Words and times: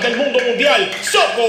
del 0.00 0.16
mundo 0.16 0.40
mundial, 0.40 0.90
Soco 1.02 1.46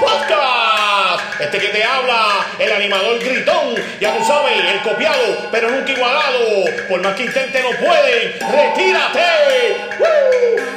Podcast. 0.00 1.40
Este 1.40 1.58
que 1.58 1.68
te 1.68 1.84
habla, 1.84 2.44
el 2.58 2.72
animador 2.72 3.18
gritón, 3.20 3.76
ya 4.00 4.16
tú 4.16 4.24
sabes, 4.24 4.58
el 4.58 4.80
copiado, 4.82 5.48
pero 5.52 5.70
nunca 5.70 5.92
igualado. 5.92 6.64
Por 6.88 7.00
más 7.02 7.14
que 7.14 7.24
intente, 7.24 7.62
no 7.62 7.70
puede. 7.78 8.38
¡Retírate! 8.40 9.76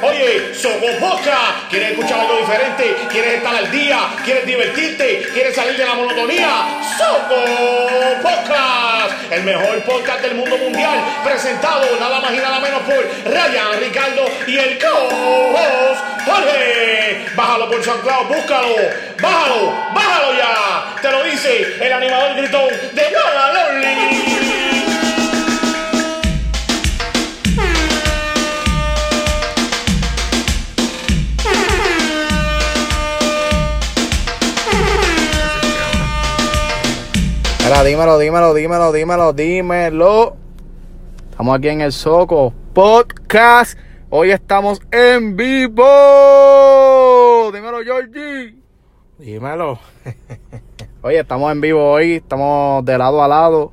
Oye, 0.02 0.54
Soco 0.54 0.86
Podcast, 1.00 1.68
¿quieres 1.68 1.90
escuchar 1.92 2.20
algo 2.20 2.36
diferente? 2.38 2.96
¿Quieres 3.10 3.34
estar 3.34 3.56
al 3.56 3.70
día? 3.70 3.98
¿Quieres 4.24 4.46
divertirte? 4.46 5.26
¿Quieres 5.32 5.54
salir 5.54 5.76
de 5.76 5.84
la 5.84 5.94
monotonía? 5.94 6.80
Soco 6.96 7.44
Podcast, 8.22 9.32
el 9.32 9.42
mejor 9.42 9.82
podcast 9.82 10.20
del 10.22 10.36
mundo 10.36 10.56
mundial, 10.58 11.00
presentado 11.24 11.86
nada 11.98 12.20
más 12.20 12.32
y 12.32 12.36
nada 12.36 12.60
menos 12.60 12.82
por 12.82 13.32
Ryan, 13.32 13.80
Ricardo 13.80 14.26
y 14.46 14.58
el 14.58 14.78
co-host 14.78 16.09
Jorge. 16.24 17.26
Bájalo 17.34 17.70
por 17.70 17.84
San 17.84 18.00
Claudio, 18.00 18.36
búscalo, 18.36 18.74
bájalo, 19.20 19.72
bájalo 19.94 20.34
ya. 20.36 20.96
Te 21.00 21.10
lo 21.10 21.22
dice 21.24 21.66
el 21.80 21.92
animador 21.92 22.36
gritón 22.36 22.68
de 22.94 23.02
Guadalajara. 23.10 23.50
Mira, 37.62 37.84
dímelo, 37.84 38.18
dímelo, 38.18 38.52
dímelo, 38.52 38.92
dímelo, 38.92 39.32
dímelo. 39.32 40.36
Estamos 41.30 41.56
aquí 41.56 41.68
en 41.68 41.82
el 41.82 41.92
Soco 41.92 42.52
Podcast. 42.74 43.78
Hoy 44.12 44.32
estamos 44.32 44.82
en 44.90 45.36
vivo. 45.36 45.84
Dímelo, 47.54 47.78
Georgie. 47.84 48.56
Dímelo. 49.20 49.78
Oye, 51.02 51.20
estamos 51.20 51.52
en 51.52 51.60
vivo 51.60 51.92
hoy. 51.92 52.14
Estamos 52.14 52.84
de 52.84 52.98
lado 52.98 53.22
a 53.22 53.28
lado. 53.28 53.70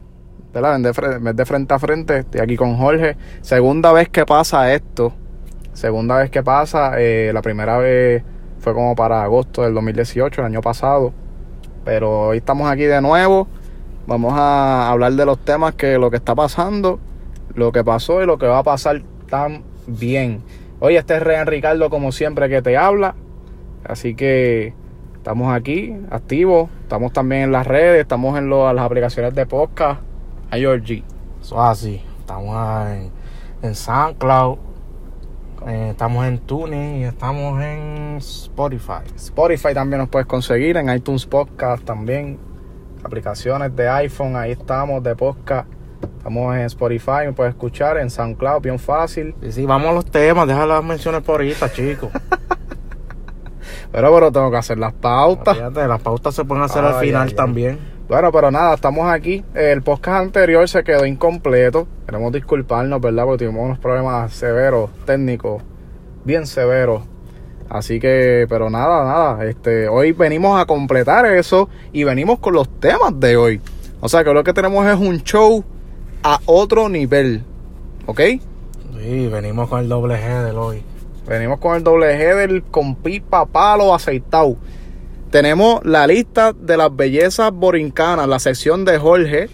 ¿verdad? 0.54 0.80
De, 0.80 1.44
frente 1.44 1.74
a 1.74 1.80
frente. 1.80 2.20
Estoy 2.20 2.42
aquí 2.42 2.56
con 2.56 2.78
Jorge. 2.78 3.18
Segunda 3.42 3.92
vez 3.92 4.10
que 4.10 4.28
pasa 4.28 4.72
esto. 4.76 5.12
Segunda 5.74 6.18
vez 6.18 6.30
que 6.30 6.44
pasa. 6.44 6.92
eh, 7.00 7.32
la 7.34 7.42
primera 7.42 7.80
vez 7.80 8.24
fue 8.60 8.76
como 8.76 8.96
para 8.96 9.24
agosto 9.24 9.64
del 9.64 9.74
2018, 9.74 10.42
el 10.42 10.46
año 10.46 10.62
pasado. 10.62 11.14
Pero 11.84 12.28
hoy 12.28 12.38
estamos 12.38 12.70
aquí 12.70 12.84
de 12.84 13.02
nuevo. 13.02 13.48
Vamos 14.06 14.36
a 14.36 14.92
hablar 14.92 15.14
de 15.14 15.26
los 15.26 15.44
temas 15.44 15.74
que 15.74 15.98
lo 15.98 16.12
que 16.12 16.18
está 16.18 16.36
pasando, 16.36 17.00
lo 17.56 17.72
que 17.72 17.84
pasó 17.84 18.22
y 18.22 18.28
lo 18.28 18.38
que 18.38 18.46
va 18.46 18.60
a 18.60 18.64
pasar 18.64 19.02
también. 19.98 20.44
Hoy 20.80 20.96
este 20.98 21.16
es 21.16 21.24
Rean 21.24 21.48
Ricardo 21.48 21.90
como 21.90 22.12
siempre 22.12 22.50
que 22.50 22.62
te 22.62 22.78
habla. 22.78 23.16
Así 23.86 24.16
que 24.16 24.74
estamos 25.16 25.54
aquí, 25.56 25.96
activos. 26.12 26.70
Estamos 26.84 27.14
también 27.14 27.44
en 27.44 27.52
las 27.52 27.66
redes, 27.66 28.02
estamos 28.02 28.38
en 28.38 28.50
lo- 28.50 28.72
las 28.74 28.86
aplicaciones 28.86 29.34
de 29.34 29.46
podcast. 29.46 30.02
Georgie. 30.52 31.04
Eso 31.42 31.56
es 31.56 31.62
así. 31.70 32.02
Estamos 32.20 32.88
en, 32.90 33.12
en 33.64 33.76
SoundCloud. 33.76 34.58
eh, 35.68 35.88
estamos 35.92 36.26
en 36.28 36.38
TuneIn 36.40 36.98
y 36.98 37.04
estamos 37.06 37.62
en 37.62 38.18
Spotify. 38.18 39.04
Spotify 39.16 39.74
también 39.74 40.00
nos 40.00 40.10
puedes 40.10 40.28
conseguir, 40.28 40.78
en 40.78 40.90
iTunes 40.90 41.26
Podcast 41.26 41.84
también. 41.84 42.38
Aplicaciones 43.04 43.76
de 43.76 43.88
iPhone, 43.90 44.36
ahí 44.36 44.52
estamos, 44.52 45.02
de 45.04 45.16
podcast. 45.16 45.68
Estamos 46.18 46.56
en 46.56 46.62
Spotify, 46.64 47.26
me 47.26 47.34
puedes 47.34 47.54
escuchar, 47.54 47.98
en 47.98 48.10
SoundCloud, 48.10 48.62
bien 48.62 48.80
fácil. 48.80 49.34
Sí, 49.42 49.52
sí, 49.52 49.66
vamos 49.66 49.90
a 49.90 49.94
los 49.94 50.06
temas. 50.06 50.48
Deja 50.48 50.66
las 50.66 50.84
menciones 50.84 51.22
por 51.22 51.36
ahorita, 51.36 51.72
chicos. 51.72 52.10
Pero, 53.92 54.14
pero 54.14 54.32
tengo 54.32 54.52
que 54.52 54.58
hacer 54.58 54.78
las 54.78 54.94
pautas. 54.94 55.56
Fíjate, 55.56 55.88
las 55.88 56.02
pautas 56.02 56.36
se 56.36 56.44
pueden 56.44 56.64
hacer 56.64 56.84
al 56.84 56.96
final 56.96 57.24
ay, 57.24 57.30
ay. 57.30 57.36
también. 57.36 57.80
Bueno, 58.08 58.32
pero 58.32 58.52
nada, 58.52 58.76
estamos 58.76 59.10
aquí. 59.10 59.44
El 59.54 59.82
podcast 59.82 60.22
anterior 60.24 60.68
se 60.70 60.84
quedó 60.84 61.06
incompleto. 61.06 61.88
Queremos 62.06 62.32
disculparnos, 62.32 63.02
¿verdad? 63.02 63.26
Porque 63.26 63.46
tuvimos 63.46 63.66
unos 63.66 63.80
problemas 63.80 64.32
severos, 64.34 64.90
técnicos, 65.06 65.62
bien 66.24 66.46
severos. 66.46 67.04
Así 67.70 68.00
que, 68.00 68.46
pero 68.48 68.70
nada, 68.70 69.04
nada. 69.04 69.46
Este, 69.46 69.90
hoy 69.90 70.14
venimos 70.14 70.60
a 70.60 70.66
completar 70.66 71.26
eso 71.26 71.68
y 71.92 72.04
venimos 72.04 72.40
con 72.40 72.54
los 72.54 72.70
temas 72.80 73.20
de 73.20 73.36
hoy. 73.36 73.62
O 74.00 74.08
sea 74.08 74.24
que 74.24 74.34
lo 74.34 74.44
que 74.44 74.54
tenemos 74.54 74.86
es 74.88 74.96
un 74.96 75.22
show 75.24 75.66
a 76.24 76.40
otro 76.46 76.90
nivel. 76.90 77.44
¿Ok? 78.06 78.22
Sí, 79.00 79.28
venimos 79.28 79.70
con 79.70 79.82
el 79.82 79.90
doble 79.90 80.16
G 80.16 80.44
del 80.44 80.58
hoy. 80.58 80.84
Venimos 81.28 81.60
con 81.60 81.76
el 81.76 81.84
doble 81.84 82.18
G 82.18 82.36
del 82.36 82.64
con 82.64 82.96
pipa, 82.96 83.46
palo, 83.46 83.94
aceitado. 83.94 84.56
Tenemos 85.30 85.86
la 85.86 86.08
lista 86.08 86.54
de 86.54 86.78
las 86.78 86.96
bellezas 86.96 87.52
borincanas, 87.52 88.28
la 88.28 88.40
sección 88.40 88.86
de 88.86 88.98
Jorge, 88.98 89.50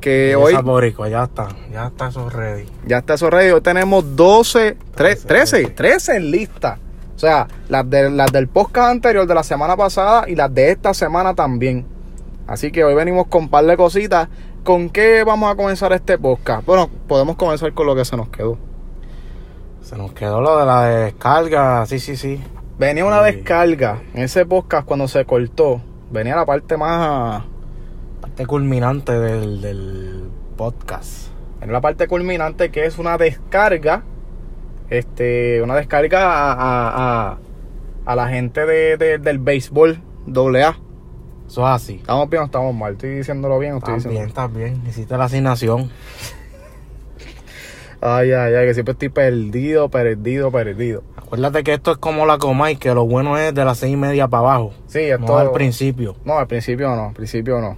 que 0.00 0.34
hoy 0.36 0.52
Esa 0.52 0.62
boricua, 0.62 1.08
ya 1.08 1.24
está. 1.24 1.48
Ya 1.72 1.86
está 1.86 2.08
eso 2.08 2.28
ready. 2.28 2.66
ya 2.86 2.98
está 2.98 3.14
eso 3.14 3.30
ready. 3.30 3.52
Hoy 3.52 3.60
tenemos 3.60 4.16
12, 4.16 4.76
13, 4.94 5.26
13, 5.26 5.66
13 5.68 6.16
en 6.16 6.30
lista. 6.30 6.78
O 7.14 7.18
sea, 7.18 7.46
las, 7.68 7.88
de, 7.88 8.10
las 8.10 8.32
del 8.32 8.48
podcast 8.48 8.90
anterior 8.90 9.26
de 9.26 9.34
la 9.34 9.44
semana 9.44 9.76
pasada 9.76 10.28
y 10.28 10.34
las 10.34 10.52
de 10.52 10.72
esta 10.72 10.92
semana 10.92 11.34
también. 11.34 11.86
Así 12.46 12.72
que 12.72 12.84
hoy 12.84 12.94
venimos 12.94 13.28
con 13.28 13.44
un 13.44 13.48
par 13.48 13.64
de 13.64 13.76
cositas. 13.76 14.28
¿Con 14.64 14.88
qué 14.88 15.24
vamos 15.24 15.52
a 15.52 15.56
comenzar 15.56 15.92
este 15.92 16.16
podcast? 16.18 16.64
Bueno, 16.64 16.88
podemos 17.06 17.36
comenzar 17.36 17.72
con 17.74 17.86
lo 17.86 17.94
que 17.94 18.04
se 18.04 18.16
nos 18.16 18.30
quedó. 18.30 18.56
Se 19.82 19.96
nos 19.98 20.12
quedó 20.12 20.40
lo 20.40 20.58
de 20.58 20.64
la 20.64 20.86
descarga. 20.86 21.84
Sí, 21.86 21.98
sí, 21.98 22.16
sí. 22.16 22.42
Venía 22.78 23.04
una 23.04 23.22
Sí. 23.26 23.34
descarga. 23.36 24.00
En 24.14 24.22
ese 24.22 24.46
podcast 24.46 24.86
cuando 24.86 25.06
se 25.06 25.24
cortó, 25.26 25.82
venía 26.10 26.34
la 26.34 26.46
parte 26.46 26.76
más... 26.78 27.44
Parte 28.22 28.46
culminante 28.46 29.12
del, 29.12 29.60
del 29.60 30.30
podcast. 30.56 31.28
En 31.60 31.70
la 31.70 31.82
parte 31.82 32.08
culminante 32.08 32.70
que 32.70 32.86
es 32.86 32.98
una 32.98 33.18
descarga. 33.18 34.02
Este, 34.88 35.60
una 35.62 35.74
descarga 35.76 36.24
a, 36.24 36.52
a, 36.52 37.28
a- 37.32 37.38
a 38.06 38.16
la 38.16 38.28
gente 38.28 38.64
de, 38.66 38.96
de- 38.96 39.18
del 39.18 39.38
béisbol 39.38 40.00
AA. 40.26 40.76
Eso 41.54 41.62
es 41.62 41.70
así. 41.70 41.94
¿Estamos 41.94 42.28
bien 42.28 42.42
o 42.42 42.46
estamos 42.46 42.74
mal? 42.74 42.94
¿Estoy 42.94 43.10
diciéndolo 43.10 43.60
bien 43.60 43.74
o 43.74 43.78
estoy 43.78 43.94
Estás 43.94 44.10
bien, 44.10 44.24
diciendo? 44.26 44.42
estás 44.42 44.56
bien. 44.56 44.82
Hiciste 44.88 45.16
la 45.16 45.24
asignación. 45.26 45.88
Ay, 48.00 48.32
ay, 48.32 48.54
ay, 48.54 48.66
que 48.66 48.74
siempre 48.74 48.90
estoy 48.90 49.08
perdido, 49.10 49.88
perdido, 49.88 50.50
perdido. 50.50 51.04
Acuérdate 51.16 51.62
que 51.62 51.74
esto 51.74 51.92
es 51.92 51.98
como 51.98 52.26
la 52.26 52.38
Comay, 52.38 52.74
que 52.74 52.92
lo 52.92 53.06
bueno 53.06 53.38
es 53.38 53.54
de 53.54 53.64
las 53.64 53.78
seis 53.78 53.92
y 53.92 53.96
media 53.96 54.26
para 54.26 54.40
abajo. 54.40 54.72
Sí, 54.88 54.98
esto... 54.98 55.26
No 55.26 55.38
al 55.38 55.52
principio. 55.52 56.16
No, 56.24 56.38
al 56.40 56.48
principio 56.48 56.88
no, 56.88 57.06
al 57.06 57.14
principio 57.14 57.60
no. 57.60 57.76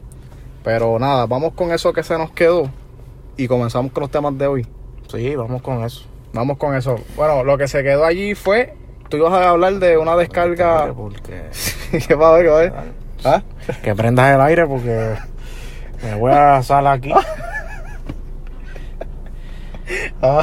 Pero 0.64 0.98
nada, 0.98 1.26
vamos 1.26 1.52
con 1.52 1.70
eso 1.70 1.92
que 1.92 2.02
se 2.02 2.16
nos 2.16 2.30
quedó 2.30 2.70
y 3.36 3.46
comenzamos 3.46 3.92
con 3.92 4.00
los 4.00 4.10
temas 4.10 4.38
de 4.38 4.46
hoy. 4.46 4.66
Sí, 5.08 5.36
vamos 5.36 5.60
con 5.60 5.84
eso. 5.84 6.06
Vamos 6.32 6.56
con 6.56 6.74
eso. 6.74 6.96
Bueno, 7.14 7.44
lo 7.44 7.58
que 7.58 7.68
se 7.68 7.82
quedó 7.82 8.06
allí 8.06 8.34
fue, 8.34 8.72
tú 9.10 9.18
ibas 9.18 9.34
a 9.34 9.50
hablar 9.50 9.74
de 9.74 9.98
una 9.98 10.16
descarga... 10.16 10.86
¿Qué 10.86 10.92
pasa? 10.94 12.06
¿Qué 12.08 12.16
pasa? 12.16 12.84
¿Ah? 13.26 13.42
Que 13.82 13.94
prendas 13.94 14.34
el 14.34 14.40
aire 14.40 14.66
porque 14.66 15.14
me 16.02 16.14
voy 16.14 16.32
a 16.32 16.62
salir 16.62 16.88
aquí. 16.88 17.12
Ah, 20.22 20.42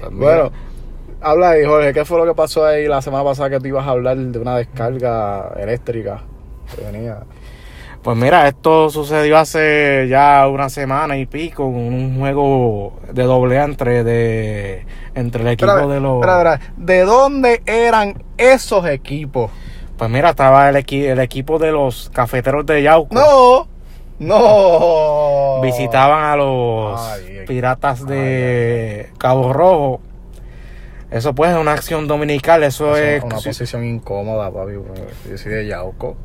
Pues 0.00 0.12
mira, 0.12 0.24
bueno, 0.42 0.52
habla 1.20 1.50
ahí, 1.50 1.64
Jorge. 1.64 1.92
¿Qué 1.92 2.04
fue 2.04 2.18
lo 2.18 2.26
que 2.26 2.34
pasó 2.34 2.64
ahí 2.64 2.86
la 2.86 3.02
semana 3.02 3.24
pasada 3.24 3.50
que 3.50 3.60
tú 3.60 3.66
ibas 3.68 3.86
a 3.86 3.90
hablar 3.90 4.16
de 4.16 4.38
una 4.38 4.56
descarga 4.56 5.52
eléctrica 5.58 6.22
que 6.74 6.84
venía? 6.84 7.18
Pues 8.02 8.16
mira, 8.16 8.48
esto 8.48 8.88
sucedió 8.88 9.36
hace 9.36 10.06
ya 10.08 10.48
una 10.48 10.70
semana 10.70 11.18
y 11.18 11.26
pico, 11.26 11.66
un 11.66 12.18
juego 12.18 12.98
de 13.12 13.24
doble 13.24 13.58
entre, 13.60 14.04
de, 14.04 14.86
entre 15.14 15.42
el 15.42 15.48
equipo 15.48 15.86
de 15.86 16.00
los... 16.00 16.20
¿De 16.78 17.02
dónde 17.02 17.62
eran 17.66 18.22
esos 18.38 18.86
equipos? 18.86 19.50
Pues 20.00 20.10
mira, 20.10 20.30
estaba 20.30 20.66
el, 20.70 20.76
equi- 20.76 21.04
el 21.04 21.18
equipo 21.20 21.58
de 21.58 21.72
los 21.72 22.08
cafeteros 22.08 22.64
de 22.64 22.82
Yauco. 22.82 23.14
No, 23.14 23.68
no. 24.18 25.60
visitaban 25.60 26.24
a 26.24 26.36
los 26.36 26.98
Ay, 26.98 27.44
piratas 27.46 28.06
de 28.06 29.10
Cabo 29.18 29.52
Rojo. 29.52 30.00
Eso 31.10 31.34
pues 31.34 31.50
es 31.50 31.58
una 31.58 31.72
acción 31.72 32.06
dominical, 32.08 32.62
eso, 32.62 32.96
Eso 32.96 33.04
es... 33.04 33.22
una 33.24 33.36
posición 33.36 33.84
incómoda, 33.84 34.50
papi. 34.50 34.72
porque 34.78 35.02
Yo 35.28 35.36
soy 35.36 35.52
de 35.52 35.66
Yauco. 35.66 36.16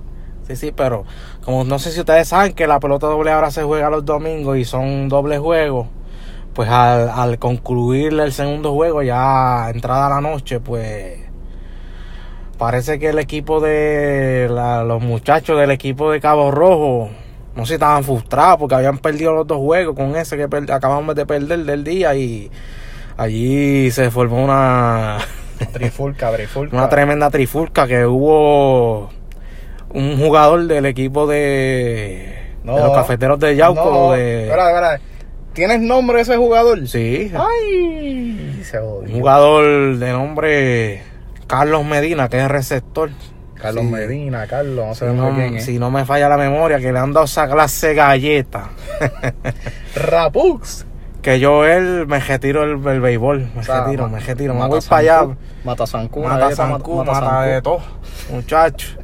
Sí, 0.47 0.55
sí, 0.55 0.71
pero 0.71 1.03
como 1.43 1.65
no 1.65 1.77
sé 1.77 1.91
si 1.91 1.99
ustedes 1.99 2.29
saben 2.29 2.53
que 2.53 2.67
la 2.67 2.79
pelota 2.79 3.07
doble 3.07 3.31
ahora 3.31 3.51
se 3.51 3.63
juega 3.63 3.89
los 3.89 4.05
domingos 4.05 4.57
y 4.57 4.63
son 4.63 5.09
doble 5.09 5.37
juegos, 5.37 5.87
pues 6.53 6.69
al, 6.69 7.09
al 7.09 7.39
concluir 7.39 8.13
el 8.13 8.31
segundo 8.31 8.71
juego, 8.73 9.01
ya 9.01 9.69
entrada 9.69 10.07
la 10.07 10.21
noche, 10.21 10.61
pues 10.61 11.24
parece 12.57 12.99
que 12.99 13.09
el 13.09 13.19
equipo 13.19 13.59
de 13.59 14.47
la- 14.49 14.83
los 14.83 15.01
muchachos 15.01 15.59
del 15.59 15.71
equipo 15.71 16.11
de 16.11 16.19
Cabo 16.21 16.51
Rojo, 16.51 17.09
no 17.55 17.63
sé 17.65 17.69
si 17.69 17.73
estaban 17.75 18.03
frustrados 18.03 18.57
porque 18.59 18.75
habían 18.75 18.97
perdido 18.97 19.33
los 19.33 19.47
dos 19.47 19.57
juegos 19.57 19.95
con 19.95 20.15
ese 20.15 20.37
que 20.37 20.47
per- 20.47 20.71
acabamos 20.71 21.15
de 21.15 21.25
perder 21.25 21.59
del 21.65 21.83
día 21.83 22.15
y 22.15 22.49
allí 23.17 23.91
se 23.91 24.09
formó 24.11 24.43
una 24.43 25.17
Trifulca, 25.73 26.31
trifulca. 26.33 26.75
Una 26.75 26.89
tremenda 26.89 27.29
trifulca 27.29 27.87
que 27.87 28.05
hubo 28.05 29.09
un 29.93 30.17
jugador 30.19 30.65
del 30.67 30.85
equipo 30.85 31.25
de, 31.27 32.35
No. 32.63 32.75
de 32.75 32.81
los 32.81 32.91
cafeteros 32.93 33.39
de 33.39 33.55
Yauco. 33.55 33.85
No, 33.85 34.11
de, 34.11 34.43
espera, 34.43 34.69
espera. 34.69 34.99
¿Tienes 35.53 35.79
nombre 35.79 36.19
ese 36.19 36.35
jugador? 36.35 36.85
sí, 36.89 37.31
Ay, 37.33 38.59
se 38.63 38.81
un 38.81 39.09
jugador 39.09 39.95
de 39.95 40.11
nombre 40.11 41.01
Carlos 41.47 41.85
Medina, 41.85 42.27
que 42.29 42.39
es 42.39 42.47
receptor. 42.47 43.09
Carlos 43.55 43.85
Sí. 43.85 43.89
Medina, 43.91 44.47
Carlos, 44.47 44.85
no 44.87 44.93
Si 44.93 44.99
sabemos 44.99 45.29
no, 45.31 45.35
quién 45.35 45.55
es. 45.55 45.65
si 45.65 45.79
no 45.79 45.89
me 45.89 46.05
falla 46.05 46.27
la 46.29 46.37
memoria, 46.37 46.77
que 46.79 46.91
le 46.91 46.99
han 46.99 47.13
dado 47.13 47.25
esa 47.25 47.47
clase 47.49 47.87
de 47.89 47.95
galleta. 47.95 48.69
Rapux. 49.95 50.85
que 51.21 51.39
yo 51.39 51.65
él 51.65 52.05
me 52.07 52.19
retiro 52.19 52.63
el, 52.63 52.85
el 52.87 53.01
béisbol. 53.01 53.49
Me 53.55 53.61
O 53.61 53.63
sea, 53.63 53.85
retiro, 53.85 54.07
me 54.09 54.19
retiro. 54.19 54.53
Me 54.53 54.67
voy 54.67 54.81
para 54.81 54.99
allá. 54.99 55.35
Mata 55.63 55.87
Zancú, 55.87 56.19
una 56.19 56.29
Mata 56.29 56.41
galleta, 56.45 56.67
Zancú, 56.67 56.95
mata 56.97 57.11
mata 57.21 57.41
de 57.43 57.61
todo, 57.61 57.79
muchacho. 58.31 58.97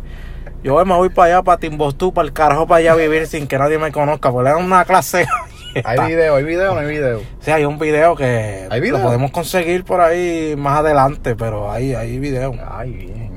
Yo 0.63 0.83
me 0.85 0.93
voy 0.93 1.09
para 1.09 1.33
allá, 1.35 1.43
para 1.43 1.57
Timbuktu, 1.57 2.13
para 2.13 2.27
el 2.27 2.33
carajo, 2.33 2.67
para 2.67 2.77
allá 2.79 2.91
a 2.91 2.95
vivir 2.95 3.25
sin 3.25 3.47
que 3.47 3.57
nadie 3.57 3.79
me 3.79 3.91
conozca. 3.91 4.31
Porque 4.31 4.49
le 4.49 4.55
dan 4.55 4.63
una 4.65 4.85
clase. 4.85 5.25
Hay 5.83 6.07
video, 6.07 6.35
hay 6.35 6.43
video, 6.43 6.73
no 6.73 6.79
hay 6.79 6.87
video. 6.87 7.21
Sí, 7.39 7.51
hay 7.51 7.65
un 7.65 7.79
video 7.79 8.15
que 8.15 8.67
¿Hay 8.69 8.81
video? 8.81 8.97
lo 8.97 9.03
podemos 9.03 9.31
conseguir 9.31 9.83
por 9.83 10.01
ahí 10.01 10.55
más 10.57 10.79
adelante, 10.79 11.35
pero 11.35 11.71
hay, 11.71 11.93
hay 11.93 12.19
video. 12.19 12.53
Ay, 12.69 12.91
bien. 12.91 13.31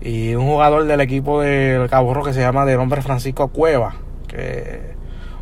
Y 0.00 0.34
un 0.34 0.46
jugador 0.46 0.84
del 0.84 1.00
equipo 1.00 1.42
del 1.42 1.88
Cabo 1.88 2.14
Rojo 2.14 2.28
que 2.28 2.34
se 2.34 2.40
llama 2.40 2.64
de 2.64 2.76
nombre 2.76 3.02
Francisco 3.02 3.48
Cueva. 3.48 3.96
Que, 4.26 4.94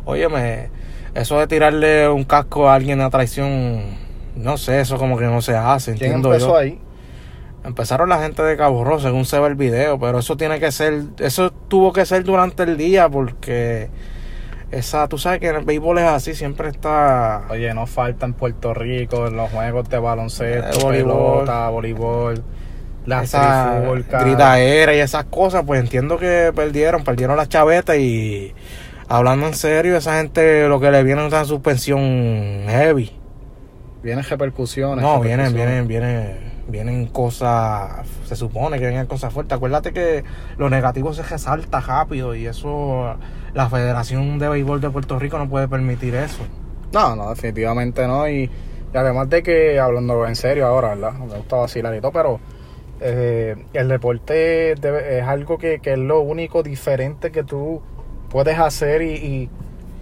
óyeme, 0.05 0.69
eso 1.15 1.39
de 1.39 1.47
tirarle 1.47 2.09
un 2.09 2.23
casco 2.23 2.69
a 2.69 2.75
alguien 2.75 3.01
a 3.01 3.09
traición, 3.09 3.97
no 4.35 4.57
sé, 4.57 4.81
eso 4.81 4.97
como 4.97 5.17
que 5.17 5.25
no 5.25 5.41
se 5.41 5.55
hace. 5.55 5.93
¿Quién 5.93 6.13
entiendo 6.13 6.33
empezó 6.33 6.49
yo. 6.49 6.57
ahí? 6.57 6.79
Empezaron 7.63 8.09
la 8.09 8.21
gente 8.21 8.41
de 8.41 8.55
Cabo 8.55 8.83
Rojo, 8.83 8.99
según 9.01 9.25
se 9.25 9.39
ve 9.39 9.47
el 9.47 9.55
video, 9.55 9.99
pero 9.99 10.19
eso 10.19 10.37
tiene 10.37 10.59
que 10.59 10.71
ser, 10.71 11.03
eso 11.19 11.51
tuvo 11.51 11.91
que 11.91 12.05
ser 12.05 12.23
durante 12.23 12.63
el 12.63 12.77
día 12.77 13.09
porque 13.09 13.89
esa, 14.71 15.07
tú 15.07 15.17
sabes 15.17 15.39
que 15.39 15.47
en 15.49 15.55
el 15.55 15.65
béisbol 15.65 15.97
es 15.99 16.05
así, 16.05 16.35
siempre 16.35 16.69
está... 16.69 17.43
Oye, 17.49 17.73
no 17.73 17.87
falta 17.87 18.25
en 18.25 18.33
Puerto 18.33 18.73
Rico 18.73 19.27
en 19.27 19.35
los 19.35 19.49
juegos 19.49 19.89
de 19.89 19.97
baloncesto, 19.99 20.79
Eh, 20.79 20.83
voleibol. 20.83 21.13
pelota, 21.39 21.69
voleibol, 21.69 22.43
esa 23.21 23.77
trifulcas. 23.79 24.23
gritaera 24.25 24.93
y 24.95 24.99
esas 24.99 25.25
cosas, 25.25 25.63
pues 25.65 25.79
entiendo 25.79 26.17
que 26.17 26.51
perdieron, 26.55 27.03
perdieron 27.03 27.35
las 27.37 27.49
chavetas 27.49 27.97
y 27.97 28.53
hablando 29.07 29.47
en 29.47 29.55
serio, 29.55 29.97
esa 29.97 30.17
gente 30.19 30.67
lo 30.67 30.79
que 30.79 30.91
le 30.91 31.03
viene 31.03 31.25
es 31.25 31.33
una 31.33 31.45
suspensión 31.45 31.99
heavy. 32.67 33.11
Vienen 34.03 34.23
repercusiones. 34.23 35.03
No, 35.03 35.19
vienen, 35.19 35.53
vienen, 35.53 35.87
vienen, 35.87 36.37
vienen 36.67 37.07
cosas, 37.07 38.07
se 38.25 38.35
supone 38.35 38.79
que 38.79 38.87
vienen 38.87 39.07
cosas 39.07 39.33
fuertes. 39.33 39.55
Acuérdate 39.57 39.91
que 39.91 40.23
lo 40.57 40.69
negativo 40.69 41.13
se 41.13 41.23
resalta 41.23 41.79
rápido 41.81 42.33
y 42.35 42.45
eso, 42.45 43.15
la 43.53 43.69
Federación 43.69 44.39
de 44.39 44.49
Béisbol 44.49 44.81
de 44.81 44.89
Puerto 44.89 45.19
Rico 45.19 45.37
no 45.37 45.49
puede 45.49 45.67
permitir 45.67 46.15
eso. 46.15 46.43
No, 46.91 47.15
no, 47.15 47.29
definitivamente 47.29 48.07
no. 48.07 48.27
Y, 48.27 48.49
además 48.93 49.29
de 49.29 49.43
que, 49.43 49.79
hablando 49.79 50.25
en 50.25 50.35
serio 50.35 50.67
ahora, 50.67 50.89
¿verdad? 50.89 51.13
Me 51.13 51.37
gusta 51.37 51.57
vacilar 51.57 51.95
y 51.95 52.01
todo, 52.01 52.11
pero 52.11 52.39
eh, 52.99 53.55
el 53.73 53.87
deporte 53.87 54.71
es 54.71 55.23
algo 55.23 55.57
que, 55.57 55.79
que 55.79 55.93
es 55.93 55.99
lo 55.99 56.21
único 56.21 56.63
diferente 56.63 57.31
que 57.31 57.43
tú 57.43 57.81
puedes 58.29 58.57
hacer 58.59 59.01
y, 59.01 59.13
y, 59.13 59.49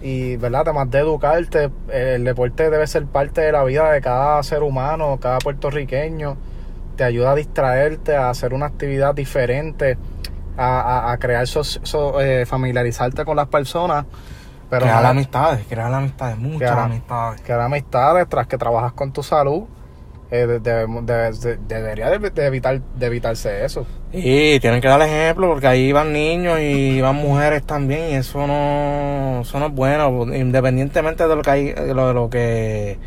y, 0.02 0.36
¿verdad? 0.36 0.62
Además 0.66 0.90
de 0.90 0.98
educarte, 0.98 1.70
el 1.92 2.24
deporte 2.24 2.70
debe 2.70 2.86
ser 2.86 3.06
parte 3.06 3.40
de 3.40 3.52
la 3.52 3.64
vida 3.64 3.90
de 3.92 4.00
cada 4.00 4.42
ser 4.42 4.62
humano, 4.62 5.18
cada 5.20 5.38
puertorriqueño. 5.38 6.36
Te 6.96 7.04
ayuda 7.04 7.32
a 7.32 7.34
distraerte, 7.36 8.16
a 8.16 8.30
hacer 8.30 8.54
una 8.54 8.66
actividad 8.66 9.14
diferente, 9.14 9.96
a, 10.58 10.80
a- 11.08 11.12
a 11.12 11.18
crear, 11.18 11.46
so- 11.46 11.62
so- 11.64 12.20
eh, 12.20 12.44
familiarizarte 12.44 13.24
con 13.24 13.36
las 13.36 13.48
personas. 13.48 14.04
Pero 14.68 14.82
crear 14.82 15.02
no- 15.02 15.08
amistades, 15.08 15.64
crear 15.66 15.92
amistades, 15.94 16.36
muchas 16.36 16.58
Crear- 16.58 16.78
amistades. 16.80 17.40
crear 17.40 17.60
amistades 17.60 18.28
tras 18.28 18.46
que 18.46 18.58
trabajas 18.58 18.92
con 18.92 19.12
tu 19.12 19.22
salud 19.22 19.62
eh, 20.30 20.46
de- 20.46 20.60
debemos- 20.60 21.06
de- 21.06 21.32
de- 21.32 21.56
debería 21.56 22.10
de, 22.10 22.18
de 22.18 22.44
evitar 22.46 22.78
de 22.82 23.06
evitarse 23.06 23.64
eso 23.64 23.86
Y 24.12 24.60
tienen 24.60 24.82
que 24.82 24.88
dar 24.88 25.00
ejemplo 25.00 25.48
porque 25.48 25.66
ahí 25.68 25.90
van 25.90 26.12
niños 26.12 26.58
y 26.60 27.00
van 27.00 27.16
mujeres 27.16 27.62
también 27.62 28.10
y 28.10 28.14
eso 28.16 28.46
no, 28.46 29.40
eso 29.40 29.58
no 29.58 29.66
es 29.68 29.72
bueno, 29.72 30.26
independientemente 30.34 31.26
de 31.26 31.34
lo 31.34 31.40
que 31.40 31.50
hay, 31.50 31.72
de 31.72 31.94
lo, 31.94 32.08
de 32.08 32.12
lo 32.14 32.28
que 32.28 32.98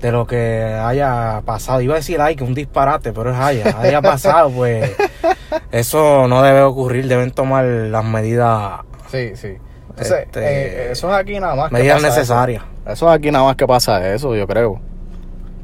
de 0.00 0.12
lo 0.12 0.26
que 0.26 0.62
haya 0.82 1.42
pasado. 1.44 1.80
Iba 1.80 1.94
a 1.94 1.96
decir 1.98 2.20
ay 2.20 2.36
que 2.36 2.44
un 2.44 2.54
disparate, 2.54 3.12
pero 3.12 3.32
es 3.32 3.38
haya, 3.38 3.76
haya 3.80 4.02
pasado, 4.02 4.50
pues 4.50 4.90
eso 5.70 6.28
no 6.28 6.42
debe 6.42 6.62
ocurrir, 6.62 7.08
deben 7.08 7.30
tomar 7.30 7.64
las 7.64 8.04
medidas 8.04 8.80
sí 9.10 9.32
sí 9.36 9.56
Entonces, 9.90 10.24
Este, 10.26 10.40
eh, 10.40 10.90
eso 10.92 11.08
es 11.10 11.14
aquí 11.16 11.38
nada 11.40 11.54
más 11.54 11.68
que 11.70 11.74
medidas 11.76 12.02
pasa 12.02 12.08
necesarias. 12.08 12.62
eso. 12.84 12.92
Eso 12.92 13.08
es 13.10 13.18
aquí 13.18 13.30
nada 13.30 13.44
más 13.44 13.56
que 13.56 13.66
pasa 13.66 14.12
eso 14.12 14.34
yo 14.36 14.46
creo 14.46 14.80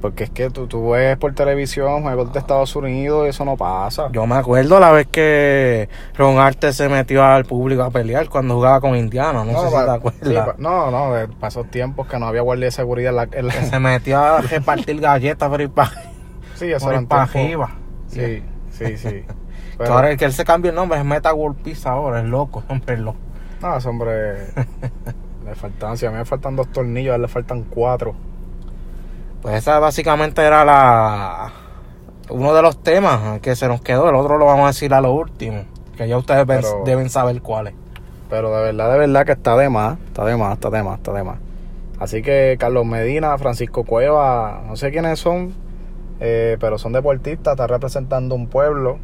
porque 0.03 0.25
es 0.25 0.31
que 0.31 0.51
tú, 0.51 0.67
tú 0.67 0.91
ves 0.91 1.17
por 1.17 1.33
televisión 1.35 2.03
juegos 2.03 2.33
de 2.33 2.39
Estados 2.41 2.77
Unidos 2.77 3.25
y 3.27 3.31
eso 3.31 3.45
no 3.47 3.57
pasa 3.57 4.09
Yo 4.13 4.27
me 4.27 4.35
acuerdo 4.35 4.79
la 4.81 4.91
vez 4.91 5.07
que 5.07 5.89
Ron 6.19 6.39
Arte 6.39 6.73
se 6.75 6.89
metió 6.91 7.25
al 7.25 7.45
público 7.47 7.83
a 7.85 7.91
pelear 7.91 8.29
cuando 8.29 8.55
jugaba 8.57 8.81
con 8.81 8.95
Indiana, 8.97 9.45
no, 9.45 9.53
sé 9.63 9.69
si 9.69 9.75
te 9.85 9.91
acuerdas. 9.91 10.21
sí, 10.23 10.53
no 10.59 10.91
no 10.91 11.15
de 11.15 11.29
pa' 11.29 11.49
esos 11.49 11.71
tiempos 11.71 12.07
que 12.09 12.19
no 12.19 12.27
había 12.27 12.43
guardia 12.43 12.67
de 12.67 12.73
seguridad 12.73 13.11
en 13.11 13.17
la, 13.17 13.29
en 13.33 13.47
la- 13.47 13.53
se 13.55 13.79
metió 13.79 14.19
a 14.19 14.41
repartir 14.43 15.01
galletas 15.01 15.49
por 15.49 15.61
ir 15.61 15.71
para 15.71 15.93
sí 16.57 16.71
eso 16.71 16.91
arriba. 16.91 17.71
sí 18.09 18.43
sí 18.71 18.97
sí 18.99 19.25
Pero- 19.79 19.95
ahora 19.95 20.11
el 20.11 20.19
que 20.19 20.27
él 20.27 20.33
se 20.35 20.45
cambió 20.45 20.71
el 20.71 20.75
nombre 20.77 20.99
es 20.99 21.05
Meta 21.05 21.33
World 21.33 21.63
Peace 21.63 21.89
ahora, 21.89 22.19
es 22.21 22.27
loco, 22.27 22.63
hombre, 22.69 22.99
loco. 22.99 23.19
No, 23.63 23.77
ese 23.77 23.89
hombre. 23.89 24.47
le 25.47 25.55
faltan, 25.55 25.97
si 25.97 26.05
a 26.07 26.11
mí 26.11 26.17
me 26.19 26.25
faltan 26.25 26.57
dos 26.57 26.69
tornillos, 26.73 27.13
a 27.13 27.17
él 27.17 27.23
le 27.23 27.29
faltan 27.29 27.63
cuatro. 27.71 28.15
Pues 29.43 29.57
esa 29.57 29.79
básicamente 29.81 30.43
era 30.43 30.65
la 30.65 31.53
uno 32.31 32.55
de 32.55 32.63
los 32.63 32.83
temas 32.83 33.41
que 33.41 33.55
se 33.57 33.69
nos 33.69 33.83
quedó, 33.83 34.09
el 34.09 34.15
otro 34.15 34.39
lo 34.39 34.47
vamos 34.47 34.65
a 34.65 34.69
decir 34.69 34.95
a 34.95 35.01
lo 35.01 35.13
último, 35.13 35.65
que 35.97 36.09
ya 36.09 36.17
ustedes 36.17 36.45
Pero- 36.47 36.83
deben 36.87 37.11
saber 37.11 37.43
cuál 37.43 37.69
es. 37.69 37.75
Pero 38.31 38.57
de 38.57 38.63
verdad, 38.63 38.91
de 38.93 38.99
verdad 38.99 39.27
que 39.27 39.33
está 39.33 39.57
de 39.57 39.69
más. 39.69 39.99
Está 40.07 40.25
de 40.25 40.37
más, 40.37 40.55
está 40.55 40.71
de 40.71 40.83
más, 40.83 40.97
está 40.99 41.13
de 41.13 41.23
más. 41.23 41.37
Así 41.99 42.23
que 42.23 42.57
Carlos 42.59 42.87
Medina, 42.87 43.37
Francisco 43.37 43.85
Cueva, 43.85 44.63
no 44.67 44.77
sé 44.77 44.91
quiénes 44.91 45.19
son, 45.19 45.53
eh, 46.21 46.57
pero 46.59 46.79
son 46.79 46.93
deportistas, 46.93 47.53
están 47.53 47.69
representando 47.69 48.35
un 48.35 48.47
pueblo, 48.47 48.99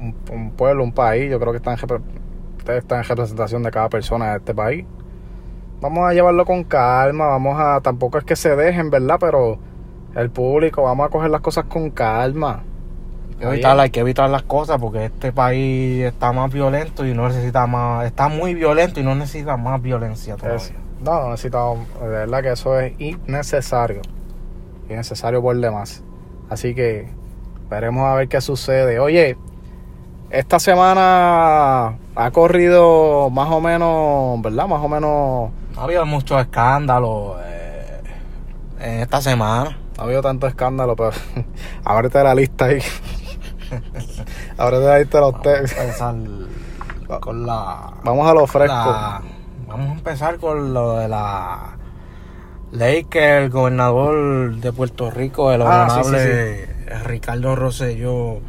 un, 0.00 0.14
un 0.30 0.50
pueblo, 0.50 0.84
un 0.84 0.92
país. 0.92 1.30
Yo 1.30 1.40
creo 1.40 1.52
que 1.52 1.56
están, 1.58 1.74
ustedes 2.58 2.82
están 2.82 2.98
en 2.98 3.04
representación 3.04 3.62
de 3.62 3.70
cada 3.70 3.88
persona 3.88 4.32
de 4.32 4.36
este 4.38 4.54
país. 4.54 4.84
Vamos 5.80 6.06
a 6.06 6.12
llevarlo 6.12 6.44
con 6.44 6.64
calma, 6.64 7.28
vamos 7.28 7.58
a, 7.58 7.80
tampoco 7.80 8.18
es 8.18 8.24
que 8.24 8.36
se 8.36 8.54
dejen, 8.54 8.90
¿verdad? 8.90 9.16
Pero 9.18 9.58
el 10.14 10.30
público, 10.30 10.82
vamos 10.82 11.06
a 11.06 11.10
coger 11.10 11.30
las 11.30 11.40
cosas 11.40 11.64
con 11.64 11.90
calma. 11.90 12.62
Hay 13.30 13.36
que 13.38 13.46
evitar, 13.46 13.80
hay 13.80 13.90
que 13.90 14.00
evitar 14.00 14.30
las 14.30 14.42
cosas 14.44 14.78
porque 14.80 15.06
este 15.06 15.32
país 15.32 16.04
está 16.04 16.32
más 16.32 16.52
violento 16.52 17.04
y 17.04 17.14
no 17.14 17.26
necesita 17.28 17.66
más, 17.66 18.06
está 18.06 18.28
muy 18.28 18.54
violento 18.54 19.00
y 19.00 19.02
no 19.02 19.14
necesita 19.14 19.56
más 19.56 19.82
violencia 19.82 20.36
todavía. 20.36 20.56
Es- 20.56 20.72
no, 21.02 21.20
no 21.20 21.30
necesitamos, 21.32 21.80
de 22.00 22.08
verdad 22.08 22.42
que 22.42 22.52
eso 22.52 22.78
es 22.80 22.94
innecesario. 22.98 24.00
Innecesario 24.88 25.42
por 25.42 25.56
demás. 25.56 26.02
Así 26.48 26.74
que 26.74 27.08
veremos 27.68 28.04
a 28.06 28.14
ver 28.14 28.28
qué 28.28 28.40
sucede. 28.40 28.98
Oye, 29.00 29.36
esta 30.30 30.58
semana 30.58 31.96
ha 32.16 32.30
corrido 32.32 33.28
más 33.30 33.50
o 33.50 33.60
menos, 33.60 34.40
¿verdad? 34.42 34.66
Más 34.68 34.82
o 34.82 34.88
menos, 34.88 35.50
Ha 35.76 35.82
habido 35.84 36.06
muchos 36.06 36.40
escándalos 36.40 37.36
eh, 37.44 38.00
en 38.80 39.00
esta 39.00 39.20
semana. 39.20 39.76
Ha 39.98 40.02
habido 40.02 40.22
tanto 40.22 40.46
escándalo, 40.46 40.96
pero 40.96 41.10
ábrete 41.84 42.22
la 42.22 42.34
lista 42.34 42.66
ahí. 42.66 42.80
ábrete 44.58 44.84
la 44.84 44.98
lista 44.98 45.18
de 45.18 45.24
los 45.24 45.34
empezar 45.34 46.14
con 47.20 47.46
la 47.46 47.92
Vamos 48.04 48.28
a 48.30 48.34
lo 48.34 48.46
fresco. 48.46 48.74
La- 48.74 49.22
vamos 49.68 49.88
a 49.90 49.92
empezar 49.92 50.38
con 50.38 50.72
lo 50.74 50.98
de 50.98 51.08
la 51.08 51.76
ley 52.72 53.04
que 53.04 53.38
el 53.38 53.50
gobernador 53.50 54.56
de 54.56 54.72
Puerto 54.72 55.10
Rico, 55.10 55.52
el 55.52 55.62
Ah, 55.62 55.88
sí, 55.90 56.00
honorable 56.00 56.68
Ricardo 57.04 57.56
Rosselló, 57.56 58.40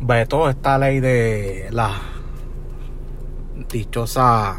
vetó 0.00 0.48
esta 0.48 0.78
ley 0.78 1.00
de 1.00 1.68
las 1.70 1.92
dichosas 3.70 4.56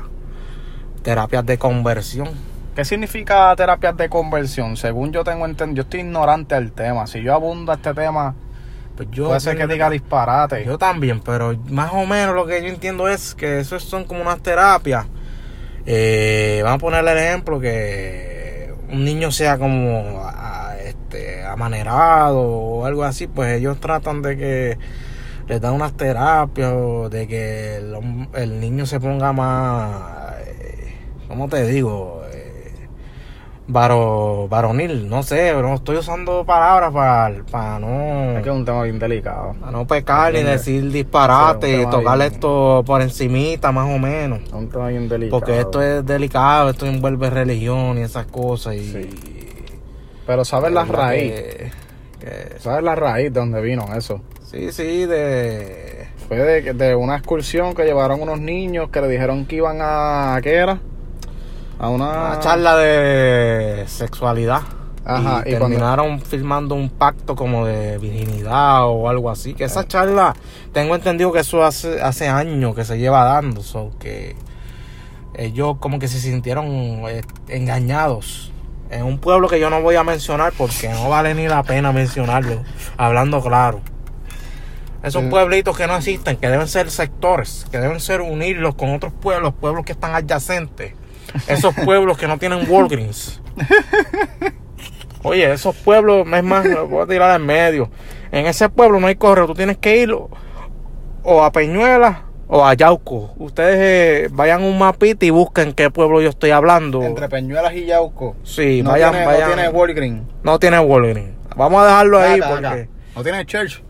terapias 1.04 1.46
de 1.46 1.58
conversión. 1.58 2.30
¿Qué 2.76 2.84
significa 2.84 3.56
terapias 3.56 3.96
de 3.96 4.10
conversión? 4.10 4.76
Según 4.76 5.12
yo 5.14 5.24
tengo 5.24 5.46
entendido, 5.46 5.78
yo 5.78 5.82
estoy 5.84 6.02
ignorante 6.02 6.56
del 6.56 6.72
tema. 6.74 7.08
Si 7.08 7.22
yo 7.22 7.34
abundo 7.34 7.72
a 7.72 7.76
este 7.76 7.94
tema, 7.94 8.36
Pues 8.98 9.10
yo, 9.12 9.28
puede 9.28 9.40
ser 9.40 9.58
que 9.58 9.66
diga 9.68 9.90
disparate. 9.90 10.66
yo 10.66 10.78
también, 10.78 11.22
pero 11.22 11.58
más 11.70 11.92
o 11.94 12.06
menos 12.06 12.36
lo 12.36 12.46
que 12.46 12.62
yo 12.62 12.68
entiendo 12.68 13.08
es 13.08 13.34
que 13.36 13.60
eso 13.60 13.80
son 13.80 14.04
como 14.04 14.22
unas 14.22 14.40
terapias. 14.42 15.06
Eh, 15.86 16.62
vamos 16.64 16.78
a 16.78 16.80
ponerle 16.80 17.12
el 17.14 17.18
ejemplo 17.20 17.60
que 17.60 18.74
un 18.92 19.06
niño 19.06 19.32
sea 19.32 19.58
como 19.58 20.22
este 20.84 21.44
amanerado 21.46 22.40
o 22.42 22.86
algo 22.86 23.04
así, 23.04 23.28
pues 23.28 23.58
ellos 23.58 23.80
tratan 23.80 24.22
de 24.22 24.36
que 24.38 24.78
les 25.48 25.62
dan 25.62 25.74
unas 25.74 25.94
terapias 25.94 26.72
o 26.74 27.10
de 27.10 27.28
que 27.28 27.76
el, 27.78 27.96
el 28.34 28.60
niño 28.60 28.86
se 28.86 29.00
ponga 29.00 29.32
más, 29.32 30.34
eh, 30.46 30.96
¿cómo 31.28 31.48
te 31.50 31.66
digo? 31.68 32.25
Varo, 33.68 34.48
varonil, 34.48 35.10
no 35.10 35.24
sé, 35.24 35.52
no 35.54 35.74
estoy 35.74 35.98
usando 35.98 36.46
palabras 36.46 36.94
para, 36.94 37.44
para 37.50 37.80
no... 37.80 38.38
Es 38.38 38.44
que 38.44 38.50
es 38.50 38.56
un 38.56 38.64
tema 38.64 38.84
bien 38.84 39.00
delicado. 39.00 39.56
Para 39.60 39.72
no 39.72 39.88
pecar 39.88 40.34
ni 40.34 40.44
decir 40.44 40.92
disparate 40.92 41.80
Sí, 41.80 41.86
tocar 41.90 42.20
bien- 42.20 42.32
esto 42.32 42.84
por 42.86 43.02
encimita 43.02 43.72
más 43.72 43.90
o 43.92 43.98
menos. 43.98 44.42
Es 44.46 44.54
un 44.54 44.70
tema 44.70 44.90
bien 44.90 45.10
delicado. 45.10 45.40
Porque 45.40 45.60
esto 45.60 45.82
es 45.82 46.06
delicado, 46.06 46.70
esto 46.70 46.86
envuelve 46.86 47.28
religión 47.32 47.98
y 47.98 48.02
esas 48.02 48.28
cosas. 48.28 48.76
Y, 48.76 48.92
Sí. 48.92 49.10
Pero 50.28 50.46
¿sabes 50.46 50.72
la 50.72 50.86
raíz? 50.86 51.32
que- 51.34 51.72
que- 52.20 52.60
¿Sabes 52.60 52.84
la 52.84 52.94
raíz 52.96 53.34
de 53.34 53.40
dónde 53.40 53.62
vino 53.62 53.86
eso? 53.98 54.22
sí, 54.44 54.72
sí, 54.72 55.06
de... 55.06 56.08
Fue 56.28 56.38
de, 56.38 56.74
de 56.74 56.96
una 56.96 57.18
excursión 57.18 57.74
que 57.76 57.84
llevaron 57.84 58.22
unos 58.22 58.40
niños 58.40 58.90
que 58.90 59.02
le 59.02 59.08
dijeron 59.08 59.46
que 59.46 59.56
iban 59.58 59.80
a... 59.82 60.36
¿a 60.36 60.42
¿Qué 60.42 60.54
era? 60.56 60.80
A 61.80 61.90
una... 61.90 62.06
Una 62.28 62.40
charla 62.40 62.76
de 62.78 63.84
sexualidad. 63.88 64.62
Ajá, 65.08 65.44
y, 65.46 65.50
y 65.50 65.52
cuando- 65.58 65.68
terminaron 65.68 66.20
firmando 66.22 66.74
un 66.76 66.90
pacto 66.90 67.36
como 67.36 67.66
de 67.66 67.98
virginidad 68.00 68.86
o 68.88 69.08
algo 69.10 69.30
así. 69.30 69.54
Que 69.54 69.66
esa 69.66 69.88
charla, 69.88 70.36
tengo 70.74 70.96
entendido 70.96 71.32
que 71.32 71.40
eso 71.40 71.64
hace, 71.64 72.02
hace 72.02 72.28
años 72.28 72.74
que 72.76 72.86
se 72.86 72.98
lleva 72.98 73.24
dando. 73.24 73.62
So 73.62 73.92
que 74.00 74.36
ellos 75.36 75.78
como 75.80 76.00
que 76.00 76.08
se 76.08 76.20
sintieron 76.20 76.66
eh, 77.08 77.22
engañados. 77.50 78.52
En 78.90 79.04
un 79.04 79.18
pueblo 79.20 79.48
que 79.48 79.60
yo 79.60 79.70
no 79.70 79.82
voy 79.82 79.96
a 79.96 80.04
mencionar 80.04 80.54
porque 80.58 80.90
no 80.90 81.10
vale 81.10 81.34
ni 81.36 81.48
la 81.48 81.62
pena 81.64 81.92
mencionarlo. 81.92 82.64
Hablando 82.98 83.42
claro. 83.42 83.82
Esos 85.04 85.24
Mm. 85.24 85.30
pueblitos 85.30 85.78
que 85.78 85.86
no 85.86 85.96
existen, 85.98 86.38
que 86.38 86.48
deben 86.50 86.68
ser 86.68 86.90
sectores, 86.90 87.68
que 87.72 87.78
deben 87.80 88.00
ser 88.00 88.22
unirlos 88.22 88.74
con 88.74 88.92
otros 88.94 89.14
pueblos, 89.14 89.54
pueblos 89.54 89.86
que 89.86 89.92
están 89.92 90.16
adyacentes. 90.16 90.94
Esos 91.48 91.74
pueblos 91.76 92.18
que 92.18 92.28
no 92.28 92.38
tienen 92.38 92.70
Walgreens. 92.70 93.42
Oye, 95.24 95.52
esos 95.52 95.76
pueblos, 95.76 96.28
es 96.32 96.44
más, 96.44 96.66
lo 96.66 96.88
voy 96.88 97.04
a 97.04 97.08
tirar 97.08 97.40
en 97.40 97.46
medio. 97.46 97.90
En 98.32 98.46
ese 98.46 98.70
pueblo 98.70 99.00
no 99.00 99.08
hay 99.08 99.16
correo, 99.16 99.48
tú 99.48 99.56
tienes 99.56 99.78
que 99.78 99.98
ir 99.98 100.14
o, 100.14 101.44
a 101.44 101.52
Peñuela 101.52 102.26
o 102.48 102.64
a 102.64 102.74
Yauco. 102.76 103.34
Ustedes 103.38 103.78
eh, 103.80 104.30
vayan 104.32 104.64
un 104.64 104.78
mapita 104.78 105.26
y 105.26 105.32
busquen 105.32 105.74
qué 105.74 105.90
pueblo 105.90 106.22
yo 106.22 106.30
estoy 106.30 106.52
hablando. 106.52 107.02
Entre 107.02 107.28
Peñuelas 107.28 107.74
y 107.74 107.86
Yauco. 107.86 108.36
Sí, 108.44 108.84
no, 108.84 108.92
vayan, 108.92 109.12
tiene, 109.12 109.26
vayan. 109.26 109.50
no 109.50 109.56
tiene 109.56 109.70
Walgreens. 109.70 110.24
No 110.44 110.60
tiene 110.60 110.80
Walgreens. 110.80 111.36
Vamos 111.56 111.82
a 111.82 111.86
dejarlo 111.86 112.20
ahí 112.20 112.40
porque 112.42 112.68
acá. 112.68 112.88
No 113.16 113.24
tiene 113.24 113.46
Church. 113.46 113.82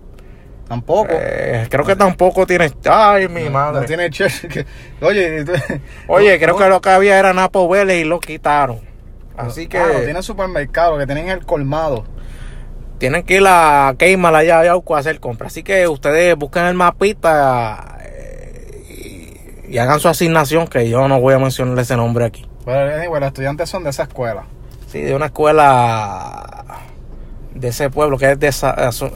Tampoco. 0.67 1.09
eh, 1.11 1.67
creo 1.69 1.85
que 1.85 1.95
tampoco 1.95 2.47
tiene. 2.47 2.71
Ay, 2.89 3.27
mi 3.27 3.43
No- 3.43 3.51
madre. 3.51 3.81
No 3.81 3.85
tiene 3.85 4.09
que- 4.09 4.65
Oye, 5.01 5.45
Oye, 6.07 6.39
creo 6.39 6.57
que 6.57 6.67
lo 6.67 6.81
que 6.81 6.89
había 6.89 7.19
era 7.19 7.33
Napo 7.33 7.67
Vélez 7.69 8.01
y 8.01 8.03
lo 8.03 8.19
quitaron. 8.19 8.79
Así 9.37 9.67
que 9.67 9.77
Ah, 9.77 9.87
no 9.93 9.99
tiene 9.99 10.23
supermercado, 10.23 10.97
que 10.97 11.05
tienen 11.05 11.29
el 11.29 11.45
colmado. 11.45 12.05
tienen 12.97 13.23
que 13.23 13.35
ir 13.35 13.43
a 13.45 13.93
Kmart 13.99 14.35
allá 14.37 14.59
a 14.61 14.65
Yauco 14.65 14.95
a 14.95 14.99
hacer 14.99 15.19
compras. 15.19 15.51
Así 15.51 15.61
que 15.63 15.87
ustedes 15.87 16.35
busquen 16.37 16.63
el 16.63 16.73
mapita 16.75 17.97
eh, 18.01 19.35
y, 19.67 19.73
y 19.73 19.77
hagan 19.77 19.99
su 19.99 20.07
asignación, 20.07 20.67
que 20.67 20.87
yo 20.89 21.07
no 21.07 21.19
voy 21.19 21.33
a 21.33 21.39
mencionar 21.39 21.77
ese 21.77 21.95
nombre 21.97 22.25
aquí. 22.25 22.47
Pero 22.63 22.95
anyway, 22.95 23.19
los 23.19 23.27
estudiantes 23.27 23.69
son 23.69 23.83
de 23.83 23.89
esa 23.91 24.03
escuela. 24.03 24.45
Sí, 24.87 25.01
de 25.01 25.13
una 25.13 25.25
escuela 25.27 26.63
de 27.55 27.69
ese 27.69 27.89
pueblo 27.89 28.17
que 28.17 28.31
es 28.31 28.39
de 28.39 28.51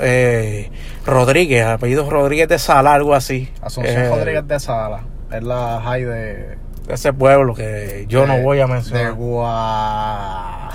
eh, 0.01 0.71
Rodríguez, 1.05 1.65
apellido 1.65 2.09
Rodríguez 2.09 2.47
de 2.47 2.57
Sala, 2.57 2.93
algo 2.95 3.13
así. 3.13 3.49
Asunción 3.61 3.97
Eh, 4.03 4.09
Rodríguez 4.09 4.47
de 4.47 4.59
Sala. 4.59 5.01
Es 5.31 5.43
la 5.43 5.79
high 5.83 6.03
de. 6.05 6.57
De 6.87 6.95
ese 6.95 7.13
pueblo 7.13 7.53
que 7.53 8.05
yo 8.07 8.25
no 8.25 8.37
de- 8.37 8.41
voy 8.43 8.59
a 8.61 8.65
De 8.65 8.73
mencionar. 8.73 9.13
Gua. 9.13 10.69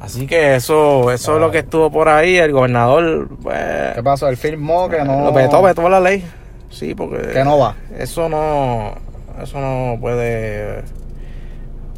Así 0.00 0.26
que 0.26 0.56
eso, 0.56 1.12
eso 1.12 1.34
es 1.36 1.40
lo 1.40 1.50
que 1.52 1.58
estuvo 1.58 1.90
por 1.92 2.08
ahí. 2.08 2.36
El 2.36 2.50
gobernador, 2.52 3.28
pues, 3.40 3.94
¿Qué 3.94 4.02
pasó? 4.02 4.28
Él 4.28 4.36
firmó 4.36 4.88
que 4.88 5.04
no. 5.04 5.26
lo 5.26 5.32
vetó, 5.32 5.62
vetó 5.62 5.88
la 5.88 6.00
ley. 6.00 6.24
Sí, 6.70 6.94
porque 6.96 7.28
Que 7.28 7.44
no 7.44 7.58
va. 7.58 7.76
eso 7.98 8.28
no, 8.28 8.94
eso 9.40 9.60
no 9.60 9.96
puede. 10.00 10.82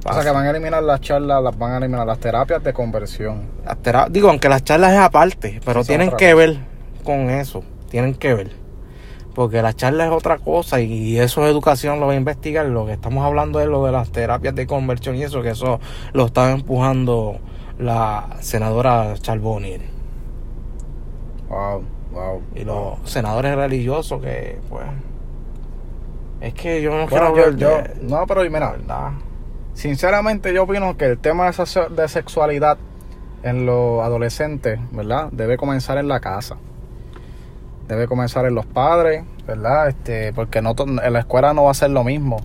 O 0.07 0.13
sea, 0.13 0.23
que 0.23 0.31
van 0.31 0.47
a 0.47 0.51
eliminar 0.51 0.83
las 0.83 1.01
charlas, 1.01 1.43
las 1.43 1.57
van 1.57 1.73
a 1.73 1.79
eliminar 1.79 2.07
las 2.07 2.19
terapias 2.19 2.63
de 2.63 2.73
conversión. 2.73 3.43
Las 3.65 3.79
tera- 3.79 4.07
Digo, 4.11 4.29
aunque 4.29 4.49
las 4.51 4.63
charlas 4.63 4.93
es 4.93 4.99
aparte, 4.99 5.61
pero 5.65 5.83
Sí, 5.83 5.89
tienen 5.89 6.11
que 6.13 6.35
ver 6.35 6.59
con 7.03 7.31
eso, 7.31 7.63
tienen 7.89 8.15
que 8.15 8.35
ver. 8.35 8.51
Porque 9.35 9.63
la 9.63 9.73
charla 9.73 10.05
es 10.07 10.13
otra 10.13 10.39
cosa 10.39 10.81
y 10.81 11.19
eso 11.19 11.45
es 11.45 11.51
educación, 11.51 11.99
lo 12.01 12.07
va 12.07 12.13
a 12.13 12.17
investigar. 12.17 12.67
Lo 12.67 12.87
que 12.87 12.93
estamos 12.93 13.25
hablando 13.25 13.61
es 13.61 13.67
lo 13.67 13.85
de 13.85 13.93
las 13.93 14.11
terapias 14.13 14.55
de 14.55 14.67
conversión 14.67 15.17
y 15.17 15.23
eso, 15.25 15.43
que 15.43 15.51
eso 15.51 15.81
lo 16.13 16.27
está 16.27 16.53
empujando 16.53 17.39
la 17.79 18.29
senadora 18.41 19.15
Charbonier 19.19 19.81
Wow, 21.49 21.83
wow. 22.13 22.43
y 22.55 22.65
los 22.65 22.99
senadores 23.05 23.57
religiosos 23.57 24.21
que, 24.23 24.59
pues, 24.69 24.85
es 26.41 26.55
que 26.55 26.81
yo 26.83 26.91
no 26.91 27.07
Bueno, 27.09 27.33
quiero 27.33 27.51
yo, 27.53 27.57
yo, 27.57 27.83
no, 28.03 28.27
pero 28.27 28.45
la 28.45 28.51
mira, 28.51 28.71
verdad. 28.73 29.11
Sinceramente 29.75 30.55
yo 30.55 30.65
opino 30.65 30.97
que 30.97 31.07
el 31.07 31.19
tema 31.19 31.51
de, 31.51 32.09
sexualidad 32.09 32.79
en 33.43 33.67
los 33.67 34.03
adolescentes, 34.03 34.79
¿verdad? 34.93 35.29
Debe 35.33 35.57
comenzar 35.57 35.99
en 35.99 36.09
la 36.09 36.21
casa. 36.21 36.57
Debe 37.89 38.09
comenzar 38.09 38.47
en 38.47 38.55
los 38.55 38.65
padres, 38.65 39.25
¿verdad? 39.47 39.89
Este, 39.89 40.33
porque 40.33 40.63
no 40.63 40.75
en 40.79 41.13
la 41.13 41.19
escuela 41.19 41.53
no 41.53 41.65
va 41.65 41.73
a 41.73 41.75
ser 41.75 41.91
lo 41.91 42.03
mismo. 42.05 42.41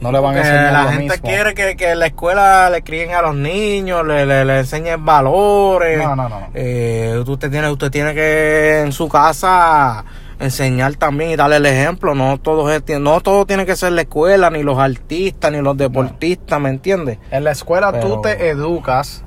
No 0.00 0.10
le 0.10 0.18
van 0.18 0.34
a 0.34 0.38
enseñar 0.38 0.72
la 0.72 0.82
lo 0.82 0.88
gente 0.90 1.04
mismo. 1.14 1.28
quiere 1.28 1.54
que, 1.54 1.76
que 1.76 1.90
en 1.90 2.00
la 2.00 2.06
escuela 2.06 2.70
le 2.70 2.82
críen 2.82 3.12
a 3.12 3.22
los 3.22 3.36
niños, 3.36 4.04
le, 4.04 4.26
le, 4.26 4.44
le 4.44 4.58
enseñen 4.60 5.04
valores. 5.04 5.98
No, 5.98 6.16
no, 6.16 6.28
no, 6.28 6.40
no. 6.40 6.48
Eh, 6.54 7.22
usted 7.24 7.50
tiene, 7.50 7.70
usted 7.70 7.90
tiene 7.90 8.12
que 8.12 8.80
en 8.80 8.92
su 8.92 9.08
casa 9.08 10.04
enseñar 10.42 10.94
también 10.96 11.30
y 11.30 11.36
darle 11.36 11.56
el 11.56 11.66
ejemplo. 11.66 12.14
No 12.14 12.38
todo, 12.38 12.70
es- 12.72 12.82
no 13.00 13.20
todo 13.20 13.46
tiene 13.46 13.64
que 13.66 13.76
ser 13.76 13.92
la 13.92 14.02
escuela, 14.02 14.50
ni 14.50 14.62
los 14.62 14.78
artistas, 14.78 15.52
ni 15.52 15.60
los 15.60 15.76
deportistas, 15.76 16.60
¿me 16.60 16.68
entiendes? 16.70 17.18
En 17.30 17.44
la 17.44 17.52
escuela 17.52 17.92
tú 18.00 18.20
Pero- 18.20 18.36
te 18.36 18.48
educas 18.48 19.24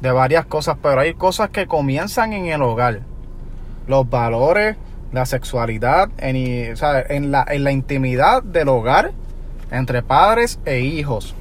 de 0.00 0.10
varias 0.10 0.44
cosas, 0.46 0.76
pero 0.82 1.00
hay 1.00 1.14
cosas 1.14 1.50
que 1.50 1.66
comienzan 1.66 2.32
en 2.32 2.46
el 2.46 2.60
hogar. 2.62 3.00
Los 3.86 4.08
valores, 4.10 4.76
la 5.12 5.26
sexualidad, 5.26 6.08
en, 6.18 6.36
y- 6.36 6.70
o 6.70 6.76
sea, 6.76 7.00
en, 7.08 7.30
la, 7.32 7.44
en 7.48 7.64
la 7.64 7.72
intimidad 7.72 8.42
del 8.42 8.68
hogar 8.68 9.12
entre 9.70 10.02
padres 10.02 10.58
e 10.64 10.80
hijos. 10.80 11.34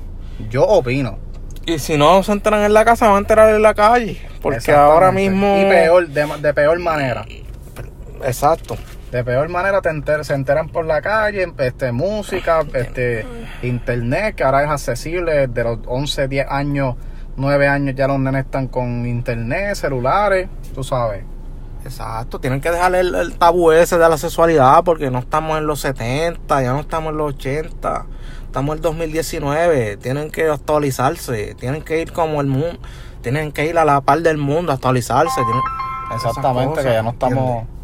Yo 0.50 0.63
opino. 0.63 1.17
Y 1.65 1.77
si 1.79 1.96
no 1.98 2.24
se 2.24 2.31
enteran 2.31 2.63
en 2.63 2.74
la 2.74 2.84
casa, 2.86 3.08
van 3.08 3.15
a 3.15 3.20
enterar 3.20 3.53
en 3.53 3.62
la 3.62 3.74
calle. 3.75 4.20
Porque 4.41 4.72
ahora 4.72 5.12
mismo... 5.12 5.58
Y 5.60 5.65
peor, 5.65 6.08
de, 6.08 6.25
de 6.41 6.53
peor 6.55 6.79
manera. 6.79 7.24
Exacto. 8.24 8.75
De 9.12 9.24
peor 9.24 9.50
manera 9.50 9.82
te 9.82 9.90
enter- 9.90 10.24
se 10.24 10.34
enteran 10.34 10.70
por 10.70 10.86
la 10.86 11.01
calle, 11.01 11.51
este, 11.58 11.92
música, 11.92 12.63
este, 12.74 13.25
internet, 13.62 14.36
que 14.36 14.44
ahora 14.44 14.63
es 14.63 14.70
accesible 14.70 15.48
de 15.48 15.63
los 15.63 15.80
11, 15.86 16.28
10 16.28 16.48
años, 16.50 16.96
9 17.36 17.68
años 17.68 17.96
ya 17.96 18.08
los 18.08 18.20
nenes 18.20 18.46
están 18.46 18.68
con 18.68 19.06
internet, 19.06 19.75
celulares, 19.75 20.48
tú 20.74 20.84
sabes. 20.84 21.24
Exacto, 21.84 22.40
tienen 22.40 22.62
que 22.62 22.70
dejar 22.70 22.94
el, 22.96 23.16
el 23.16 23.34
tabú 23.38 23.72
ese 23.72 23.98
de 23.98 24.08
la 24.08 24.18
sexualidad 24.18 24.84
porque 24.84 25.10
no 25.10 25.20
estamos 25.20 25.58
en 25.58 25.66
los 25.66 25.80
70, 25.82 26.62
ya 26.62 26.74
no 26.74 26.80
estamos 26.82 27.12
en 27.12 27.18
los 27.18 27.34
80, 27.34 28.06
estamos 28.46 28.74
en 28.74 28.78
el 28.78 28.82
2019, 28.84 29.98
tienen 29.98 30.30
que 30.30 30.48
actualizarse, 30.48 31.56
tienen 31.56 31.82
que 31.82 32.00
ir 32.00 32.13
como 32.13 32.40
el 32.40 32.48
mundo, 32.48 32.80
tienen 33.22 33.51
que 33.51 33.66
ir 33.66 33.78
a 33.80 33.84
la 33.86 34.00
par 34.01 34.20
del 34.22 34.38
mundo, 34.38 34.72
actualizarse. 34.72 35.42
tienen- 35.42 35.62
Exactamente, 36.16 36.82
que 36.84 36.90
ya 36.94 37.01
no 37.04 37.10
estamos... 37.12 37.38
¿entiendes? 37.38 37.80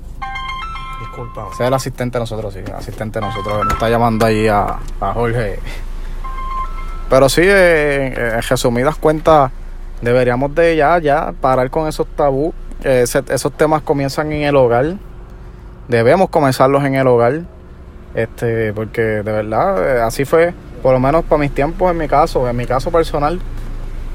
Disculpa. 0.99 1.47
Ese 1.53 1.63
es 1.63 1.67
el 1.67 1.73
asistente 1.73 2.17
de 2.17 2.19
nosotros, 2.21 2.53
sí, 2.53 2.59
el 2.65 2.73
asistente 2.73 3.19
de 3.19 3.25
nosotros, 3.25 3.63
nos 3.65 3.73
está 3.73 3.89
llamando 3.89 4.25
ahí 4.25 4.47
a, 4.47 4.79
Jorge. 4.99 5.59
Pero 7.09 7.29
sí, 7.29 7.41
eh, 7.43 8.33
en 8.35 8.41
resumidas 8.41 8.95
cuentas, 8.95 9.51
deberíamos 10.01 10.53
de 10.55 10.75
ya, 10.75 10.97
ya 10.99 11.33
parar 11.39 11.69
con 11.69 11.87
esos 11.87 12.07
tabú. 12.07 12.53
esos 12.83 13.53
temas 13.53 13.81
comienzan 13.83 14.31
en 14.31 14.43
el 14.43 14.55
hogar. 14.55 14.95
Debemos 15.87 16.29
comenzarlos 16.29 16.83
en 16.83 16.95
el 16.95 17.07
hogar. 17.07 17.41
Este, 18.15 18.73
porque 18.73 19.01
de 19.01 19.31
verdad, 19.31 19.97
eh, 19.97 20.01
así 20.01 20.25
fue, 20.25 20.53
por 20.81 20.93
lo 20.93 20.99
menos 20.99 21.23
para 21.25 21.39
mis 21.39 21.53
tiempos, 21.53 21.91
en 21.91 21.97
mi 21.97 22.07
caso, 22.07 22.49
en 22.49 22.55
mi 22.55 22.65
caso 22.65 22.89
personal, 22.89 23.39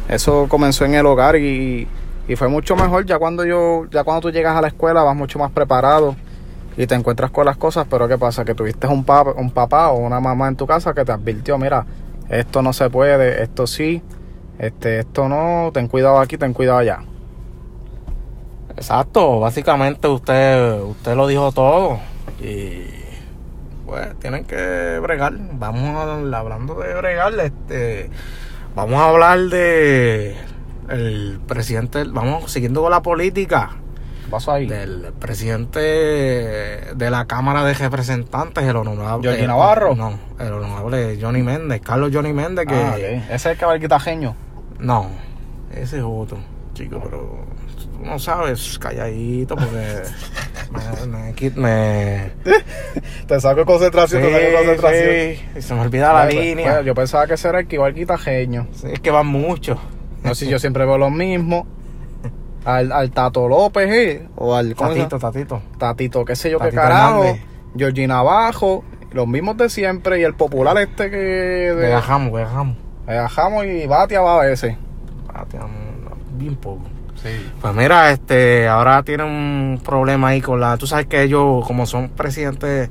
eso 0.08 0.46
comenzó 0.48 0.84
en 0.84 0.94
el 0.94 1.06
hogar 1.06 1.36
y, 1.36 1.86
y 2.26 2.36
fue 2.36 2.48
mucho 2.48 2.74
mejor 2.74 3.06
ya 3.06 3.20
cuando 3.20 3.44
yo, 3.44 3.86
ya 3.92 4.02
cuando 4.02 4.22
tú 4.22 4.30
llegas 4.32 4.56
a 4.56 4.60
la 4.60 4.68
escuela 4.68 5.04
vas 5.04 5.14
mucho 5.14 5.38
más 5.38 5.52
preparado 5.52 6.16
y 6.76 6.86
te 6.86 6.94
encuentras 6.94 7.30
con 7.30 7.46
las 7.46 7.56
cosas, 7.56 7.86
pero 7.88 8.08
¿qué 8.08 8.18
pasa? 8.18 8.44
Que 8.44 8.54
tuviste 8.54 8.86
un 8.86 9.04
un 9.36 9.50
papá 9.50 9.90
o 9.90 9.98
una 9.98 10.20
mamá 10.20 10.48
en 10.48 10.56
tu 10.56 10.66
casa 10.66 10.94
que 10.94 11.04
te 11.04 11.12
advirtió, 11.12 11.58
mira, 11.58 11.86
esto 12.28 12.62
no 12.62 12.72
se 12.72 12.88
puede, 12.90 13.42
esto 13.42 13.66
sí, 13.66 14.02
Este, 14.58 15.00
esto 15.00 15.28
no, 15.28 15.70
ten 15.72 15.88
cuidado 15.88 16.18
aquí, 16.18 16.38
ten 16.38 16.52
cuidado 16.52 16.78
allá. 16.78 17.00
Exacto, 18.76 19.40
básicamente 19.40 20.08
usted, 20.08 20.80
usted 20.82 21.14
lo 21.16 21.26
dijo 21.26 21.52
todo. 21.52 21.98
Y 22.40 22.84
pues 23.86 24.18
tienen 24.20 24.44
que 24.44 24.98
bregar. 25.00 25.34
Vamos 25.54 25.96
a, 25.96 26.38
hablando 26.38 26.74
de 26.76 26.94
bregar, 26.94 27.34
este, 27.40 28.08
vamos 28.74 29.00
a 29.00 29.08
hablar 29.08 29.38
de 29.40 30.36
el 30.88 31.40
presidente, 31.46 32.04
vamos 32.04 32.50
siguiendo 32.50 32.82
con 32.82 32.90
la 32.90 33.02
política. 33.02 33.76
¿Qué 34.32 34.36
pasó 34.36 34.52
ahí? 34.52 34.66
Del 34.66 35.12
presidente 35.18 35.78
de 35.78 37.10
la 37.10 37.26
Cámara 37.26 37.64
de 37.64 37.74
Representantes, 37.74 38.64
el 38.64 38.74
honorable. 38.76 39.28
¿Jorge 39.28 39.46
Navarro? 39.46 39.94
No, 39.94 40.18
el 40.40 40.50
honorable 40.54 41.18
Johnny 41.20 41.42
Méndez, 41.42 41.82
Carlos 41.82 42.10
Johnny 42.10 42.32
Méndez, 42.32 42.64
que. 42.66 42.74
Ah, 42.74 42.92
ok. 42.94 42.98
Ese 42.98 43.34
es 43.34 43.44
el 43.46 43.56
cabalquitajeño. 43.58 44.34
No, 44.78 45.10
ese 45.70 45.98
es 45.98 46.02
otro, 46.02 46.38
chico, 46.72 46.98
pero 47.04 47.44
tú 47.76 48.04
no 48.06 48.18
sabes, 48.18 48.78
calladito, 48.78 49.54
porque 49.54 50.00
me, 51.06 51.32
me, 51.32 51.50
me- 51.56 52.32
Te 53.28 53.38
saco 53.38 53.66
concentración, 53.66 54.22
te 54.22 54.32
saco 54.32 54.56
concentración. 54.56 55.04
sí, 55.04 55.44
y 55.58 55.60
se 55.60 55.74
me 55.74 55.80
olvida 55.82 56.10
la 56.14 56.24
línea. 56.24 56.80
yo 56.80 56.94
pensaba 56.94 57.26
que 57.26 57.34
ese 57.34 57.48
era 57.50 57.60
el 57.60 57.68
cabalquitajeño. 57.68 58.68
Sí, 58.72 58.86
es 58.94 59.00
que 59.00 59.10
van 59.10 59.26
mucho. 59.26 59.78
No 60.24 60.34
sé 60.34 60.46
si 60.46 60.50
yo 60.50 60.58
siempre 60.58 60.86
veo 60.86 60.96
los 60.96 61.12
mismos. 61.12 61.66
Al, 62.64 62.92
al 62.92 63.10
Tato 63.10 63.48
López, 63.48 63.90
¿eh? 63.90 64.28
O 64.36 64.54
al. 64.54 64.74
Tatito, 64.74 65.18
tatito. 65.18 65.62
Tatito, 65.78 66.24
qué 66.24 66.36
sé 66.36 66.50
yo, 66.50 66.58
qué 66.58 66.70
carajo. 66.70 67.24
Hernández. 67.24 67.42
Georgina 67.76 68.18
Abajo. 68.18 68.84
Los 69.12 69.26
mismos 69.26 69.56
de 69.56 69.68
siempre. 69.68 70.20
Y 70.20 70.22
el 70.22 70.34
popular 70.34 70.76
este 70.78 71.10
que. 71.10 71.16
De, 71.16 71.74
dejamos. 71.74 72.32
Bajamos 73.06 73.66
y 73.66 73.86
Batia 73.86 74.20
va 74.20 74.42
a 74.42 74.50
ese. 74.50 74.78
Te 75.48 75.56
amo, 75.56 75.68
Bien 76.34 76.54
poco. 76.56 76.82
Sí. 77.22 77.28
Pues 77.60 77.74
mira, 77.74 78.10
este, 78.10 78.68
ahora 78.68 79.02
tienen 79.02 79.26
un 79.26 79.80
problema 79.84 80.28
ahí 80.28 80.40
con 80.40 80.60
la. 80.60 80.76
Tú 80.76 80.86
sabes 80.86 81.06
que 81.06 81.22
ellos, 81.22 81.66
como 81.66 81.86
son 81.86 82.10
presidentes 82.10 82.90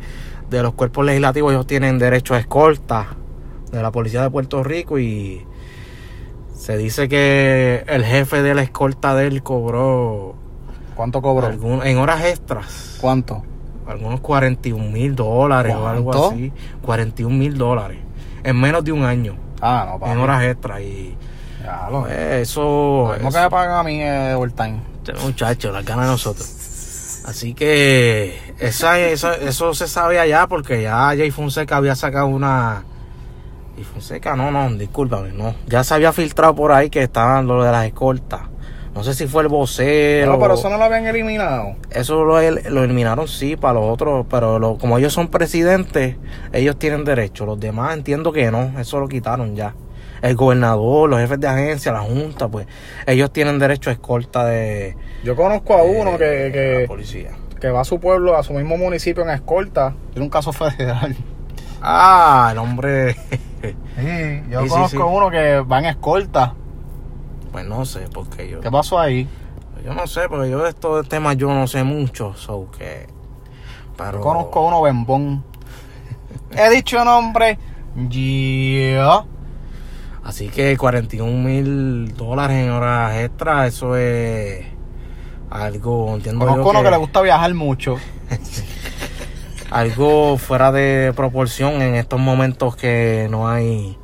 de 0.49 0.63
los 0.63 0.73
cuerpos 0.73 1.05
legislativos, 1.05 1.53
ellos 1.53 1.67
tienen 1.67 1.97
derecho 1.97 2.35
a 2.35 2.39
escolta 2.39 3.07
de 3.71 3.81
la 3.81 3.91
policía 3.91 4.21
de 4.21 4.29
Puerto 4.29 4.63
Rico 4.63 4.99
y 4.99 5.45
se 6.61 6.77
dice 6.77 7.09
que 7.09 7.83
el 7.87 8.05
jefe 8.05 8.41
de 8.43 8.53
la 8.53 8.61
escolta 8.61 9.15
de 9.15 9.27
él 9.27 9.41
cobró 9.43 10.35
¿Cuánto 10.95 11.21
cobró? 11.21 11.47
algún- 11.47 11.85
en 11.85 11.97
horas 11.97 12.23
extras 12.25 12.97
¿Cuánto? 13.01 13.43
algunos 13.87 14.19
41 14.21 14.91
mil 14.91 15.15
dólares 15.15 15.75
o 15.75 15.87
algo 15.87 16.27
así. 16.29 16.53
41 16.83 17.35
mil 17.35 17.57
dólares 17.57 17.97
en 18.43 18.59
menos 18.59 18.83
de 18.83 18.91
un 18.91 19.03
año 19.03 19.35
Ah, 19.59 19.87
no, 19.91 19.99
para 19.99 20.13
en 20.13 20.19
horas 20.19 20.43
extras 20.43 20.81
y 20.81 21.15
Ya 21.63 21.87
lo 21.91 22.01
pues, 22.01 22.13
eso. 22.17 23.07
Lo 23.09 23.13
mismo 23.15 23.31
que 23.31 23.39
me 23.39 23.49
pagan 23.49 23.77
a 23.79 23.83
mí 23.83 24.01
eh, 24.01 24.33
overtime. 24.35 24.81
Este 25.05 25.13
muchacho, 25.23 25.71
las 25.71 25.85
ganas 25.85 26.05
de 26.05 26.11
nosotros. 26.11 27.21
Así 27.27 27.53
que 27.53 28.39
esa, 28.59 28.99
esa- 28.99 29.35
eso 29.35 29.73
se 29.75 29.87
sabe 29.87 30.19
allá 30.19 30.47
porque 30.47 30.81
ya 30.81 31.07
Jay 31.15 31.29
Fonseca 31.31 31.77
había 31.77 31.95
sacado 31.95 32.25
una... 32.27 32.83
Jay 33.75 33.83
Fonseca, 33.83 34.35
no, 34.35 34.51
no, 34.51 34.69
discúlpame, 34.75 35.31
no. 35.33 35.55
Ya 35.67 35.83
se 35.83 35.93
había 35.93 36.11
filtrado 36.13 36.53
por 36.55 36.71
ahí 36.71 36.89
que 36.89 37.03
estaban 37.03 37.47
lo 37.47 37.63
de 37.63 37.71
las 37.71 37.85
escoltas. 37.85 38.41
No 38.93 39.03
sé 39.05 39.13
si 39.13 39.25
fue 39.25 39.43
el 39.43 39.47
vocero. 39.47 40.33
No, 40.33 40.39
pero 40.39 40.55
eso 40.55 40.69
no 40.69 40.77
lo 40.77 40.83
habían 40.83 41.07
eliminado. 41.07 41.75
Eso 41.91 42.25
lo, 42.25 42.39
el- 42.41 42.61
lo 42.69 42.83
eliminaron, 42.83 43.25
sí, 43.29 43.55
para 43.55 43.75
los 43.75 43.85
otros, 43.85 44.25
pero 44.29 44.59
lo- 44.59 44.77
como 44.77 44.97
ellos 44.97 45.13
son 45.13 45.29
presidentes, 45.29 46.17
ellos 46.51 46.77
tienen 46.77 47.05
derecho. 47.05 47.45
Los 47.45 47.57
demás 47.59 47.93
entiendo 47.95 48.33
que 48.33 48.51
no, 48.51 48.77
eso 48.79 48.99
lo 48.99 49.07
quitaron 49.07 49.55
ya. 49.55 49.75
El 50.21 50.35
gobernador, 50.35 51.09
los 51.09 51.19
jefes 51.21 51.39
de 51.39 51.47
agencia, 51.47 51.93
la 51.93 52.01
junta, 52.01 52.49
pues 52.49 52.67
ellos 53.07 53.31
tienen 53.31 53.57
derecho 53.59 53.89
a 53.89 53.93
escolta 53.93 54.45
de, 54.45 54.95
Yo 55.23 55.35
conozco 55.37 55.73
a 55.73 55.83
uno 55.83 56.11
de 56.11 56.17
que, 56.17 56.25
la 56.25 56.51
que, 56.81 56.85
policía. 56.87 57.31
que 57.61 57.69
va 57.69 57.81
a 57.81 57.85
su 57.85 57.97
pueblo, 57.99 58.35
a 58.37 58.43
su 58.43 58.51
mismo 58.53 58.77
municipio 58.77 59.23
en 59.23 59.29
escolta. 59.29 59.93
Tiene 60.11 60.25
un 60.25 60.29
caso 60.29 60.51
federal. 60.53 61.15
Ah, 61.81 62.49
el 62.51 62.57
hombre. 62.59 63.15
Sí, 63.61 64.43
yo 64.49 64.63
Sí, 64.63 64.69
conozco 64.69 64.97
sí. 64.97 65.03
uno 65.15 65.29
que 65.29 65.59
va 65.61 65.79
en 65.79 65.85
escolta. 65.85 66.53
pues 67.51 67.65
no 67.65 67.85
sé, 67.85 68.07
porque 68.13 68.49
yo. 68.49 68.59
¿Qué 68.61 68.71
pasó 68.71 68.99
ahí? 68.99 69.27
Yo 69.85 69.93
no 69.93 70.05
sé, 70.07 70.29
porque 70.29 70.49
yo 70.49 70.61
de 70.63 70.69
estos 70.69 71.07
temas 71.09 71.37
yo 71.37 71.47
no 71.53 71.67
sé 71.67 71.83
mucho, 71.83 72.33
so 72.35 72.69
que. 72.77 73.07
Pero. 73.97 74.13
Yo 74.13 74.21
conozco 74.21 74.65
uno 74.65 74.81
bembón. 74.81 75.43
He 76.51 76.69
dicho 76.69 77.03
nombre. 77.03 77.57
Yeah. 78.09 79.25
Así 80.23 80.49
que 80.49 80.77
41 80.77 81.31
mil 81.43 82.15
dólares 82.15 82.57
en 82.65 82.69
horas 82.71 83.15
extra, 83.17 83.67
eso 83.67 83.95
es. 83.95 84.65
Algo, 85.49 86.13
entiendo 86.15 86.45
Conozco 86.45 86.63
yo 86.63 86.69
uno 86.69 86.79
que, 86.79 86.85
que 86.85 86.91
le 86.91 86.97
gusta 86.97 87.21
viajar 87.21 87.53
mucho. 87.53 87.97
Algo 89.71 90.37
fuera 90.37 90.71
de 90.71 91.13
proporción 91.15 91.81
en 91.81 91.95
estos 91.95 92.19
momentos 92.19 92.75
que 92.75 93.27
no 93.31 93.47
hay, 93.49 93.97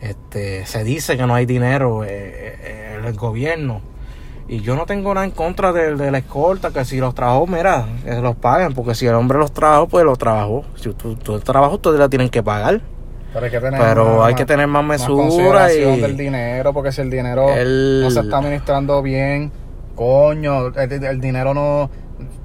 este, 0.00 0.66
se 0.66 0.84
dice 0.84 1.16
que 1.16 1.26
no 1.26 1.34
hay 1.34 1.46
dinero 1.46 2.04
eh, 2.04 2.08
eh, 2.10 2.96
en 2.98 3.04
el 3.04 3.14
gobierno. 3.14 3.80
Y 4.50 4.60
yo 4.60 4.76
no 4.76 4.86
tengo 4.86 5.12
nada 5.12 5.26
en 5.26 5.32
contra 5.32 5.72
de, 5.72 5.94
de 5.94 6.10
la 6.10 6.18
escolta, 6.18 6.70
que 6.70 6.84
si 6.84 6.98
los 6.98 7.14
trabajó, 7.14 7.46
mira, 7.46 7.86
que 8.02 8.12
se 8.12 8.20
los 8.22 8.34
paguen, 8.36 8.72
porque 8.72 8.94
si 8.94 9.06
el 9.06 9.14
hombre 9.14 9.38
los 9.38 9.52
trabajó, 9.52 9.88
pues 9.88 10.04
los 10.06 10.16
trabajó. 10.16 10.64
Si 10.76 10.90
tú, 10.94 11.16
tú 11.16 11.38
trabajos, 11.40 11.76
ustedes 11.76 11.98
la 11.98 12.08
tienen 12.08 12.30
que 12.30 12.42
pagar. 12.42 12.80
Pero 13.34 13.44
hay 13.44 13.50
que 13.50 13.60
tener, 13.60 13.78
Pero 13.80 14.16
más- 14.16 14.26
hay 14.28 14.34
que 14.34 14.46
tener 14.46 14.66
más 14.66 14.84
mesura 14.84 15.70
y... 15.72 16.00
del 16.00 16.16
dinero, 16.16 16.72
porque 16.72 16.92
si 16.92 17.02
el 17.02 17.10
dinero 17.10 17.50
El- 17.50 18.00
no 18.04 18.10
se 18.10 18.20
está 18.20 18.38
administrando 18.38 19.02
bien, 19.02 19.52
coño, 19.94 20.68
el, 20.68 21.04
el 21.04 21.20
dinero 21.20 21.52
no, 21.52 21.90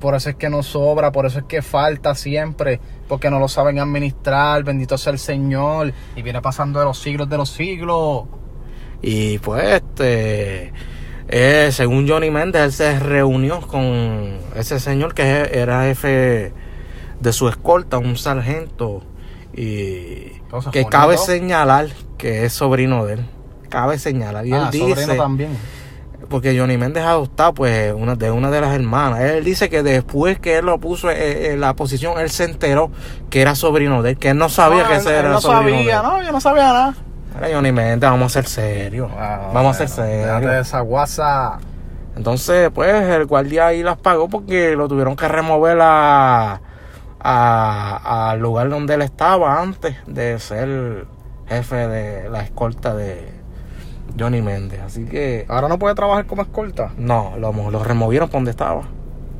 por 0.04 0.16
eso 0.16 0.32
es 0.32 0.36
que 0.36 0.50
no 0.50 0.64
sobra, 0.64 1.14
por 1.14 1.26
eso 1.26 1.40
es 1.40 1.46
que 1.46 1.62
falta 1.62 2.14
siempre, 2.14 2.82
porque 3.08 3.30
no 3.30 3.40
lo 3.40 3.48
saben 3.48 3.80
administrar, 3.80 4.62
bendito 4.62 4.98
sea 4.98 5.14
el 5.14 5.18
Señor, 5.18 5.94
y 6.14 6.22
viene 6.22 6.42
pasando 6.42 6.80
de 6.80 6.84
los 6.84 7.00
siglos 7.00 7.30
de 7.30 7.38
los 7.38 7.48
siglos. 7.48 8.26
Y 9.02 9.38
pues, 9.38 9.82
este, 9.82 10.74
eh, 11.30 11.70
según 11.72 12.06
Johnny 12.06 12.32
Méndez, 12.32 12.64
él 12.64 12.74
se 12.74 13.00
reunió 13.00 13.62
con 13.62 14.40
ese 14.58 14.82
señor 14.82 15.14
que 15.14 15.50
era 15.54 15.84
jefe 15.84 16.52
de 17.22 17.32
su 17.32 17.48
escolta, 17.48 17.98
un 17.98 18.18
sargento, 18.18 19.04
y 19.56 20.34
Entonces, 20.34 20.74
que 20.74 20.80
bonito. 20.80 20.90
cabe 20.90 21.18
señalar 21.18 21.88
que 22.18 22.44
es 22.44 22.52
sobrino 22.52 23.06
de 23.06 23.14
él. 23.14 23.26
Cabe 23.70 23.98
señalar. 23.98 24.46
Y 24.46 24.52
ah, 24.52 24.70
él 24.70 24.80
sobrino 24.80 24.96
dice, 24.98 25.16
también. 25.16 25.58
Porque 26.34 26.58
Johnny 26.60 26.78
Méndez 26.78 27.04
adoptado 27.06 27.54
pues 27.54 27.94
una 27.94 28.16
de 28.16 28.32
una 28.32 28.50
de 28.50 28.60
las 28.60 28.74
hermanas. 28.74 29.22
Él 29.22 29.44
dice 29.44 29.70
que 29.70 29.84
después 29.84 30.40
que 30.40 30.58
él 30.58 30.66
lo 30.66 30.80
puso 30.80 31.10
eh, 31.12 31.52
en 31.54 31.62
la 31.62 31.76
posición, 31.76 32.20
él 32.20 32.30
se 32.32 32.46
enteró 32.46 32.90
que 33.30 33.42
era 33.42 33.54
sobrino 33.56 34.02
de 34.02 34.12
él, 34.12 34.18
que 34.18 34.30
él 34.30 34.38
no 34.38 34.50
sabía 34.50 34.82
No, 34.84 34.88
que 34.90 34.94
él- 34.96 35.00
ese 35.02 35.10
él 35.12 35.16
era 35.18 35.30
no 35.30 35.42
sobrino 35.42 35.78
de 35.78 35.84
sabía, 35.84 35.98
él. 35.98 36.04
no, 36.04 36.24
yo 36.24 36.32
no 36.32 36.42
sabía 36.42 36.64
nada. 36.64 36.96
Mira, 37.36 37.48
Johnny 37.56 37.72
Méndez, 37.72 38.10
vamos 38.10 38.32
a 38.32 38.42
ser 38.42 38.48
serios. 38.50 39.12
Ah, 39.18 39.52
vamos 39.54 39.80
a 39.80 39.88
ser 39.88 40.06
déjate 40.06 40.34
serios. 40.34 40.52
de 40.52 40.60
esa 40.62 40.80
guasa. 40.82 41.60
Entonces, 42.16 42.70
pues, 42.74 42.92
el 43.10 43.26
guardia 43.26 43.68
ahí 43.68 43.84
las 43.84 43.98
pagó 43.98 44.28
porque 44.28 44.76
lo 44.76 44.88
tuvieron 44.88 45.16
que 45.16 45.28
remover 45.28 45.78
a- 45.82 46.60
al 47.20 48.40
lugar 48.40 48.70
donde 48.70 48.96
él 48.96 49.02
estaba 49.02 49.62
antes 49.62 49.96
de 50.08 50.40
ser 50.40 51.06
jefe 51.48 51.88
de 51.88 52.30
la 52.30 52.42
escolta 52.42 52.94
de 52.96 53.43
Johnny 54.20 54.42
Méndez. 54.42 54.82
Así 54.82 55.06
que, 55.06 55.46
Ahora 55.48 55.68
no 55.68 55.80
puede 55.80 55.96
trabajar 55.96 56.26
como 56.26 56.42
escolta. 56.44 56.92
no, 56.98 57.34
lo, 57.38 57.52
lo 57.72 57.84
removieron 57.84 58.30
por 58.30 58.38
donde 58.40 58.52
estaba. 58.52 58.84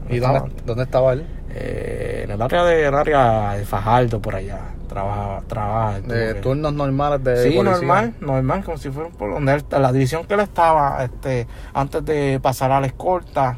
¿Y 0.10 0.16
Estaba, 0.18 0.40
dónde, 0.40 0.56
dónde 0.66 0.84
estaba 0.84 1.14
él? 1.14 1.28
eh, 1.56 2.22
en 2.26 2.32
el 2.32 2.42
área 2.42 2.64
de, 2.66 2.86
el 2.88 2.94
área 2.96 3.54
de 3.54 3.66
Fajardo, 3.66 4.22
por 4.22 4.36
allá. 4.36 4.60
Trabaja, 4.90 5.42
trabaja. 5.48 6.00
De 6.02 6.36
turnos 6.36 6.74
normales 6.74 7.24
de 7.24 7.38
Sí, 7.38 7.56
policía. 7.56 7.78
normal, 7.78 8.14
normal, 8.20 8.64
como 8.64 8.78
si 8.78 8.90
fuera 8.90 9.10
por 9.10 9.34
donde 9.34 9.54
él- 9.54 9.64
la 9.70 9.92
división 9.92 10.26
que 10.26 10.34
él 10.36 10.42
estaba 10.42 11.04
este, 11.04 11.48
antes 11.74 12.04
de 12.06 12.40
pasar 12.42 12.72
a 12.72 12.80
la 12.82 12.88
escolta. 12.88 13.58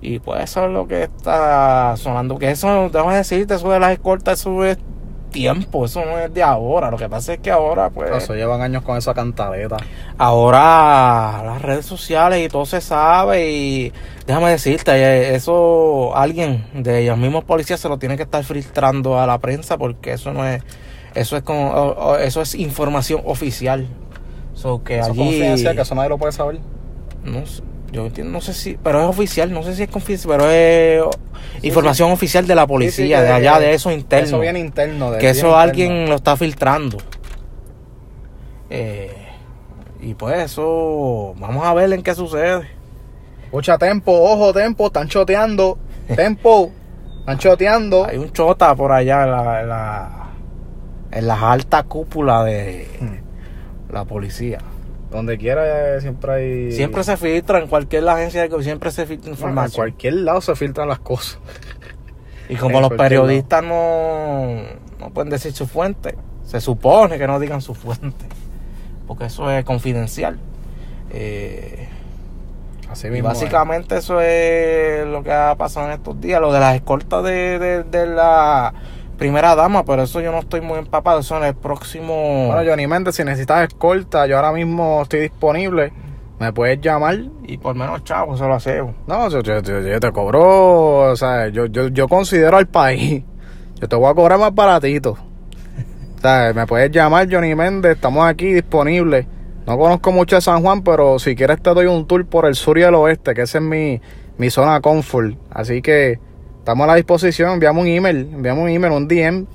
Y 0.00 0.18
pues 0.18 0.42
eso 0.44 0.66
es 0.66 0.72
lo 0.72 0.86
que 0.88 1.04
está 1.04 1.96
sonando. 1.96 2.38
Que 2.38 2.50
eso, 2.50 2.88
déjame 2.90 3.16
decirte, 3.16 3.54
eso 3.54 3.70
de 3.70 3.80
las 3.80 3.92
escoltas, 3.92 4.40
eso 4.40 4.64
es 4.64 4.78
tiempo, 5.36 5.84
eso 5.84 6.04
no 6.04 6.18
es 6.18 6.32
de 6.32 6.42
ahora. 6.42 6.90
Lo 6.90 6.96
que 6.96 7.08
pasa 7.08 7.34
es 7.34 7.40
que 7.40 7.50
ahora, 7.50 7.90
pues, 7.90 8.10
Eso 8.10 8.34
llevan 8.34 8.62
años 8.62 8.82
con 8.82 8.96
esa 8.96 9.12
cantaleta. 9.12 9.76
ahora 10.18 11.42
las 11.44 11.62
redes 11.62 11.84
sociales 11.86 12.44
y 12.44 12.48
todo 12.48 12.64
se 12.66 12.80
sabe. 12.80 13.50
Y 13.50 13.92
déjame 14.26 14.50
decirte, 14.50 14.92
eh, 14.92 15.34
eso 15.34 16.16
alguien 16.16 16.64
de 16.74 17.00
ellos 17.02 17.18
mismos 17.18 17.44
policías 17.44 17.80
se 17.80 17.88
lo 17.88 17.98
tiene 17.98 18.16
que 18.16 18.22
estar 18.22 18.42
filtrando 18.44 19.18
a 19.20 19.26
la 19.26 19.38
prensa 19.38 19.76
porque 19.78 20.12
eso 20.12 20.32
no 20.32 20.46
es. 20.46 20.62
Eso 21.14 21.36
es 21.36 21.42
o- 21.46 22.16
eso 22.18 22.42
es 22.42 22.54
información 22.54 23.22
oficial. 23.24 23.86
So 24.54 24.82
que 24.82 24.94
Eso 24.98 25.04
es 25.04 25.10
allí, 25.10 25.18
confidencial, 25.18 25.76
que 25.76 25.82
eso 25.82 25.94
nadie 25.94 26.08
lo 26.08 26.18
puede 26.18 26.32
saber. 26.32 26.60
no 27.24 27.44
sé, 27.46 27.62
yo 27.96 28.06
entiendo, 28.06 28.32
no 28.32 28.40
sé 28.40 28.52
si, 28.54 28.76
pero 28.82 29.00
es 29.02 29.06
oficial, 29.08 29.50
no 29.52 29.62
sé 29.62 29.74
si 29.74 29.82
es 29.84 29.88
confidencial, 29.88 30.36
pero 30.38 30.50
es 30.50 31.02
información 31.62 32.12
oficial 32.12 32.46
de 32.46 32.54
la 32.54 32.66
policía, 32.66 33.22
de 33.22 33.30
allá, 33.32 33.58
de 33.58 33.72
eso 33.74 33.90
interno. 33.90 34.26
Eso 34.26 34.40
viene 34.40 34.58
interno. 34.60 35.10
de- 35.12 35.18
que 35.18 35.30
eso 35.30 35.46
interno. 35.46 35.56
alguien 35.58 36.08
lo 36.08 36.16
está 36.16 36.36
filtrando. 36.36 36.98
Eh, 38.70 39.12
Y 40.02 40.14
pues 40.14 40.38
eso, 40.38 41.34
vamos 41.38 41.64
a 41.66 41.72
ver 41.74 41.92
en 41.92 42.02
qué 42.02 42.14
sucede. 42.14 42.68
Escucha, 43.44 43.78
tempo, 43.78 44.12
ojo, 44.12 44.52
tempo, 44.52 44.86
están 44.88 45.08
choteando. 45.08 45.78
Tempo, 46.14 46.70
están 47.20 47.38
choteando. 47.38 48.04
Hay 48.06 48.18
un 48.18 48.30
chota 48.32 48.74
por 48.76 48.92
allá 48.92 49.24
en 49.24 49.30
la, 49.32 49.60
en 49.62 49.68
la, 49.68 50.26
en 51.10 51.26
las 51.26 51.42
altas 51.42 51.84
cúpulas 51.84 52.44
de 52.44 52.86
Hmm. 53.00 53.92
la 53.92 54.04
policía. 54.04 54.58
Donde 55.16 55.38
quiera 55.38 55.96
eh, 55.96 56.00
siempre 56.00 56.32
hay. 56.32 56.72
Siempre 56.72 57.02
se 57.04 57.16
filtra 57.16 57.58
en 57.58 57.66
cualquier 57.68 58.08
agencia 58.08 58.46
siempre 58.62 58.90
se 58.90 59.06
filtra 59.06 59.30
Bueno, 59.30 59.36
En 59.36 59.40
información. 59.48 59.76
cualquier 59.76 60.14
lado 60.14 60.40
se 60.40 60.54
filtran 60.54 60.88
las 60.88 60.98
cosas. 61.00 61.38
Y 62.48 62.56
como 62.56 62.76
en 62.76 62.82
los 62.82 62.92
periodistas 62.92 63.64
no, 63.64 64.56
no 65.00 65.10
pueden 65.10 65.30
decir 65.30 65.52
su 65.52 65.66
fuente, 65.66 66.16
se 66.44 66.60
supone 66.60 67.18
que 67.18 67.26
no 67.26 67.40
digan 67.40 67.60
su 67.60 67.74
fuente, 67.74 68.26
porque 69.08 69.24
eso 69.24 69.50
es 69.50 69.64
confidencial. 69.64 70.38
Eh, 71.10 71.88
Así 72.90 73.08
y 73.08 73.16
es. 73.16 73.22
básicamente 73.22 73.96
eso 73.96 74.20
es 74.20 75.04
lo 75.06 75.24
que 75.24 75.32
ha 75.32 75.54
pasado 75.56 75.86
en 75.86 75.92
estos 75.94 76.20
días, 76.20 76.40
lo 76.40 76.52
de 76.52 76.60
las 76.60 76.76
escoltas 76.76 77.24
de, 77.24 77.58
de- 77.58 77.82
de 77.82 78.06
la 78.06 78.72
primera 79.16 79.54
dama, 79.54 79.84
pero 79.84 80.02
eso 80.02 80.20
yo 80.20 80.32
no 80.32 80.38
estoy 80.38 80.60
muy 80.60 80.78
empapado, 80.78 81.20
eso 81.20 81.36
en 81.36 81.44
el 81.44 81.54
próximo... 81.54 82.46
Bueno, 82.48 82.62
Johnny 82.68 82.86
Méndez, 82.86 83.16
si 83.16 83.24
necesitas 83.24 83.68
escolta, 83.68 84.26
yo 84.26 84.36
ahora 84.36 84.52
mismo 84.52 85.02
estoy 85.02 85.20
disponible. 85.20 85.92
Me 86.38 86.52
puedes 86.52 86.80
llamar. 86.80 87.18
y 87.44 87.56
por 87.56 87.74
menos 87.74 88.04
chavo, 88.04 88.36
se 88.36 88.44
lo 88.44 88.54
hacemos. 88.54 88.94
No, 89.06 89.28
yo, 89.30 89.42
te 89.42 90.12
cobro. 90.12 91.10
O 91.10 91.16
sea, 91.16 91.48
yo, 91.48 91.66
yo, 91.66 91.88
yo 91.88 92.08
considero 92.08 92.56
al 92.56 92.66
país. 92.66 93.24
Yo 93.78 93.86
te 93.86 93.94
voy 93.94 94.10
a 94.10 94.14
cobrar 94.14 94.38
más 94.38 94.54
baratito. 94.54 95.18
O 96.16 96.20
sea, 96.22 96.50
me 96.54 96.66
puedes 96.66 96.90
llamar, 96.90 97.28
Johnny 97.30 97.54
Méndez. 97.54 97.96
Estamos 97.96 98.24
aquí 98.24 98.54
disponibles. 98.54 99.26
No 99.66 99.76
conozco 99.76 100.12
mucho 100.12 100.36
de 100.36 100.40
San 100.40 100.62
Juan, 100.62 100.82
pero 100.82 101.18
si 101.18 101.36
quieres 101.36 101.60
te 101.60 101.74
doy 101.74 101.84
un 101.84 102.06
tour 102.06 102.24
por 102.24 102.46
el 102.46 102.54
sur 102.54 102.78
y 102.78 102.84
el 102.84 102.94
oeste, 102.94 103.34
que 103.34 103.42
esa 103.42 103.58
es 103.58 103.64
mi, 103.64 104.00
mi 104.38 104.48
zona 104.48 104.80
confort. 104.80 105.36
Así 105.50 105.82
que 105.82 106.18
estamos 106.66 106.82
a 106.82 106.88
la 106.88 106.94
disposición. 106.96 107.52
Enviamos 107.52 107.82
un 107.82 107.86
email, 107.88 108.28
enviamos 108.34 108.64
un 108.64 108.70
email, 108.70 108.92
un 108.92 109.06
DM. 109.06 109.46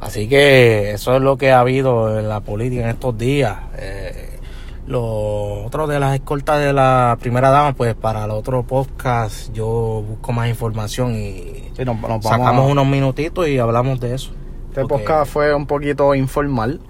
Así 0.00 0.26
que 0.30 0.92
eso 0.92 1.14
es 1.14 1.20
lo 1.20 1.36
que 1.36 1.52
ha 1.52 1.60
habido 1.60 2.18
en 2.18 2.26
la 2.30 2.40
política 2.40 2.84
en 2.84 2.88
estos 2.88 3.18
días. 3.18 3.58
Eh, 3.76 4.38
lo 4.86 5.64
otro 5.66 5.86
de 5.86 6.00
las 6.00 6.14
escoltas 6.14 6.60
de 6.64 6.72
la 6.72 7.18
primera 7.20 7.50
dama, 7.50 7.74
pues 7.74 7.94
para 7.94 8.24
el 8.24 8.30
otro 8.30 8.62
podcast 8.62 9.52
yo 9.52 10.02
busco 10.08 10.32
más 10.32 10.48
información 10.48 11.12
y 11.14 11.68
Sí, 11.76 11.84
nos- 11.84 12.00
nos 12.00 12.22
sacamos 12.24 12.64
a- 12.64 12.72
unos 12.72 12.86
minutitos 12.86 13.46
y 13.48 13.58
hablamos 13.58 14.00
de 14.00 14.14
eso. 14.14 14.30
Este 14.70 14.82
Porque- 14.86 15.04
podcast 15.04 15.30
fue 15.30 15.54
un 15.54 15.66
poquito 15.66 16.14
informal. 16.14 16.80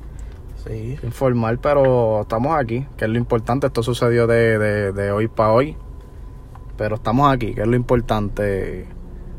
Sí. 0.65 0.97
informal, 1.05 1.59
pero 1.61 2.23
estamos 2.23 2.57
aquí, 2.57 2.85
que 2.97 3.05
es 3.07 3.11
lo 3.11 3.19
importante. 3.19 3.67
Esto 3.69 3.83
sucedió 3.85 4.27
de, 4.29 4.59
de, 4.59 4.93
de 4.93 5.11
hoy 5.13 5.27
para 5.29 5.53
hoy, 5.53 5.77
pero 6.77 6.97
estamos 6.97 7.33
aquí, 7.33 7.55
que 7.55 7.61
es 7.63 7.67
lo 7.69 7.77
importante, 7.77 8.87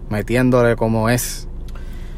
metiéndole 0.09 0.75
como 0.75 1.09
es. 1.09 1.47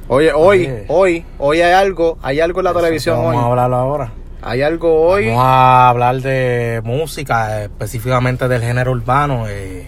Oye, 0.07 0.31
hoy, 0.33 0.61
Oye. 0.65 0.85
hoy, 0.87 1.25
hoy 1.37 1.61
hay 1.61 1.73
algo, 1.73 2.17
hay 2.21 2.39
algo 2.39 2.59
en 2.61 2.63
la 2.65 2.71
Eso 2.71 2.79
televisión 2.79 3.15
que 3.19 3.25
Vamos 3.27 3.35
a 3.35 3.45
hoy. 3.45 3.51
hablarlo 3.51 3.75
ahora. 3.75 4.11
Hay 4.41 4.61
algo 4.61 5.01
hoy. 5.01 5.27
Vamos 5.27 5.43
a 5.45 5.89
hablar 5.89 6.21
de 6.21 6.81
música, 6.83 7.63
específicamente 7.63 8.47
del 8.47 8.61
género 8.61 8.91
urbano. 8.91 9.47
eh. 9.47 9.87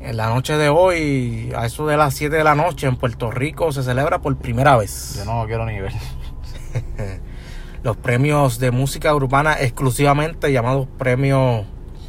en 0.00 0.16
la 0.16 0.26
noche 0.28 0.56
de 0.56 0.68
hoy, 0.68 1.52
a 1.56 1.64
eso 1.66 1.86
de 1.86 1.96
las 1.96 2.14
7 2.14 2.34
de 2.36 2.44
la 2.44 2.54
noche, 2.54 2.86
en 2.88 2.96
Puerto 2.96 3.30
Rico 3.30 3.70
se 3.72 3.82
celebra 3.82 4.18
por 4.20 4.36
primera 4.36 4.76
vez. 4.76 5.14
Yo 5.16 5.24
no 5.24 5.40
lo 5.42 5.46
quiero 5.46 5.64
ni 5.64 5.80
ver. 5.80 5.92
los 7.82 7.96
premios 7.96 8.58
de 8.58 8.70
música 8.70 9.14
urbana 9.14 9.56
exclusivamente 9.60 10.52
llamados 10.52 10.86
premios 10.98 11.64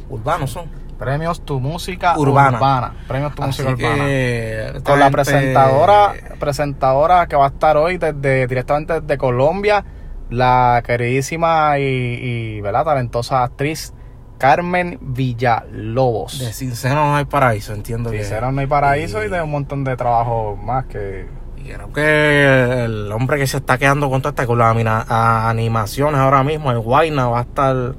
urbanos 0.08 0.50
son. 0.52 0.66
Premios 0.98 1.44
Tu 1.44 1.60
Música 1.60 2.16
Urbana. 2.18 2.56
Urbana. 2.58 2.94
Premios 3.08 3.34
Tu 3.34 3.42
Así 3.42 3.62
Música 3.62 3.86
Urbana. 3.88 4.04
que 4.04 4.66
esta 4.76 4.90
Con 4.90 5.00
la 5.00 5.10
presentadora, 5.10 6.12
presentadora 6.38 7.26
que 7.26 7.36
va 7.36 7.44
a 7.46 7.48
estar 7.48 7.76
hoy 7.76 7.98
desde 7.98 8.46
directamente 8.46 9.00
desde 9.00 9.18
Colombia, 9.18 9.84
la 10.30 10.82
queridísima 10.86 11.78
y, 11.78 11.82
y 11.82 12.60
¿verdad? 12.60 12.84
talentosa 12.84 13.42
actriz 13.42 13.92
Carmen 14.38 14.98
Villalobos. 15.00 16.38
De 16.38 16.52
sincero 16.52 16.96
no 16.96 17.16
hay 17.16 17.24
paraíso, 17.24 17.72
entiendo 17.72 18.10
que. 18.10 18.18
Sincero, 18.20 18.50
no 18.52 18.60
hay 18.60 18.66
paraíso 18.66 19.22
y, 19.22 19.26
y- 19.26 19.30
de 19.30 19.42
un 19.42 19.50
montón 19.50 19.84
de 19.84 19.96
trabajo 19.96 20.56
más 20.56 20.86
que... 20.86 21.26
y 21.56 21.68
creo 21.70 21.92
que 21.92 22.84
el 22.84 23.10
hombre 23.12 23.38
que 23.38 23.46
se 23.46 23.58
está 23.58 23.78
quedando 23.78 24.10
con 24.10 24.20
toda 24.22 24.30
esta 24.30 24.46
con 24.46 24.58
las 24.58 24.74
animaciones 25.08 26.20
ahora 26.20 26.42
mismo, 26.42 26.70
el 26.70 26.80
Guayna 26.80 27.28
va 27.28 27.38
a 27.38 27.42
estar. 27.42 27.94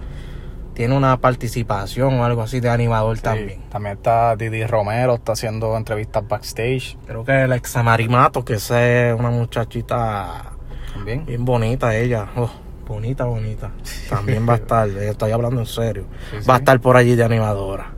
Tiene 0.75 0.95
una 0.95 1.17
participación 1.21 2.19
o 2.19 2.25
algo 2.25 2.41
así 2.43 2.59
de 2.59 2.69
animador 2.69 3.17
también. 3.19 3.59
Sí, 3.61 3.65
también 3.69 3.95
está 3.95 4.35
Didi 4.35 4.65
Romero, 4.67 5.15
está 5.15 5.31
haciendo 5.31 5.75
entrevistas 5.77 6.27
backstage 6.27 6.97
Creo 7.07 7.23
que 7.23 7.43
el 7.43 7.53
ex 7.53 7.75
Marimato, 7.81 8.43
que 8.45 8.53
es 8.55 8.69
una 9.17 9.29
muchachita 9.31 10.51
también. 10.93 11.25
bien 11.25 11.45
bonita 11.45 11.95
ella. 11.95 12.27
Oh, 12.35 12.49
bonita, 12.87 13.23
bonita. 13.23 13.71
También 14.09 14.47
va 14.47 14.53
a 14.53 14.57
estar, 14.57 14.87
eh, 14.89 15.09
estoy 15.09 15.31
hablando 15.31 15.61
en 15.61 15.65
serio. 15.65 16.05
Sí, 16.29 16.37
Va 16.47 16.55
a 16.55 16.57
sí. 16.57 16.61
estar 16.63 16.79
por 16.81 16.97
allí 16.97 17.15
de 17.15 17.23
animadora. 17.23 17.91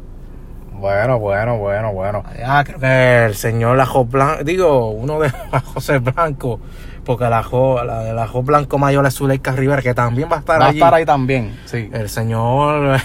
Bueno, 0.74 1.18
bueno, 1.18 1.58
bueno, 1.58 1.92
bueno. 1.92 2.24
Ah, 2.46 2.64
creo 2.64 2.80
que 2.80 3.26
el 3.26 3.34
señor 3.36 3.78
Lajo 3.78 4.06
Blanco, 4.06 4.44
digo, 4.44 4.92
uno 4.92 5.20
de 5.20 5.30
José 5.74 5.98
Blanco, 5.98 6.60
porque 7.08 7.24
la 7.30 7.42
Jo, 7.42 7.82
la 7.86 8.04
de 8.04 8.14
la 8.14 8.28
Jo 8.28 8.44
Blanco 8.44 8.78
Mayor 8.78 9.06
es 9.06 9.16
Zuleika 9.16 9.54
Rivera, 9.54 9.82
que 9.82 9.94
también 9.94 10.28
va 10.30 10.36
a 10.36 10.40
estar 10.40 10.62
Va 10.62 10.68
a 10.68 10.72
estar 10.72 10.94
ahí 10.94 11.06
también, 11.06 11.58
sí. 11.64 11.90
El 11.94 12.10
señor 12.10 13.00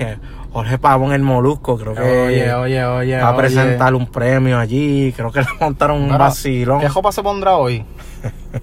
Jorge 0.52 0.78
Pavón 0.78 1.12
el 1.12 1.22
Molusco, 1.22 1.76
creo 1.76 1.92
que 1.92 2.00
Oye, 2.00 2.54
oye, 2.54 2.84
oye. 2.84 3.16
va 3.18 3.28
a 3.28 3.30
oye. 3.32 3.38
presentar 3.38 3.94
un 3.94 4.06
premio 4.06 4.58
allí. 4.58 5.12
Creo 5.14 5.32
que 5.32 5.40
le 5.40 5.46
montaron 5.60 6.02
un 6.02 6.16
vacilón. 6.16 6.80
¿Qué 6.80 6.88
jopa 6.88 7.10
se 7.10 7.22
pondrá 7.22 7.56
hoy? 7.56 7.84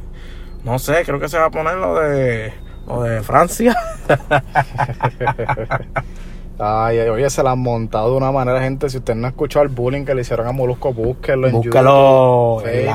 No 0.64 0.80
sé, 0.80 1.04
creo 1.06 1.20
que 1.20 1.30
se 1.30 1.38
va 1.38 1.46
a 1.46 1.52
poner 1.52 1.76
lo 1.76 2.00
de 2.00 2.52
lo 2.88 3.04
de 3.04 3.22
Francia. 3.22 3.78
Ay, 6.58 7.00
oye, 7.00 7.30
se 7.30 7.44
la 7.44 7.52
han 7.52 7.60
montado 7.60 8.12
de 8.12 8.18
una 8.18 8.32
manera, 8.32 8.62
gente. 8.62 8.90
Si 8.90 8.98
usted 8.98 9.16
no 9.16 9.28
ha 9.28 9.30
escuchado 9.32 9.64
el 9.64 9.70
bullying 9.70 10.06
que 10.06 10.16
le 10.16 10.22
hicieron 10.22 10.48
a 10.48 10.52
Molusco, 10.54 10.94
búsquelo 10.94 11.48
en 11.48 11.62
YouTube, 11.62 12.66
en 12.66 12.72
Facebook. 12.72 12.86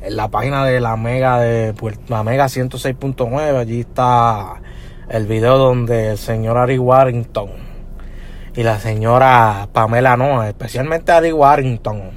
la, 0.00 0.06
en 0.06 0.16
la 0.16 0.28
página 0.28 0.64
de 0.66 0.80
la 0.80 0.96
Mega 0.96 1.38
de 1.38 1.74
la 2.08 2.22
Mega 2.24 2.46
106.9. 2.46 3.56
Allí 3.56 3.80
está 3.80 4.54
el 5.08 5.26
video 5.26 5.58
donde 5.58 6.10
el 6.10 6.18
señor 6.18 6.58
Ari 6.58 6.78
Warrington 6.78 7.50
y 8.56 8.62
la 8.64 8.80
señora 8.80 9.68
Pamela 9.72 10.16
Noa, 10.16 10.48
especialmente 10.48 11.12
Ari 11.12 11.32
Warrington, 11.32 12.10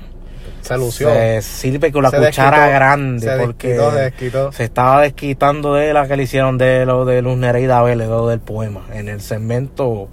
Se 0.61 0.75
lució. 0.77 1.09
se 1.09 1.41
sirve 1.43 1.91
con 1.91 2.01
la 2.01 2.09
Se 2.09 2.17
cuchara 2.17 2.57
desquitó, 2.61 2.75
grande 2.75 3.27
se 3.27 3.37
porque 3.37 3.67
desquitó, 3.69 3.91
se 3.91 3.99
desquitó. 4.01 4.51
se 4.51 4.63
estaba 4.63 5.01
desquitando 5.01 5.75
de 5.75 5.93
la 5.93 6.07
que 6.07 6.17
le 6.17 6.23
hicieron 6.23 6.57
de 6.57 6.87
lo 6.87 7.05
de 7.05 7.21
Luz 7.21 7.37
Nereida 7.37 7.83
Vélez, 7.83 8.07
lo 8.07 8.27
del 8.27 8.39
poema, 8.39 8.81
en 8.91 9.07
el 9.07 9.21
segmento 9.21 10.09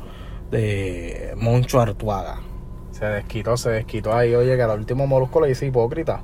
de 0.51 1.35
Moncho 1.37 1.81
Artuaga. 1.81 2.41
Se 2.93 3.05
desquitó, 3.05 3.57
se 3.57 3.71
desquitó 3.71 4.15
ahí. 4.15 4.35
Oye, 4.35 4.57
que 4.57 4.63
al 4.63 4.79
último 4.79 5.07
Molusco 5.07 5.41
le 5.41 5.49
dice 5.49 5.67
hipócrita. 5.67 6.21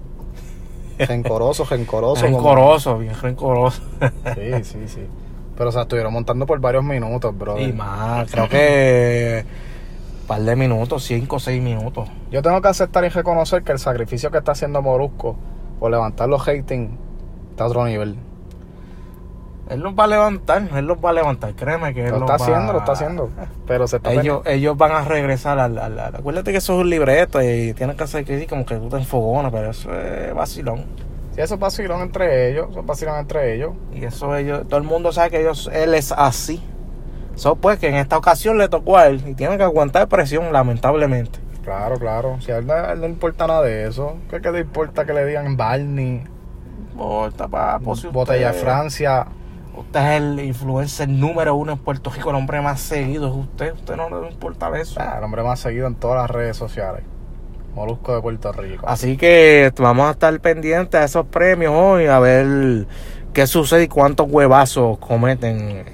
Rencoroso, 0.99 1.65
rencoroso. 1.71 2.25
como- 2.27 2.39
Rencoroso, 2.39 2.99
bien 2.99 3.15
rencoroso. 3.21 3.83
Sí, 4.35 4.65
sí, 4.65 4.89
sí. 4.89 5.07
Pero 5.57 5.69
o 5.69 5.73
sea, 5.73 5.83
estuvieron 5.83 6.13
montando 6.13 6.47
por 6.47 6.59
varios 6.61 6.83
minutos, 6.83 7.37
bro. 7.37 7.61
Y 7.61 7.73
más, 7.73 8.29
creo 8.31 8.49
que 8.49 9.45
un 10.23 10.27
par 10.27 10.41
de 10.41 10.57
minutos, 10.57 11.05
cinco 11.05 11.37
o 11.37 11.39
seis 11.39 11.63
minutos. 11.63 12.09
Yo 12.33 12.43
tengo 12.43 12.61
que 12.61 12.69
aceptar 12.69 13.05
y 13.05 13.09
reconocer 13.09 13.63
que 13.63 13.71
el 13.73 13.79
sacrificio 13.79 14.31
que 14.33 14.39
está 14.39 14.53
haciendo 14.53 14.83
Molusco 14.83 15.37
por 15.79 15.91
levantar 15.93 16.29
los 16.29 16.47
hating 16.49 16.99
está 17.51 17.65
a 17.65 17.67
otro 17.69 17.85
nivel. 17.87 18.17
Él 19.71 19.81
los 19.81 19.95
va 19.95 20.05
a 20.05 20.07
levantar, 20.09 20.63
él 20.77 20.85
los 20.87 20.99
va 20.99 21.11
a 21.11 21.13
levantar, 21.15 21.55
créeme 21.55 21.95
que 21.95 22.05
él 22.05 22.11
Lo 22.13 22.19
los 22.21 22.31
está 22.31 22.37
va- 22.37 22.45
haciendo, 22.57 22.73
lo 22.75 22.79
está 22.81 22.93
haciendo. 22.93 23.31
Pero 23.67 23.87
se 23.87 23.97
está 23.97 24.13
Ellos, 24.13 24.43
ellos 24.45 24.77
van 24.77 24.93
a 24.93 25.03
regresar 25.05 25.59
al, 25.59 25.79
al- 25.79 25.99
al- 25.99 26.17
Acuérdate 26.17 26.53
que 26.53 26.59
eso 26.59 26.75
es 26.75 26.81
un 26.81 26.91
libreto 26.91 27.41
y 27.43 27.73
tienes 27.73 27.97
que 27.97 28.05
hacer 28.05 28.25
que 28.27 28.39
sí, 28.39 28.47
como 28.47 28.67
que 28.67 28.77
tú 28.77 28.89
te 28.91 28.97
enfogonas, 28.97 29.51
pero 29.51 29.71
eso 29.71 29.91
es 29.95 30.35
vacilón. 30.35 30.85
Sí, 31.35 31.41
eso 31.41 31.55
es 31.55 31.61
vacilón 31.61 32.03
entre 32.03 32.51
ellos, 32.51 32.69
eso 32.71 32.81
es 32.81 32.87
vacilón 32.87 33.19
entre 33.19 33.55
ellos. 33.55 33.73
Y 33.93 34.05
eso 34.05 34.37
ellos, 34.37 34.69
todo 34.69 34.77
el 34.79 34.85
mundo 34.85 35.13
sabe 35.13 35.31
que 35.31 35.41
ellos, 35.41 35.71
él 35.73 35.95
es 35.95 36.13
así. 36.13 36.63
Eso 37.35 37.57
pues 37.57 37.79
que 37.79 37.89
en 37.89 37.97
esta 37.97 38.19
ocasión 38.19 38.59
le 38.59 38.69
tocó 38.69 38.99
a 38.99 39.07
él 39.07 39.23
y 39.27 39.35
tiene 39.35 39.57
que 39.57 39.63
aguantar 39.65 40.07
presión, 40.09 40.53
lamentablemente. 40.53 41.41
Claro, 41.65 41.99
claro. 41.99 42.37
Si 42.43 42.53
a 42.53 42.59
él, 42.59 42.67
no- 42.67 42.75
a 42.75 42.93
él 42.93 43.01
no 43.01 43.07
importa 43.07 43.47
nada 43.47 43.63
de 43.63 43.89
eso, 43.89 44.19
¿qué, 44.31 44.41
qué 44.43 44.53
le 44.53 44.61
importa 44.61 45.07
que 45.07 45.15
le 45.15 45.25
digan 45.25 45.57
Barney, 45.57 46.23
Importa, 46.93 47.49
papo, 47.49 47.97
si 47.97 48.07
Botella 48.09 48.49
de 48.51 48.53
usted- 48.53 48.63
Francia? 48.63 49.27
Usted 49.77 50.01
es 50.01 50.21
el 50.23 50.41
influencer 50.41 51.09
número 51.09 51.55
uno 51.57 51.73
en 51.73 51.79
Puerto 51.79 52.11
Rico, 52.11 52.31
el 52.31 52.37
hombre 52.37 52.61
más 52.61 52.81
seguido 52.81 53.29
es 53.29 53.35
usted. 53.35 53.73
Usted 53.75 53.97
no 53.97 54.09
le 54.23 54.29
importa 54.29 54.71
eso. 54.79 55.01
Ah, 55.01 55.17
el 55.19 55.25
hombre 55.25 55.43
más 55.43 55.59
seguido 55.61 55.87
en 55.87 55.95
todas 55.97 56.23
las 56.23 56.31
redes 56.31 56.57
sociales. 56.57 57.03
Molusco 57.75 58.15
de 58.15 58.23
Puerto 58.23 58.53
Rico. 58.53 58.85
Así 58.87 59.17
que 59.17 59.73
vamos 59.79 60.07
a 60.07 60.13
estar 60.13 60.39
pendientes 60.41 61.01
a 61.01 61.05
esos 61.05 61.27
premios 61.27 61.73
hoy, 61.75 62.07
a 62.07 62.21
ver 62.21 62.87
qué 63.33 63.47
sucede 63.49 63.85
y 63.85 63.89
cuántos 63.89 64.31
huevazos 64.31 64.99
cometen 64.99 65.85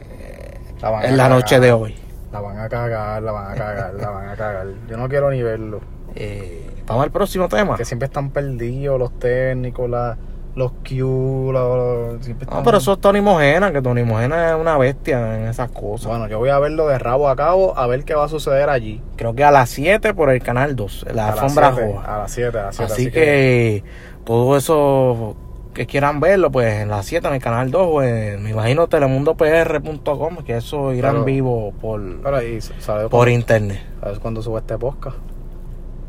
La 0.83 0.91
van 0.91 1.05
en 1.07 1.17
la 1.17 1.29
noche 1.31 1.59
de 1.59 1.73
hoy. 1.73 1.97
a 2.33 2.69
cagar, 2.69 3.23
la 3.23 3.33
van 3.33 3.53
a 3.53 3.55
cagar, 3.55 3.95
la 3.95 4.11
van 4.11 4.29
a 4.29 4.37
cagar. 4.37 4.67
Yo 4.89 4.97
no 4.99 5.09
quiero 5.09 5.31
ni 5.31 5.43
verlo. 5.43 5.81
Eh, 6.15 6.71
vamos 6.87 7.05
al 7.05 7.11
próximo 7.13 7.49
tema. 7.49 7.77
Que 7.79 7.87
siempre 7.87 8.07
están 8.07 8.31
perdidos 8.31 8.99
los 8.99 9.19
técnicos, 9.19 9.89
la- 9.89 10.19
los 10.57 10.73
Q, 10.87 11.51
los, 11.53 12.25
siempre 12.25 12.47
No, 12.51 12.63
pero 12.65 12.79
eso 12.79 12.95
es 12.95 13.01
Tony 13.01 13.21
Mojena, 13.21 13.73
que 13.73 13.81
Tony 13.81 14.03
Mojena 14.03 14.51
es 14.51 14.57
una 14.61 14.77
bestia 14.79 15.37
en 15.37 15.49
esas 15.49 15.71
cosas. 15.71 16.09
Bueno, 16.09 16.27
yo 16.29 16.39
voy 16.39 16.49
a 16.51 16.59
verlo 16.59 16.89
de 16.89 16.99
rabo 16.99 17.29
a 17.29 17.37
cabo 17.37 17.79
a 17.79 17.87
ver 17.87 18.05
qué 18.05 18.15
va 18.15 18.25
a 18.25 18.29
suceder 18.29 18.69
allí. 18.69 19.01
Creo 19.17 19.35
que 19.35 19.45
a 19.45 19.51
las 19.51 19.71
7 19.71 20.13
por 20.15 20.29
el 20.31 20.43
canal 20.43 20.75
2, 20.77 21.07
la 21.15 21.29
A 21.29 21.31
las 21.31 21.39
alfombra 21.41 21.73
siete, 21.73 21.93
roja. 21.93 22.15
A 22.15 22.19
las 22.19 22.33
7, 22.33 22.59
a 22.59 22.63
las 22.65 22.77
7. 22.77 22.93
Así, 22.93 23.11
que, 23.11 23.85
todo 24.25 24.57
eso 24.57 25.37
que 25.73 25.87
quieran 25.87 26.19
verlo, 26.19 26.51
pues 26.51 26.83
en 26.83 26.89
las 26.89 27.07
7 27.07 27.29
en 27.29 27.35
el 27.35 27.41
canal 27.41 27.71
2, 27.71 27.89
pues, 27.93 28.41
me 28.41 28.51
imagino 28.51 28.89
telemundopr.com, 28.89 30.39
que 30.45 30.57
eso 30.57 30.93
irá 30.93 31.11
en 31.11 31.15
Pero- 31.15 31.25
vivo 31.25 31.73
por, 31.81 32.01
ahí, 32.35 32.61
¿sabes 32.61 33.09
por 33.09 33.29
internet. 33.29 33.81
¿Sabes 34.01 34.19
cuándo 34.19 34.43
sube 34.43 34.59
este 34.59 34.77
podcast? 34.77 35.17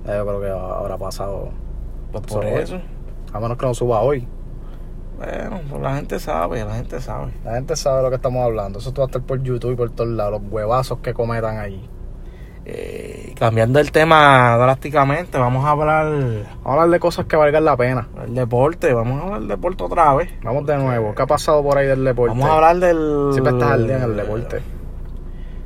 Eh, 0.08 0.15
yo 0.17 0.25
creo 0.25 0.41
que 0.41 0.49
habrá 0.49 0.97
pasado. 0.97 1.49
Pues 2.12 2.25
por 2.25 2.43
Eso, 2.43 2.75
eso. 2.75 2.82
A 3.34 3.39
menos 3.39 3.58
que 3.58 3.65
no 3.65 3.74
suba 3.74 4.02
hoy. 4.02 4.28
Bueno, 5.17 5.62
pues 5.70 5.82
la 5.82 5.96
gente 5.96 6.20
sabe, 6.20 6.65
la 6.65 6.76
gente 6.76 7.00
sabe. 7.00 7.32
La 7.46 7.54
gente 7.54 7.76
sabe 7.76 8.02
lo 8.02 8.10
que 8.10 8.15
estamos 8.15 8.44
hablando. 8.44 8.80
Eso 8.80 8.91
va 8.94 9.04
a 9.04 9.06
estar 9.08 9.22
por 9.22 9.41
YouTube 9.41 9.74
y 9.74 9.76
por 9.76 9.91
todos 9.91 10.10
lados. 10.10 10.41
Los 10.41 10.52
huevazos 10.52 11.00
que 11.00 11.13
cometan 11.13 11.60
allí. 11.60 11.88
Eh, 12.63 13.34
cambiando 13.39 13.80
el 13.80 13.91
tema 13.91 14.56
drásticamente, 14.58 15.38
vamos 15.39 15.65
a 15.65 15.72
hablar 15.72 16.06
Vamos 16.06 16.48
a 16.63 16.72
hablar 16.74 16.89
de 16.89 17.00
cosas 17.00 17.26
que 17.26 17.36
valgan 17.36 17.65
la 17.65 17.76
pena. 17.76 18.08
del 18.22 18.36
deporte, 18.36 18.94
vamos 18.94 19.20
a 19.20 19.24
hablar 19.26 19.39
del 19.39 19.48
deporte 19.50 19.84
otra 19.84 20.13
vez. 20.13 20.30
Vamos 20.44 20.65
de 20.67 20.78
nuevo. 20.78 21.15
¿Qué 21.15 21.22
ha 21.24 21.28
pasado 21.28 21.63
por 21.63 21.78
ahí 21.78 21.88
del 21.88 22.04
deporte? 22.04 22.30
Vamos 22.30 22.50
a 22.50 22.54
hablar 22.56 22.78
del... 22.78 23.30
Siempre 23.32 23.54
estás 23.54 23.72
al 23.72 23.88
día 23.88 23.98
en 23.98 24.04
el 24.04 24.15
deporte. 24.15 24.62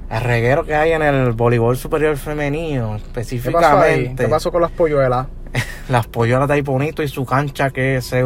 El 0.10 0.22
reguero 0.22 0.64
que 0.64 0.76
hay 0.76 0.92
en 0.92 1.02
el 1.02 1.32
voleibol 1.34 1.76
superior 1.76 2.16
femenino, 2.16 2.92
¿Qué 2.92 2.92
pasó 2.92 3.00
ahí? 3.00 3.08
específicamente. 3.08 4.24
¿Qué 4.24 4.30
pasó 4.30 4.52
con 4.52 4.62
las 4.62 4.72
polluelas? 4.72 5.28
las 5.90 6.08
polluelas 6.08 6.48
de 6.48 6.56
ahí 6.56 6.62
bonito 6.62 7.04
y 7.04 7.08
su 7.08 7.26
cancha 7.26 7.70
que 7.70 8.02
se 8.02 8.24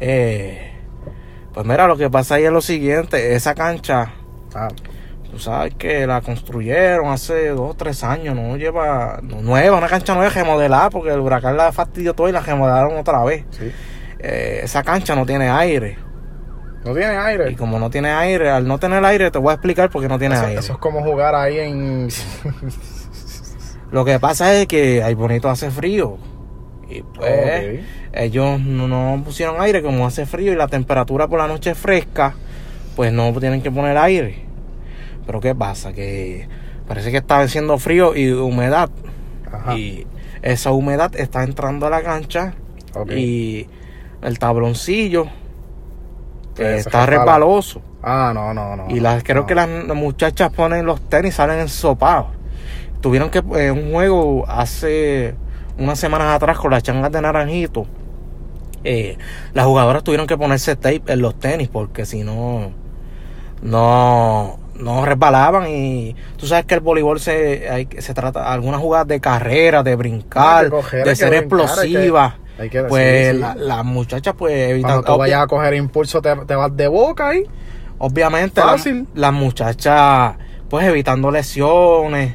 eh, 0.00 0.72
pues 1.52 1.66
mira 1.66 1.86
lo 1.86 1.96
que 1.96 2.08
pasa 2.10 2.36
ahí 2.36 2.44
es 2.44 2.52
lo 2.52 2.60
siguiente 2.60 3.34
esa 3.34 3.54
cancha 3.54 4.12
tú 5.30 5.38
sabes 5.38 5.74
que 5.74 6.06
la 6.06 6.20
construyeron 6.22 7.08
hace 7.08 7.48
dos 7.50 7.70
o 7.70 7.74
tres 7.74 8.02
años 8.02 8.34
no 8.34 8.56
lleva 8.56 9.20
no, 9.22 9.42
nueva 9.42 9.78
una 9.78 9.88
cancha 9.88 10.14
nueva 10.14 10.30
remodelada 10.30 10.90
porque 10.90 11.10
el 11.10 11.20
huracán 11.20 11.56
la 11.56 11.70
fastidió 11.72 12.14
todo 12.14 12.28
y 12.28 12.32
la 12.32 12.40
remodelaron 12.40 12.96
otra 12.96 13.22
vez 13.24 13.44
sí. 13.50 13.70
Eh, 14.18 14.60
esa 14.64 14.82
cancha 14.82 15.14
no 15.14 15.24
tiene 15.24 15.48
aire 15.48 15.96
No 16.84 16.92
tiene 16.94 17.16
aire. 17.16 17.50
y 17.50 17.54
como 17.54 17.78
no 17.78 17.88
tiene 17.90 18.10
aire 18.10 18.50
al 18.50 18.66
no 18.66 18.78
tener 18.78 19.04
aire 19.04 19.30
te 19.30 19.38
voy 19.38 19.50
a 19.50 19.54
explicar 19.54 19.88
por 19.88 20.02
qué 20.02 20.08
no 20.08 20.18
tiene 20.18 20.34
Eso, 20.34 20.44
aire 20.44 20.60
eso 20.60 20.72
es 20.74 20.78
como 20.78 21.02
jugar 21.02 21.34
ahí 21.34 21.58
en. 21.58 22.08
lo 23.92 24.04
que 24.04 24.18
pasa 24.20 24.52
es 24.54 24.66
que 24.66 25.02
ahí 25.02 25.14
bonito 25.14 25.48
hace 25.48 25.70
frío 25.70 26.18
y 26.90 27.02
pues 27.02 27.80
ellos 28.12 28.60
no, 28.60 29.22
pusieron 29.24 29.60
aire 29.60 29.82
como 29.82 30.06
hace 30.06 30.26
frío 30.26 30.52
y 30.52 30.56
la 30.56 30.68
temperatura 30.68 31.28
por 31.28 31.38
la 31.38 31.46
noche 31.46 31.70
es 31.70 31.78
fresca, 31.78 32.34
pues 32.96 33.12
no 33.12 33.32
tienen 33.38 33.62
que 33.62 33.70
poner 33.70 33.96
aire. 33.96 34.44
Pero 35.26 35.40
¿qué 35.40 35.54
pasa? 35.54 35.92
Que 35.92 36.48
parece 36.88 37.10
que 37.10 37.18
está 37.18 37.40
haciendo 37.40 37.78
frío 37.78 38.16
y 38.16 38.32
humedad. 38.32 38.90
Ajá. 39.50 39.76
Y 39.76 40.06
esa 40.42 40.72
humedad 40.72 41.14
está 41.16 41.44
entrando 41.44 41.86
a 41.86 41.90
la 41.90 42.02
cancha 42.02 42.54
y 43.08 43.68
el 44.22 44.38
tabloncillo 44.38 45.26
eh, 46.58 46.76
está 46.78 47.06
resbaloso. 47.06 47.82
Ah, 48.02 48.32
no, 48.34 48.54
no, 48.54 48.76
no. 48.76 48.86
Y 48.88 49.00
las, 49.00 49.22
creo 49.22 49.42
no. 49.42 49.46
que 49.46 49.54
las, 49.54 49.68
muchachas 49.68 50.52
ponen 50.52 50.86
los 50.86 51.00
tenis, 51.08 51.34
salen 51.34 51.60
ensopados. 51.60 52.28
Tuvieron 53.00 53.30
que, 53.30 53.38
en 53.38 53.78
un 53.78 53.92
juego 53.92 54.44
hace 54.48 55.34
unas 55.80 55.98
semanas 55.98 56.28
atrás 56.36 56.58
con 56.58 56.70
las 56.70 56.82
changas 56.84 57.10
de 57.10 57.20
Naranjito, 57.20 57.86
eh, 58.84 59.18
las 59.52 59.66
jugadoras 59.66 60.04
tuvieron 60.04 60.26
que 60.26 60.36
ponerse 60.38 60.76
tape 60.76 61.02
en 61.08 61.20
los 61.20 61.38
tenis 61.38 61.68
porque 61.68 62.06
si 62.06 62.22
no, 62.22 62.70
no, 63.62 64.58
no 64.76 65.04
resbalaban. 65.04 65.68
Y 65.68 66.16
tú 66.36 66.46
sabes 66.46 66.64
que 66.66 66.74
el 66.74 66.80
voleibol 66.80 67.20
se, 67.20 67.68
hay, 67.68 67.88
se 67.98 68.14
trata 68.14 68.52
algunas 68.52 68.80
jugadas 68.80 69.06
de 69.08 69.20
carrera, 69.20 69.82
de 69.82 69.96
brincar, 69.96 70.70
coger, 70.70 71.04
de 71.04 71.16
ser 71.16 71.30
brincar, 71.30 71.60
hay 71.60 71.66
que- 71.66 71.74
explosiva. 71.98 72.36
hay 72.58 72.70
que- 72.70 72.82
pues 72.84 73.34
la- 73.34 73.54
las 73.54 73.84
muchachas 73.84 74.34
pues 74.36 74.52
evitan 74.70 74.90
Cuando 74.92 75.12
tú 75.14 75.18
vayas 75.18 75.42
a 75.42 75.46
coger 75.46 75.74
impulso, 75.74 76.20
te, 76.22 76.34
te 76.36 76.54
vas 76.54 76.74
de 76.76 76.88
boca 76.88 77.28
ahí. 77.28 77.44
Obviamente, 77.98 78.60
la- 78.60 78.72
las 79.14 79.32
muchachas, 79.32 80.34
pues 80.70 80.86
evitando 80.86 81.30
lesiones 81.30 82.34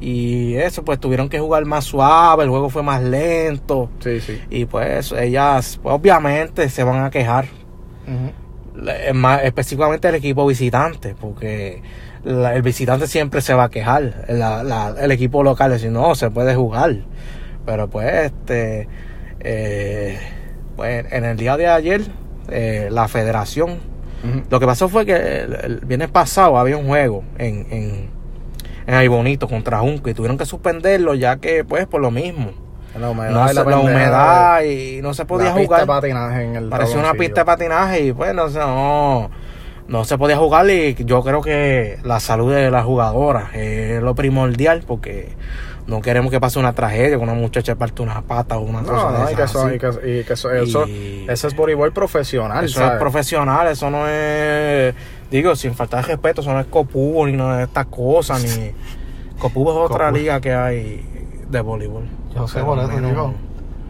y 0.00 0.54
eso, 0.56 0.84
pues 0.84 0.98
tuvieron 1.00 1.28
que 1.28 1.38
jugar 1.38 1.64
más 1.64 1.84
suave, 1.84 2.44
el 2.44 2.50
juego 2.50 2.68
fue 2.68 2.82
más 2.82 3.02
lento 3.02 3.88
Sí, 4.00 4.20
sí. 4.20 4.40
y 4.50 4.64
pues 4.66 5.12
ellas, 5.12 5.78
pues, 5.82 5.94
obviamente, 5.94 6.68
se 6.68 6.82
van 6.84 7.04
a 7.04 7.10
quejar. 7.10 7.46
Más, 9.14 9.42
específicamente 9.44 10.08
el 10.08 10.16
equipo 10.16 10.44
visitante, 10.46 11.14
porque 11.18 11.80
la- 12.24 12.54
el 12.56 12.62
visitante 12.62 13.06
siempre 13.06 13.40
se 13.40 13.54
va 13.54 13.64
a 13.64 13.68
quejar. 13.70 14.24
La- 14.28 14.64
la- 14.64 14.94
el 15.00 15.12
equipo 15.12 15.42
local 15.44 15.72
dice, 15.72 15.90
no, 15.90 16.14
se 16.16 16.28
puede 16.30 16.54
jugar. 16.56 16.96
Pero 17.64 17.88
pues, 17.88 18.12
este, 18.32 18.88
eh, 19.40 20.18
pues 20.76 21.06
en 21.12 21.24
el 21.24 21.36
día 21.36 21.56
de 21.56 21.68
ayer, 21.68 22.02
eh, 22.50 22.88
la 22.90 23.06
federación 23.08 23.78
lo 24.48 24.58
que 24.58 24.64
pasó 24.64 24.88
fue 24.88 25.04
que 25.04 25.12
el, 25.14 25.54
el 25.62 25.80
viernes 25.84 26.08
pasado 26.08 26.56
había 26.58 26.78
un 26.78 26.86
juego 26.86 27.22
en, 27.36 27.66
en, 27.70 28.08
en 28.86 28.94
Ay 28.94 29.08
Bonito 29.08 29.48
contra 29.48 29.78
Junco 29.80 30.08
y 30.10 30.14
tuvieron 30.14 30.36
que 30.38 30.46
suspenderlo 30.46 31.14
ya 31.14 31.36
que 31.36 31.64
pues 31.64 31.86
por 31.86 32.00
lo 32.00 32.10
mismo. 32.10 32.52
La 32.98 33.10
humedad, 33.10 33.30
No 33.32 33.50
y 33.50 33.54
la, 33.54 33.78
humedad 33.80 34.62
y 34.62 35.00
no 35.02 35.14
se 35.14 35.24
podía 35.24 35.48
la 35.48 35.54
pista 35.56 35.66
jugar. 35.66 35.80
de 35.80 35.86
patinaje 35.86 36.44
en 36.44 36.54
el 36.56 36.68
Parecía 36.68 36.98
una 37.00 37.14
pista 37.14 37.40
de 37.40 37.44
patinaje 37.44 38.00
y 38.06 38.12
pues 38.12 38.32
no, 38.34 38.48
no, 38.48 39.30
no 39.88 40.04
se 40.04 40.16
podía 40.16 40.36
jugar 40.36 40.70
y 40.70 40.94
yo 41.04 41.22
creo 41.24 41.40
que 41.42 41.98
la 42.04 42.20
salud 42.20 42.54
de 42.54 42.70
las 42.70 42.84
jugadoras 42.84 43.52
es 43.54 44.00
lo 44.00 44.14
primordial 44.14 44.84
porque 44.86 45.32
no 45.88 46.00
queremos 46.00 46.30
que 46.30 46.38
pase 46.40 46.60
una 46.60 46.72
tragedia, 46.72 47.10
que 47.10 47.16
una 47.16 47.34
muchacha 47.34 47.74
parte 47.74 48.00
una 48.00 48.22
pata 48.22 48.58
o 48.58 48.60
una 48.60 48.82
cosa 48.82 49.10
No, 49.10 49.12
de 49.12 49.18
no, 49.24 49.30
y 49.30 49.34
que 49.34 49.42
eso, 49.42 49.66
así. 49.66 49.74
y 49.74 49.78
que, 49.78 49.88
y 50.20 50.24
que 50.24 50.32
eso, 50.34 50.50
eso, 50.52 50.86
Y- 50.86 51.26
eso 51.28 51.48
es 51.48 51.56
voleibol 51.56 51.92
profesional, 51.92 52.64
Eso 52.64 52.78
¿sabes? 52.78 52.92
es 52.94 52.98
profesional, 53.00 53.66
eso 53.66 53.90
no 53.90 54.06
es, 54.08 54.94
digo, 55.30 55.54
sin 55.56 55.74
faltar 55.74 56.02
de 56.02 56.08
respeto, 56.12 56.40
eso 56.40 56.52
no 56.52 56.60
es 56.60 56.66
Copubo 56.66 57.26
ni 57.26 57.32
nada 57.32 57.58
de 57.58 57.64
estas 57.64 57.86
cosas, 57.86 58.42
ni 58.42 58.72
Copubo 59.38 59.72
es 59.72 59.90
otra 59.90 60.06
Copubo. 60.06 60.18
liga 60.18 60.40
que 60.40 60.52
hay 60.54 61.04
de 61.48 61.60
voleibol. 61.60 62.08
Yo 62.34 62.48
sé, 62.48 62.60
por 62.62 62.78
eso 62.78 62.88
digo. 62.88 63.34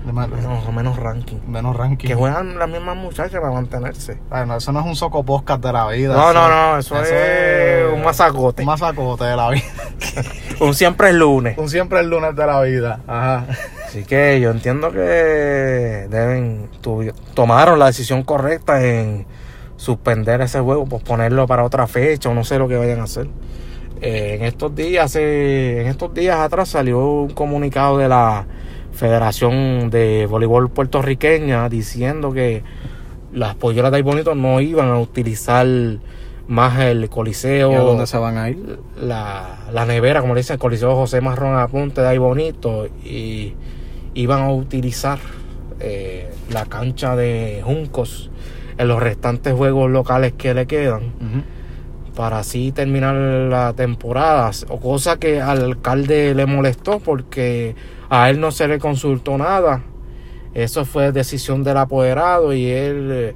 De 0.04 0.12
más- 0.12 0.28
menos, 0.28 0.70
menos 0.70 0.96
ranking. 0.98 1.38
menos 1.46 1.74
ranking. 1.74 2.08
Que 2.08 2.14
juegan 2.14 2.58
las 2.58 2.68
mismas 2.68 2.94
muchachas 2.94 3.40
para 3.40 3.50
mantenerse. 3.54 4.18
Ay, 4.30 4.46
no, 4.46 4.56
eso 4.58 4.70
no 4.70 4.80
es 4.80 4.86
un 4.86 4.96
soco 4.96 5.24
de 5.58 5.72
la 5.72 5.86
vida. 5.88 6.14
No, 6.14 6.30
no, 6.34 6.46
no, 6.46 6.78
eso, 6.78 7.02
es, 7.02 7.90
un 7.90 8.02
masacote. 8.04 8.60
Un 8.62 8.66
masacote 8.66 9.24
de 9.24 9.34
la 9.36 9.48
vida. 9.48 9.62
Un 10.60 10.74
siempre 10.74 11.08
es 11.08 11.14
lunes. 11.14 11.56
un 11.58 11.68
siempre 11.70 12.00
el 12.00 12.10
lunes 12.10 12.36
de 12.36 12.46
la 12.46 12.60
vida. 12.60 13.00
Ajá. 13.08 13.46
Así 13.86 14.04
que 14.04 14.38
yo 14.40 14.50
entiendo 14.50 14.92
que 14.92 14.98
deben, 16.10 16.68
tu- 16.82 17.10
tomaron 17.32 17.78
la 17.78 17.86
decisión 17.86 18.22
correcta 18.24 18.84
en 18.84 19.26
suspender 19.84 20.40
ese 20.40 20.60
juego, 20.60 20.86
posponerlo 20.86 21.46
para 21.46 21.64
otra 21.64 21.86
fecha 21.86 22.28
o 22.30 22.34
no 22.34 22.42
sé 22.44 22.58
lo 22.58 22.66
que 22.68 22.76
vayan 22.76 23.00
a 23.00 23.04
hacer. 23.04 23.28
Eh, 24.00 24.34
en 24.34 24.44
estos 24.44 24.74
días, 24.74 25.14
eh, 25.16 25.82
en 25.82 25.86
estos 25.86 26.12
días 26.12 26.38
atrás 26.40 26.70
salió 26.70 27.06
un 27.06 27.30
comunicado 27.30 27.98
de 27.98 28.08
la 28.08 28.46
Federación 28.92 29.90
de 29.90 30.26
Voleibol 30.26 30.70
Puertorriqueña 30.70 31.68
diciendo 31.68 32.32
que 32.32 32.62
las 33.32 33.54
polleras 33.56 33.90
de 33.92 34.02
bonito 34.02 34.34
no 34.34 34.60
iban 34.60 34.88
a 34.88 34.98
utilizar 34.98 35.66
más 36.46 36.78
el 36.80 37.08
coliseo 37.08 37.72
¿Y 37.72 37.74
a 37.74 37.80
dónde 37.80 38.06
se 38.06 38.18
van 38.18 38.36
a 38.38 38.50
ir? 38.50 38.78
la, 39.00 39.66
la 39.72 39.86
nevera, 39.86 40.20
como 40.20 40.34
le 40.34 40.40
dicen, 40.40 40.58
Coliseo 40.58 40.94
José 40.94 41.20
Marrón 41.20 41.58
Apunte 41.58 42.00
de 42.00 42.08
ahí 42.08 42.18
bonito, 42.18 42.86
y 43.02 43.54
iban 44.14 44.42
a 44.42 44.52
utilizar 44.52 45.18
eh, 45.80 46.30
la 46.50 46.66
cancha 46.66 47.16
de 47.16 47.62
Juncos 47.64 48.30
en 48.78 48.88
los 48.88 49.02
restantes 49.02 49.54
juegos 49.54 49.90
locales 49.90 50.32
que 50.36 50.54
le 50.54 50.66
quedan 50.66 51.02
para 52.16 52.38
así 52.38 52.70
terminar 52.70 53.14
la 53.16 53.72
temporada, 53.72 54.50
o 54.68 54.78
cosa 54.78 55.18
que 55.18 55.40
al 55.40 55.62
alcalde 55.64 56.34
le 56.34 56.46
molestó 56.46 57.00
porque 57.00 57.74
a 58.08 58.30
él 58.30 58.38
no 58.38 58.52
se 58.52 58.68
le 58.68 58.78
consultó 58.78 59.36
nada. 59.36 59.82
Eso 60.54 60.84
fue 60.84 61.10
decisión 61.10 61.64
del 61.64 61.76
apoderado 61.78 62.52
y 62.54 62.66
él 62.66 63.08
eh, 63.10 63.34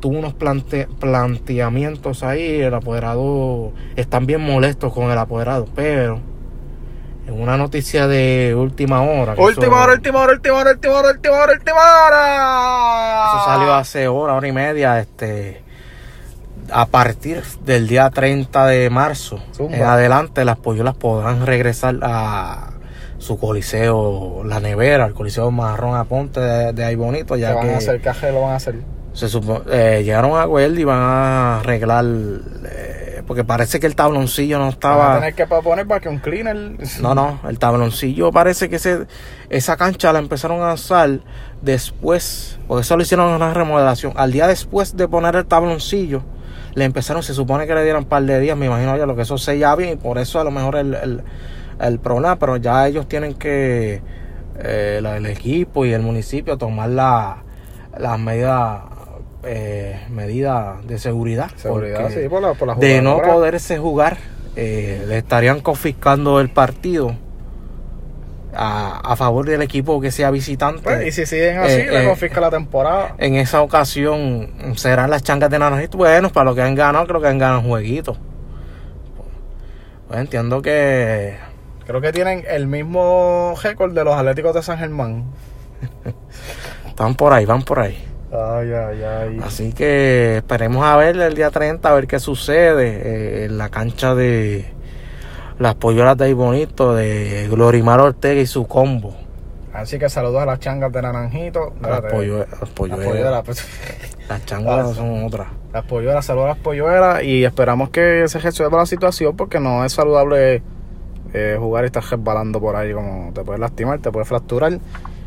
tuvo 0.00 0.18
unos 0.18 0.34
plante- 0.34 0.86
planteamientos 1.00 2.22
ahí. 2.22 2.60
El 2.60 2.74
apoderado 2.74 3.72
están 3.96 4.26
bien 4.26 4.42
molestos 4.42 4.92
con 4.92 5.10
el 5.10 5.16
apoderado, 5.16 5.66
pero 5.74 6.20
en 7.26 7.40
una 7.40 7.56
noticia 7.56 8.06
de 8.06 8.54
última 8.56 9.02
hora. 9.02 9.34
Última 9.38 9.82
hora, 9.82 9.92
última 9.94 10.20
hora, 10.20 10.32
última 10.34 10.54
hora, 10.58 10.70
última 10.72 10.94
hora, 10.94 11.10
última 11.12 11.34
hora, 11.36 11.52
última 11.52 11.76
hora. 12.06 13.24
Eso 13.28 13.44
salió 13.46 13.74
hace 13.74 14.08
hora, 14.08 14.34
hora 14.34 14.48
y 14.48 14.52
media. 14.52 15.00
Este 15.00 15.62
a 16.72 16.86
partir 16.86 17.42
del 17.64 17.86
día 17.88 18.08
30 18.08 18.66
de 18.66 18.88
marzo 18.88 19.38
Zumba. 19.54 19.76
en 19.76 19.82
adelante 19.82 20.44
las 20.46 20.56
polluelas 20.56 20.94
podrán 20.94 21.44
regresar 21.44 21.96
a 22.02 22.70
su 23.18 23.38
coliseo, 23.38 24.42
la 24.44 24.60
nevera, 24.60 25.04
el 25.06 25.12
coliseo 25.14 25.50
marrón 25.50 25.94
Aponte 25.94 26.40
de, 26.40 26.72
de 26.72 26.84
ahí 26.84 26.94
bonito, 26.94 27.34
¿Qué 27.34 27.40
ya 27.40 27.54
van 27.54 27.68
que 27.68 27.74
a 27.74 27.78
hacer? 27.78 28.00
¿Qué 28.00 28.08
aje 28.08 28.32
lo 28.32 28.42
van 28.42 28.52
a 28.52 28.56
hacer? 28.56 28.76
se 29.12 29.26
supo- 29.28 29.62
eh, 29.70 30.02
llegaron 30.04 30.36
a 30.36 30.42
acuerdo 30.42 30.80
y 30.80 30.84
van 30.84 30.98
a 30.98 31.60
arreglar, 31.60 32.04
eh, 32.04 32.93
porque 33.26 33.44
parece 33.44 33.80
que 33.80 33.86
el 33.86 33.94
tabloncillo 33.96 34.58
no 34.58 34.64
Van 34.64 34.68
a 34.70 34.72
estaba... 34.74 35.14
tener 35.16 35.34
que 35.34 35.46
poner 35.46 35.86
para 35.86 36.00
que 36.00 36.08
un 36.08 36.18
cleaner... 36.18 36.76
No, 37.00 37.14
no, 37.14 37.40
el 37.48 37.58
tabloncillo 37.58 38.30
parece 38.32 38.68
que 38.68 38.78
se, 38.78 39.06
esa 39.50 39.76
cancha 39.76 40.12
la 40.12 40.18
empezaron 40.18 40.62
a 40.62 40.74
usar 40.74 41.20
después, 41.62 42.58
porque 42.68 42.82
eso 42.82 42.96
lo 42.96 43.02
hicieron 43.02 43.28
en 43.30 43.36
una 43.36 43.54
remodelación. 43.54 44.12
Al 44.16 44.32
día 44.32 44.46
después 44.46 44.96
de 44.96 45.08
poner 45.08 45.36
el 45.36 45.46
tabloncillo, 45.46 46.22
le 46.74 46.84
empezaron, 46.84 47.22
se 47.22 47.34
supone 47.34 47.66
que 47.66 47.74
le 47.74 47.82
dieran 47.82 48.02
un 48.02 48.08
par 48.08 48.22
de 48.24 48.38
días, 48.40 48.56
me 48.56 48.66
imagino 48.66 48.96
ya 48.96 49.06
lo 49.06 49.16
que 49.16 49.22
eso 49.22 49.38
se 49.38 49.58
ya 49.58 49.74
bien, 49.74 49.94
y 49.94 49.96
por 49.96 50.18
eso 50.18 50.40
a 50.40 50.44
lo 50.44 50.50
mejor 50.50 50.76
el, 50.76 50.94
el, 50.94 51.22
el 51.80 51.98
problema, 52.00 52.36
pero 52.38 52.56
ya 52.56 52.86
ellos 52.86 53.08
tienen 53.08 53.34
que, 53.34 54.02
eh, 54.58 54.98
la- 55.02 55.16
el 55.16 55.26
equipo 55.26 55.84
y 55.86 55.92
el 55.92 56.02
municipio 56.02 56.58
tomar 56.58 56.90
la- 56.90 57.38
las 57.98 58.18
medidas 58.18 58.80
eh, 59.46 60.00
medidas 60.10 60.86
de 60.86 60.98
seguridad. 60.98 61.50
Seguridad, 61.56 62.02
porque 62.02 62.22
sí, 62.22 62.28
por 62.28 62.42
la, 62.42 62.54
por 62.54 62.68
la 62.68 62.74
de 62.74 63.02
no 63.02 63.20
poderse 63.22 63.78
jugar, 63.78 64.16
eh, 64.56 65.04
le 65.06 65.18
estarían 65.18 65.60
confiscando 65.60 66.40
el 66.40 66.50
partido 66.50 67.16
a, 68.54 69.00
a 69.12 69.16
favor 69.16 69.46
del 69.46 69.62
equipo 69.62 70.00
que 70.00 70.10
sea 70.10 70.30
visitante. 70.30 70.82
Pues, 70.82 71.06
y 71.06 71.12
si 71.12 71.26
siguen 71.26 71.58
así, 71.58 71.72
Eh, 71.72 71.90
le 71.90 72.02
eh, 72.04 72.06
confisca 72.06 72.40
la 72.40 72.50
temporada. 72.50 73.14
En 73.18 73.34
esa 73.34 73.62
ocasión 73.62 74.74
serán 74.76 75.10
las 75.10 75.22
changas 75.22 75.50
de 75.50 75.58
Naranjito. 75.58 75.98
Bueno, 75.98 76.30
para 76.30 76.44
los 76.46 76.54
que 76.54 76.62
han 76.62 76.74
ganado, 76.74 77.06
creo 77.06 77.20
que 77.20 77.28
han 77.28 77.38
ganado 77.38 77.62
jueguitos. 77.62 78.18
Pues 80.08 80.20
entiendo 80.20 80.62
que 80.62 81.36
Creo 81.86 82.00
que 82.00 82.12
tienen 82.12 82.44
el 82.48 82.66
mismo 82.66 83.54
récord 83.62 83.92
de 83.92 84.04
los 84.04 84.14
Atléticos 84.14 84.54
de 84.54 84.62
San 84.62 84.78
Germán. 84.78 85.24
están 86.86 87.14
por 87.14 87.32
ahí, 87.32 87.44
van 87.44 87.62
por 87.62 87.80
ahí. 87.80 88.02
Ay, 88.34 88.72
ay, 88.72 89.02
ay. 89.02 89.40
Así 89.44 89.72
que 89.72 90.38
esperemos 90.38 90.84
a 90.84 90.96
ver 90.96 91.16
el 91.16 91.34
día 91.34 91.50
30, 91.50 91.88
a 91.88 91.94
ver 91.94 92.06
qué 92.08 92.18
sucede 92.18 92.88
eh, 92.88 93.44
en 93.44 93.58
la 93.58 93.68
cancha 93.68 94.14
de 94.14 94.66
las 95.58 95.76
polluelas 95.76 96.16
de 96.16 96.24
ahí 96.24 96.32
bonito, 96.32 96.94
de 96.94 97.46
Glorimar 97.48 98.00
Ortega 98.00 98.40
y 98.40 98.46
su 98.46 98.66
combo. 98.66 99.14
Así 99.72 99.98
que 99.98 100.08
saludos 100.08 100.42
a 100.42 100.46
las 100.46 100.60
changas 100.60 100.92
de 100.92 101.02
Naranjito. 101.02 101.74
Las 101.80 102.00
polluelas. 102.02 102.48
Las 102.50 102.60
Las 102.60 102.70
polluelas. 102.70 103.42
pues, 103.44 103.66
Las 104.28 104.44
changas 104.46 104.94
son 104.96 105.24
otras. 105.24 105.48
Las 105.72 105.84
polluelas, 105.84 106.24
saludos 106.24 106.46
a 106.46 106.48
las 106.50 106.58
polluelas. 106.58 107.22
Y 107.22 107.44
esperamos 107.44 107.90
que 107.90 108.26
se 108.28 108.38
resuelva 108.38 108.78
la 108.78 108.86
situación 108.86 109.36
porque 109.36 109.58
no 109.58 109.84
es 109.84 109.92
saludable 109.92 110.62
eh, 111.32 111.56
jugar 111.58 111.84
y 111.84 111.86
estar 111.86 112.04
resbalando 112.04 112.60
por 112.60 112.76
ahí. 112.76 112.92
Como 112.92 113.32
te 113.32 113.42
puedes 113.42 113.60
lastimar, 113.60 113.98
te 114.00 114.10
puedes 114.12 114.28
fracturar. 114.28 114.78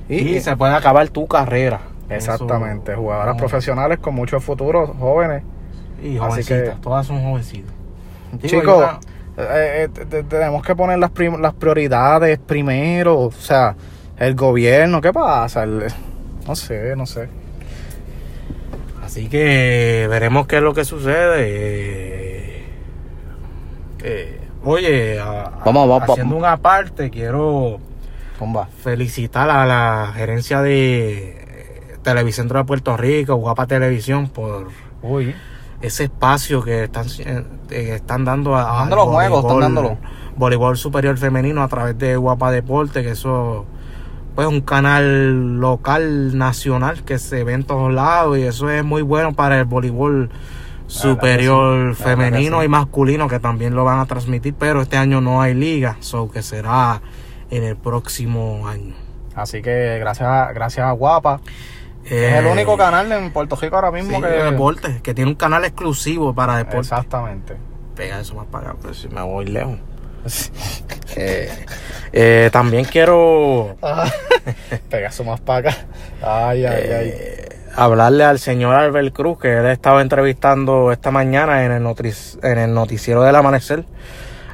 Y, 0.08 0.16
Y, 0.16 0.40
se 0.40 0.56
puede 0.56 0.74
acabar 0.74 1.08
tu 1.10 1.28
carrera. 1.28 1.82
Exactamente, 2.10 2.92
Eso- 2.94 3.02
jugadoras 3.02 3.36
no. 3.36 3.40
profesionales 3.40 4.00
con 4.00 4.16
muchos 4.16 4.44
futuros 4.44 4.90
jóvenes. 4.98 5.44
Y 6.02 6.10
Así 6.10 6.18
jovencitas, 6.20 6.76
que- 6.76 6.82
todas 6.82 7.06
son 7.08 7.24
jovencitas. 7.24 7.74
Chicos, 8.44 8.86
eh, 9.38 9.84
eh, 9.86 9.90
te- 9.94 10.06
te- 10.06 10.24
tenemos 10.24 10.62
que 10.64 10.76
poner 10.76 11.00
las, 11.00 11.12
prim- 11.12 11.40
las 11.42 11.54
prioridades 11.54 12.38
primero. 12.40 13.20
O 13.20 13.32
sea, 13.32 13.76
el 14.18 14.36
gobierno, 14.36 15.02
¿qué 15.02 15.12
pasa? 15.14 15.64
El- 15.64 15.86
no 16.48 16.56
sé, 16.56 16.96
no 16.96 17.06
sé. 17.06 17.30
Así 19.04 19.28
que 19.30 20.06
veremos 20.10 20.48
qué 20.48 20.58
es 20.58 20.62
lo 20.62 20.74
que 20.74 20.84
sucede. 20.86 21.36
Eh, 21.40 22.66
eh, 24.04 24.40
oye, 24.64 25.20
a- 25.20 25.52
Vamos, 25.66 25.88
vamos, 25.88 26.10
haciendo 26.10 26.36
vamos. 26.36 26.48
una 26.50 26.58
parte, 26.58 27.10
quiero 27.10 27.80
felicitar 28.84 29.50
a 29.50 29.66
la 29.66 30.12
gerencia 30.16 30.62
de 30.62 31.47
Televicentro 32.08 32.58
de 32.58 32.64
Puerto 32.64 32.96
Rico, 32.96 33.36
Guapa 33.36 33.68
Televisión, 33.68 34.30
por 34.30 34.70
Uy. 35.02 35.36
ese 35.82 36.06
espacio 36.06 36.64
que 36.64 36.86
están, 36.86 37.06
eh, 37.20 37.44
eh, 37.70 37.92
están 37.96 38.24
dando 38.24 38.56
a, 38.56 38.86
los 38.86 39.08
juegos, 39.08 39.44
están 39.44 39.60
dándolo. 39.60 39.98
Voleibol 40.38 40.78
superior 40.78 41.18
femenino 41.18 41.62
a 41.62 41.68
través 41.68 41.98
de 41.98 42.16
Guapa 42.16 42.50
Deporte, 42.52 43.04
que 43.04 43.12
eso 43.12 43.66
pues 44.36 44.48
un 44.48 44.62
canal 44.62 45.60
local, 45.60 46.38
nacional, 46.38 47.04
que 47.04 47.20
se 47.20 47.44
ve 47.44 47.52
en 47.52 47.66
todos 47.66 47.92
lados 47.92 48.38
y 48.38 48.44
eso 48.44 48.70
es 48.70 48.86
muy 48.86 49.02
bueno 49.02 49.34
para 49.34 49.60
el 49.60 49.66
voleibol 49.66 50.30
superior 50.86 51.94
sí, 51.94 52.04
femenino 52.04 52.62
sí. 52.62 52.68
y 52.68 52.70
masculino 52.70 53.28
que 53.28 53.42
también 53.42 53.76
lo 53.76 53.84
van 53.84 54.00
a 54.00 54.06
transmitir, 54.06 54.56
pero 54.58 54.82
este 54.82 54.96
año 54.96 55.20
no 55.20 55.42
hay 55.42 55.54
liga, 55.54 55.98
so 56.00 56.32
que 56.32 56.42
será 56.42 57.02
en 57.50 57.66
el 57.66 57.76
próximo 57.76 58.66
año. 58.66 58.96
Así 59.36 59.62
que 59.62 59.98
gracias 60.00 60.54
gracias 60.54 60.88
a 60.88 60.92
Guapa. 60.94 61.42
Es 62.10 62.34
el 62.34 62.46
Eh, 62.46 62.52
único 62.52 62.78
canal 62.78 63.12
en 63.12 63.32
Puerto 63.34 63.56
Rico 63.56 63.76
ahora 63.76 63.92
sí, 64.00 64.04
mismo 64.04 64.22
de 64.22 64.38
que. 64.38 64.44
deporte, 64.44 65.02
que 65.04 65.14
tiene 65.14 65.32
un 65.32 65.36
canal 65.38 65.66
exclusivo 65.66 66.34
para 66.34 66.58
deporte. 66.58 66.80
Exactamente. 66.80 67.58
Pega 67.96 68.20
eso 68.20 68.36
más 68.36 68.48
para 68.48 68.70
acá, 68.72 68.78
pero 68.82 68.94
si 68.94 69.10
me 69.10 69.22
voy 69.22 69.46
lejos. 69.46 69.80
Eh, 71.20 71.50
eh, 72.12 72.50
también 72.52 72.86
quiero 72.86 73.78
Ah, 73.82 74.08
Pega 74.90 75.12
su 75.12 75.24
más 75.24 75.40
para 75.40 75.70
acá. 75.72 75.78
Ay, 76.22 76.66
ay, 76.66 76.92
ay. 76.92 77.14
hablarle 77.76 78.24
al 78.24 78.38
señor 78.40 78.76
Albert 78.76 79.14
Cruz, 79.16 79.40
que 79.40 79.58
él 79.58 79.66
estaba 79.68 80.02
entrevistando 80.02 80.92
esta 80.92 81.12
mañana 81.12 81.64
en 81.66 81.72
el, 81.72 81.86
en 82.44 82.58
el 82.60 82.74
noticiero 82.74 83.24
del 83.24 83.36
amanecer 83.36 83.86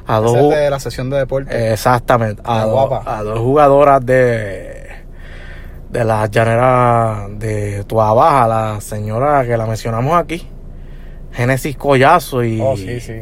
a 0.06 0.20
dos, 0.20 0.50
de 0.50 0.70
la 0.70 0.78
sesión 0.80 1.10
de 1.10 1.18
deporte. 1.18 1.72
exactamente, 1.72 2.42
a 2.44 2.64
dos 2.64 3.38
jugadoras 3.40 4.04
de 4.06 4.83
de 5.94 6.04
la 6.04 6.26
llanera 6.26 7.28
de 7.30 7.84
Tua 7.84 8.12
Baja, 8.12 8.48
la 8.48 8.80
señora 8.80 9.46
que 9.46 9.56
la 9.56 9.64
mencionamos 9.64 10.12
aquí, 10.16 10.44
Génesis 11.30 11.76
Collazo 11.76 12.42
y 12.42 12.60
oh, 12.60 12.76
sí, 12.76 12.98
sí. 12.98 13.20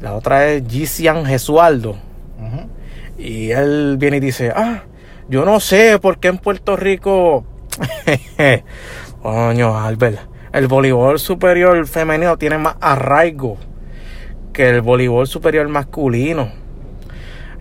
la 0.00 0.14
otra 0.14 0.48
es 0.48 0.62
Gisian 0.66 1.26
Jesualdo. 1.26 1.96
Y 3.18 3.50
él 3.50 3.96
viene 3.98 4.16
y 4.16 4.20
dice, 4.20 4.50
ah, 4.56 4.84
yo 5.28 5.44
no 5.44 5.60
sé 5.60 5.98
por 5.98 6.18
qué 6.18 6.28
en 6.28 6.38
Puerto 6.38 6.74
Rico, 6.74 7.44
coño, 9.22 9.78
Albert, 9.78 10.20
el 10.54 10.68
voleibol 10.68 11.18
superior 11.18 11.86
femenino 11.86 12.38
tiene 12.38 12.56
más 12.56 12.76
arraigo 12.80 13.58
que 14.54 14.70
el 14.70 14.80
voleibol 14.80 15.26
superior 15.26 15.68
masculino. 15.68 16.50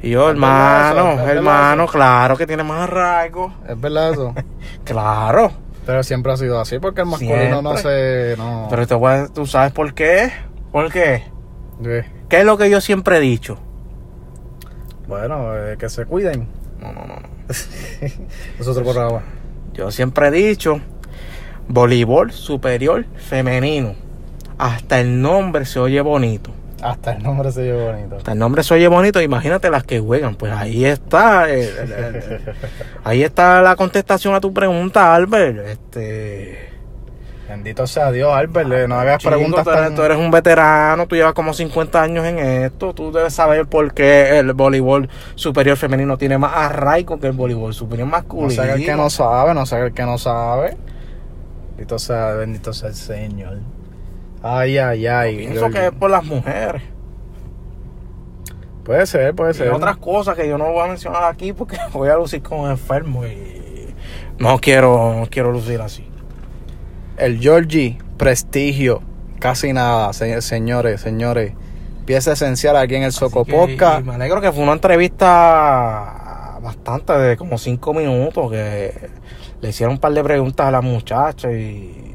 Y 0.01 0.11
yo, 0.11 0.29
¿Es 0.31 0.39
verdad 0.39 0.91
hermano, 0.97 1.27
hermano, 1.27 1.87
claro 1.87 2.37
que 2.37 2.47
tiene 2.47 2.63
más 2.63 2.81
arraigo. 2.89 3.53
Es 3.67 3.79
verdad 3.79 4.11
eso. 4.11 4.33
Claro. 4.85 5.51
Pero 5.85 6.03
siempre 6.03 6.31
ha 6.31 6.37
sido 6.37 6.59
así 6.59 6.79
porque 6.79 7.01
el 7.01 7.07
masculino 7.07 7.61
no 7.61 7.75
se. 7.77 8.35
No. 8.37 8.67
Pero 8.69 8.87
te 8.87 8.93
voy 8.95 9.11
a- 9.13 9.27
tú 9.27 9.45
sabes 9.45 9.71
por 9.71 9.93
qué. 9.93 10.31
¿Por 10.71 10.91
qué? 10.91 11.23
¿Qué 12.29 12.39
es 12.39 12.45
lo 12.45 12.57
que 12.57 12.69
yo 12.69 12.79
siempre 12.81 13.17
he 13.17 13.19
dicho? 13.19 13.57
Bueno, 15.07 15.55
eh, 15.57 15.75
que 15.79 15.89
se 15.89 16.05
cuiden. 16.05 16.47
No, 16.79 16.91
no, 16.93 17.01
no. 17.05 17.15
no. 17.15 17.29
Es 18.59 18.67
otro 18.67 18.83
programa. 18.83 19.21
Yo 19.73 19.89
siempre 19.91 20.27
he 20.27 20.31
dicho 20.31 20.79
voleibol 21.67 22.31
superior 22.31 23.05
femenino. 23.17 23.95
Hasta 24.57 24.99
el 24.99 25.21
nombre 25.21 25.65
se 25.65 25.79
oye 25.79 26.01
bonito. 26.01 26.51
Hasta 26.81 27.11
el 27.13 27.23
nombre 27.23 27.51
se 27.51 27.63
lleva 27.63 27.91
bonito. 27.91 28.15
Hasta 28.17 28.31
el 28.31 28.39
nombre 28.39 28.63
se 28.63 28.73
oye 28.73 28.87
bonito. 28.87 29.21
Imagínate 29.21 29.69
las 29.69 29.83
que 29.83 29.99
juegan. 29.99 30.35
Pues 30.35 30.51
ahí 30.53 30.85
está. 30.85 31.49
el- 31.49 31.59
el- 31.77 31.91
el- 31.93 32.41
ahí 33.03 33.23
está 33.23 33.61
la 33.61 33.75
contestación 33.75 34.33
a 34.33 34.39
tu 34.39 34.53
pregunta, 34.53 35.13
Albert. 35.13 35.59
Este. 35.67 36.69
Bendito 37.49 37.87
sea 37.87 38.11
Dios, 38.11 38.31
Albert. 38.31 38.71
eh, 38.71 38.87
No 38.87 38.99
hagas 38.99 39.23
preguntas 39.23 39.63
tú, 39.63 39.71
eres, 39.71 39.81
tan. 39.83 39.95
tú 39.95 40.03
eres 40.03 40.17
un 40.17 40.29
veterano, 40.29 41.07
tú 41.07 41.15
llevas 41.15 41.33
como 41.33 41.51
50 41.53 41.99
años 42.01 42.23
en 42.23 42.37
esto. 42.37 42.93
Tú 42.93 43.11
debes 43.11 43.33
saber 43.33 43.65
por 43.65 43.91
qué 43.93 44.37
el 44.37 44.53
voleibol 44.53 45.09
superior 45.33 45.75
femenino 45.75 46.15
tiene 46.17 46.37
más 46.37 46.53
arraigo 46.55 47.19
que 47.19 47.25
el 47.25 47.33
voleibol 47.33 47.73
superior 47.73 48.07
No 48.07 48.11
masculino. 48.11 48.51
sé 48.63 48.71
el 48.71 48.85
que 48.85 48.95
no 48.95 49.09
sabe, 49.09 49.55
no 49.55 49.65
sé 49.65 49.79
el 49.79 49.93
que 49.93 50.03
no 50.03 50.19
sabe. 50.19 50.77
Bendito 51.75 51.97
sea, 51.97 52.33
bendito 52.33 52.71
sea 52.71 52.89
el 52.89 52.95
Señor. 52.95 53.57
Ay, 54.41 54.77
ay, 54.77 55.05
ay. 55.07 55.37
Pienso 55.37 55.59
Georgie. 55.61 55.79
que 55.79 55.85
es 55.87 55.91
por 55.93 56.09
las 56.11 56.23
mujeres. 56.23 56.81
Puede 58.83 59.05
ser, 59.05 59.35
puede 59.35 59.51
Y 59.51 59.55
ser. 59.55 59.71
otras 59.71 59.97
cosas 59.97 60.35
que 60.35 60.47
yo 60.47 60.57
no 60.57 60.71
voy 60.71 60.83
a 60.83 60.87
mencionar 60.87 61.23
aquí 61.25 61.53
porque 61.53 61.77
voy 61.93 62.09
a 62.09 62.15
lucir 62.15 62.41
como 62.41 62.69
enfermo 62.69 63.25
y 63.25 63.93
no 64.39 64.57
quiero, 64.59 65.13
no 65.19 65.27
quiero 65.29 65.51
lucir 65.51 65.81
así. 65.81 66.07
El 67.17 67.39
Georgie, 67.39 67.97
prestigio. 68.17 69.01
Casi 69.39 69.73
nada, 69.73 70.11
se- 70.13 70.41
señores, 70.41 71.01
señores. 71.01 71.53
Pieza 72.05 72.31
esencial 72.33 72.75
aquí 72.77 72.95
en 72.95 73.03
el 73.03 73.11
Soco 73.11 73.41
Así 73.41 73.51
que- 73.51 73.57
Podcast. 73.57 73.99
y 74.01 74.03
me 74.03 74.15
alegro 74.15 74.41
que 74.41 74.51
fue 74.51 74.63
una 74.63 74.73
entrevista 74.73 76.57
bastante 76.61 77.13
de 77.13 77.37
como 77.37 77.57
cinco 77.57 77.93
minutos 77.93 78.49
que 78.51 79.09
le 79.61 79.69
hicieron 79.69 79.93
un 79.95 79.99
par 79.99 80.13
de 80.13 80.23
preguntas 80.23 80.65
a 80.67 80.71
la 80.71 80.81
muchacha 80.81 81.51
y 81.51 82.08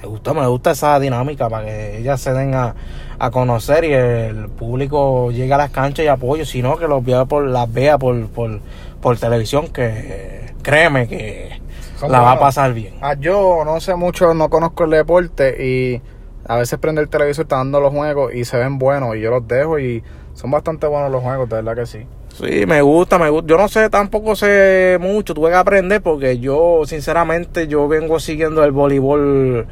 me 0.00 0.08
gusta, 0.08 0.34
me 0.34 0.46
gusta 0.46 0.70
esa 0.72 0.98
dinámica 1.00 1.48
para 1.48 1.66
que 1.66 1.98
ellas 1.98 2.20
se 2.20 2.32
den 2.32 2.54
a, 2.54 2.74
a 3.18 3.30
conocer 3.30 3.84
y 3.84 3.92
el 3.92 4.48
público 4.48 5.30
llegue 5.30 5.52
a 5.52 5.58
las 5.58 5.70
canchas 5.70 6.04
y 6.04 6.08
apoye, 6.08 6.44
sino 6.44 6.76
que 6.76 6.86
los 6.86 7.04
vea 7.04 7.24
por, 7.24 7.44
las 7.44 7.72
vea 7.72 7.98
por, 7.98 8.26
por, 8.28 8.60
por 9.00 9.18
televisión, 9.18 9.68
que 9.68 10.52
créeme 10.62 11.08
que 11.08 11.60
Son 11.98 12.12
la 12.12 12.20
va 12.20 12.32
a 12.32 12.38
pasar 12.38 12.72
bien. 12.74 12.94
Ah, 13.00 13.14
yo 13.14 13.62
no 13.64 13.80
sé 13.80 13.94
mucho, 13.94 14.34
no 14.34 14.48
conozco 14.48 14.84
el 14.84 14.90
deporte 14.90 15.64
y 15.64 16.00
a 16.46 16.56
veces 16.56 16.78
prende 16.78 17.00
el 17.00 17.08
televisor, 17.08 17.44
está 17.44 17.56
dando 17.56 17.80
los 17.80 17.92
juegos 17.92 18.34
y 18.34 18.44
se 18.44 18.56
ven 18.56 18.78
buenos 18.78 19.16
y 19.16 19.20
yo 19.20 19.30
los 19.30 19.46
dejo 19.46 19.78
y 19.78 20.02
son 20.34 20.50
bastante 20.50 20.86
buenos 20.86 21.10
los 21.10 21.22
juegos, 21.22 21.48
de 21.48 21.56
verdad 21.56 21.74
que 21.74 21.86
sí. 21.86 22.06
Sí, 22.34 22.66
me 22.66 22.82
gusta, 22.82 23.18
me 23.18 23.30
gusta. 23.30 23.48
Yo 23.48 23.56
no 23.56 23.68
sé, 23.68 23.90
tampoco 23.90 24.36
sé 24.36 24.96
mucho, 25.00 25.34
tuve 25.34 25.50
que 25.50 25.56
aprender 25.56 26.00
porque 26.02 26.38
yo, 26.38 26.82
sinceramente, 26.86 27.66
yo 27.66 27.88
vengo 27.88 28.20
siguiendo 28.20 28.62
el 28.62 28.70
voleibol 28.70 29.66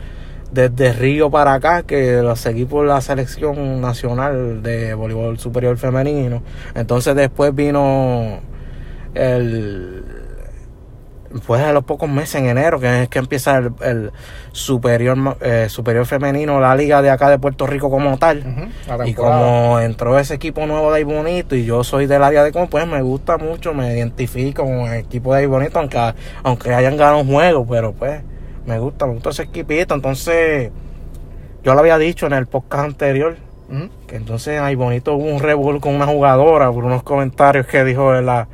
desde 0.50 0.92
Río 0.92 1.30
para 1.30 1.54
acá, 1.54 1.82
que 1.82 2.22
lo 2.22 2.34
seguí 2.34 2.64
por 2.64 2.86
la 2.86 3.00
selección 3.00 3.80
nacional 3.80 4.62
de 4.62 4.94
voleibol 4.94 5.38
superior 5.38 5.76
femenino. 5.76 6.42
Entonces 6.74 7.14
después 7.14 7.54
vino 7.54 8.40
el... 9.14 10.15
Pues 11.45 11.62
a 11.62 11.72
los 11.72 11.84
pocos 11.84 12.09
meses, 12.09 12.37
en 12.37 12.47
enero, 12.47 12.78
que 12.78 13.03
es 13.03 13.09
que 13.09 13.18
empieza 13.18 13.59
el, 13.59 13.72
el 13.82 14.12
superior 14.53 15.37
eh, 15.41 15.66
superior 15.68 16.07
femenino, 16.07 16.61
la 16.61 16.74
liga 16.74 17.03
de 17.03 17.11
acá 17.11 17.28
de 17.30 17.39
Puerto 17.39 17.66
Rico 17.66 17.91
como 17.91 18.16
tal. 18.18 18.70
Y 19.05 19.14
como 19.14 19.80
entró 19.80 20.18
ese 20.18 20.34
equipo 20.34 20.66
nuevo 20.66 20.91
de 20.91 20.99
ahí 20.99 21.05
bonito 21.05 21.57
y 21.57 21.64
yo 21.64 21.84
soy 21.84 22.07
del 22.07 22.22
área 22.22 22.45
de 22.45 22.53
como 22.53 22.68
pues 22.68 22.87
me 22.87 23.03
gusta 23.03 23.39
mucho, 23.39 23.74
me 23.74 23.95
identifico 23.95 24.64
con 24.64 24.93
el 24.93 25.01
equipo 25.01 25.32
de 25.32 25.41
ahí 25.41 25.47
bonito, 25.47 25.78
aunque, 25.78 26.14
aunque 26.43 26.74
hayan 26.74 26.97
ganado 26.97 27.18
un 27.18 27.32
juego, 27.32 27.66
pero 27.66 27.93
pues 27.93 28.22
me 28.66 28.78
gusta, 28.78 29.07
me 29.07 29.14
gusta 29.14 29.30
ese 29.30 29.43
equipito. 29.45 29.95
Entonces, 29.95 30.70
yo 31.62 31.74
lo 31.74 31.80
había 31.80 31.99
dicho 31.99 32.26
en 32.26 32.32
el 32.32 32.47
podcast 32.47 32.84
anterior, 32.84 33.37
que 34.07 34.14
entonces 34.14 34.61
ahí 34.61 34.76
bonito 34.76 35.14
hubo 35.14 35.24
un 35.24 35.41
revuelo 35.41 35.80
con 35.80 35.95
una 35.95 36.07
jugadora 36.07 36.70
por 36.70 36.84
unos 36.84 37.03
comentarios 37.03 37.66
que 37.66 37.82
dijo 37.84 38.14
en, 38.14 38.26
la, 38.26 38.47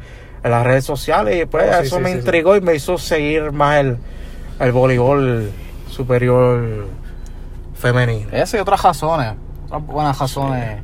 en 0.44 0.50
las 0.50 0.64
redes 0.64 0.84
sociales 0.84 1.42
y 1.42 1.46
pues 1.46 1.64
Oh, 1.68 1.80
sí, 1.80 1.86
eso 1.86 1.96
sí, 1.96 2.02
me 2.02 2.08
sí, 2.08 2.14
sí. 2.14 2.18
intrigó 2.20 2.56
y 2.56 2.60
me 2.60 2.74
hizo 2.74 2.98
seguir 2.98 3.52
más 3.52 3.80
el, 3.80 3.98
el 4.60 4.72
voleibol 4.72 5.50
superior 5.88 6.86
femenino. 7.74 8.28
Ese 8.32 8.58
y 8.58 8.60
otras 8.60 8.82
razones, 8.82 9.34
otras 9.66 9.86
buenas 9.86 10.18
razones. 10.18 10.82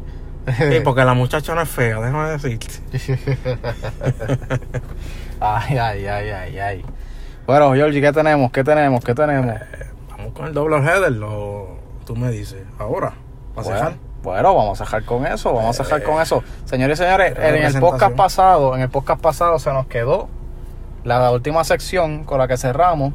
Sí, 0.56 0.80
porque 0.82 1.04
la 1.04 1.12
muchacha 1.14 1.54
no 1.54 1.60
es 1.60 1.68
fea, 1.68 2.00
déjame 2.00 2.30
decirte. 2.30 2.68
Ay, 5.40 5.76
ay, 5.78 6.06
ay, 6.06 6.30
ay, 6.30 6.58
ay. 6.58 6.84
Bueno, 7.46 7.72
Georgie, 7.74 8.00
¿qué 8.00 8.12
tenemos? 8.12 8.50
¿Qué 8.50 8.64
tenemos? 8.64 9.04
¿Qué 9.04 9.14
tenemos? 9.14 9.54
Vamos 10.10 10.32
con 10.32 10.46
el 10.46 10.54
doble 10.54 10.78
header, 10.78 11.12
lo, 11.12 11.78
tú 12.04 12.16
me 12.16 12.30
dices, 12.30 12.62
ahora, 12.78 13.12
¿vas 13.54 13.68
a 13.68 13.70
Bueno? 13.70 13.98
Bueno, 14.28 14.54
vamos 14.54 14.80
a 14.80 14.84
dejar 14.84 15.04
con 15.04 15.26
eso, 15.26 15.52
vamos 15.54 15.78
a 15.80 15.82
dejar 15.82 16.02
con 16.02 16.20
eso. 16.20 16.42
Señores 16.66 16.98
y 17.00 17.02
señores, 17.02 17.34
en 17.38 17.64
el 17.64 17.80
podcast 17.80 18.14
pasado, 18.14 18.74
en 18.76 18.82
el 18.82 18.88
podcast 18.90 19.20
pasado 19.22 19.58
se 19.58 19.72
nos 19.72 19.86
quedó 19.86 20.28
la 21.04 21.30
última 21.30 21.64
sección 21.64 22.24
con 22.24 22.38
la 22.38 22.46
que 22.46 22.56
cerramos, 22.58 23.14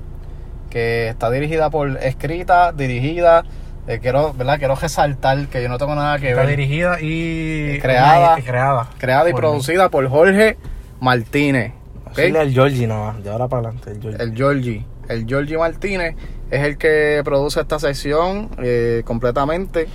que 0.71 1.09
está 1.09 1.29
dirigida 1.29 1.69
por, 1.69 1.97
escrita, 2.03 2.71
dirigida, 2.71 3.43
eh, 3.87 3.99
quiero, 4.01 4.33
¿verdad? 4.33 4.57
Quiero 4.57 4.73
resaltar 4.75 5.47
que 5.47 5.61
yo 5.61 5.69
no 5.69 5.77
tengo 5.77 5.93
nada 5.93 6.17
que 6.17 6.29
Está 6.31 6.41
ver. 6.41 6.49
dirigida 6.49 6.97
y 6.99 7.77
Creada. 7.79 8.39
y 8.39 8.41
creada. 8.41 8.87
Creada 8.97 9.29
y 9.29 9.33
por 9.33 9.41
producida 9.41 9.89
por 9.89 10.07
Jorge 10.09 10.57
Martínez. 10.99 11.69
mí. 11.69 11.75
¿ok? 12.07 12.15
Decirle 12.15 12.39
al 12.39 12.51
Georgie 12.51 12.87
nada 12.87 13.13
más, 13.13 13.23
de 13.23 13.29
ahora 13.29 13.47
para 13.47 13.67
adelante, 13.69 13.91
el 13.91 14.01
Georgie. 14.01 14.23
El 14.23 14.35
Georgie. 14.35 14.85
El 15.09 15.27
Georgie 15.27 15.57
Martínez 15.57 16.15
es 16.49 16.61
el 16.63 16.77
que 16.77 17.21
produce 17.25 17.59
esta 17.59 17.77
sección 17.77 18.49
eh, 18.63 19.03
completamente. 19.05 19.87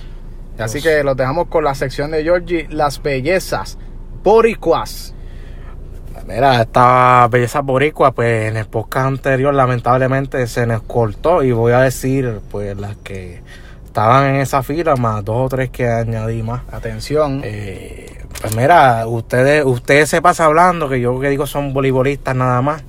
Así 0.59 0.81
que 0.81 1.03
los 1.03 1.15
dejamos 1.15 1.47
con 1.47 1.63
la 1.63 1.75
sección 1.75 2.11
de 2.11 2.23
Georgie, 2.23 2.67
las 2.69 3.01
bellezas 3.01 3.77
boricuas. 4.23 5.15
Mira, 6.27 6.61
esta 6.61 7.27
belleza 7.27 7.61
boricua, 7.61 8.11
pues 8.11 8.49
en 8.49 8.57
el 8.57 8.65
podcast 8.65 9.07
anterior 9.07 9.51
lamentablemente 9.51 10.45
se 10.45 10.67
nos 10.67 10.83
cortó 10.83 11.41
y 11.41 11.51
voy 11.51 11.71
a 11.71 11.79
decir 11.79 12.41
pues 12.51 12.77
las 12.77 12.97
que 12.97 13.41
estaban 13.85 14.27
en 14.27 14.35
esa 14.35 14.61
fila 14.61 14.95
más 14.95 15.25
dos 15.25 15.47
o 15.47 15.49
tres 15.49 15.71
que 15.71 15.87
añadí 15.87 16.43
más. 16.43 16.61
Atención. 16.71 17.41
Eh, 17.43 18.23
pues 18.41 18.55
mira, 18.55 19.07
ustedes, 19.07 19.65
ustedes 19.65 20.09
se 20.09 20.21
pasa 20.21 20.45
hablando, 20.45 20.87
que 20.87 21.01
yo 21.01 21.19
que 21.19 21.29
digo 21.29 21.47
son 21.47 21.73
voleibolistas 21.73 22.35
nada 22.35 22.61
más. 22.61 22.83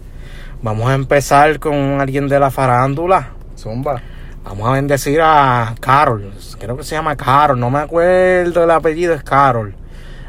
Vamos 0.61 0.91
a 0.91 0.95
empezar 0.95 1.59
con 1.59 1.75
alguien 2.01 2.29
de 2.29 2.39
la 2.39 2.51
farándula. 2.51 3.31
Zumba. 3.57 4.03
Vamos 4.45 4.69
a 4.69 4.73
bendecir 4.73 5.21
a 5.23 5.75
Carol. 5.81 6.33
Creo 6.59 6.77
que 6.77 6.83
se 6.85 6.95
llama 6.95 7.17
Carol. 7.17 7.59
No 7.61 7.71
me 7.71 7.79
acuerdo 7.81 8.65
el 8.65 8.71
apellido, 8.71 9.15
es 9.15 9.23
Carol. 9.23 9.75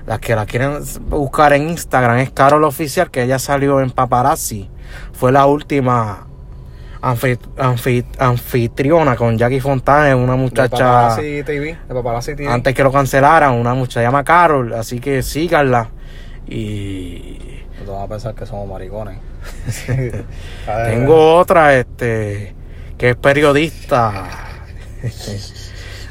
Las 0.05 0.19
que 0.19 0.35
la 0.35 0.45
quieren 0.45 0.79
buscar 1.09 1.53
en 1.53 1.69
Instagram 1.69 2.17
es 2.17 2.31
Carol 2.31 2.63
Oficial, 2.63 3.09
que 3.09 3.23
ella 3.23 3.39
salió 3.39 3.79
en 3.81 3.91
Paparazzi. 3.91 4.69
Fue 5.13 5.31
la 5.31 5.45
última 5.45 6.25
anfi- 7.01 7.39
anfi- 7.57 8.05
anfitriona 8.19 9.15
con 9.15 9.37
Jackie 9.37 9.61
Fontana, 9.61 10.15
una 10.15 10.33
De 10.33 10.37
muchacha 10.39 10.69
Paparazzi 10.77 11.43
TV. 11.43 11.77
De 11.87 11.93
Paparazzi 11.93 12.35
TV. 12.35 12.49
antes 12.51 12.73
que 12.75 12.83
lo 12.83 12.91
cancelaran, 12.91 13.53
una 13.53 13.73
muchacha 13.73 13.99
se 14.01 14.05
llama 14.05 14.23
Carol, 14.23 14.73
así 14.73 14.99
que 14.99 15.21
síganla. 15.23 15.89
Y 16.47 17.37
No 17.79 17.85
te 17.85 17.91
vas 17.91 18.03
a 18.03 18.07
pensar 18.07 18.35
que 18.35 18.45
somos 18.45 18.67
maricones. 18.67 19.17
Tengo 20.85 21.35
otra, 21.37 21.75
este, 21.77 22.55
que 23.01 23.09
es 23.09 23.15
periodista 23.15 24.27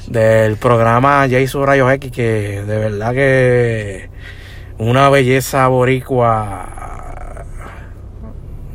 del 0.09 0.57
programa 0.57 1.24
Jason 1.30 1.64
Rayos 1.64 1.93
X, 1.93 2.11
que 2.11 2.62
de 2.62 2.78
verdad 2.78 3.12
que 3.14 4.11
una 4.78 5.09
belleza 5.09 5.68
boricua 5.68 7.45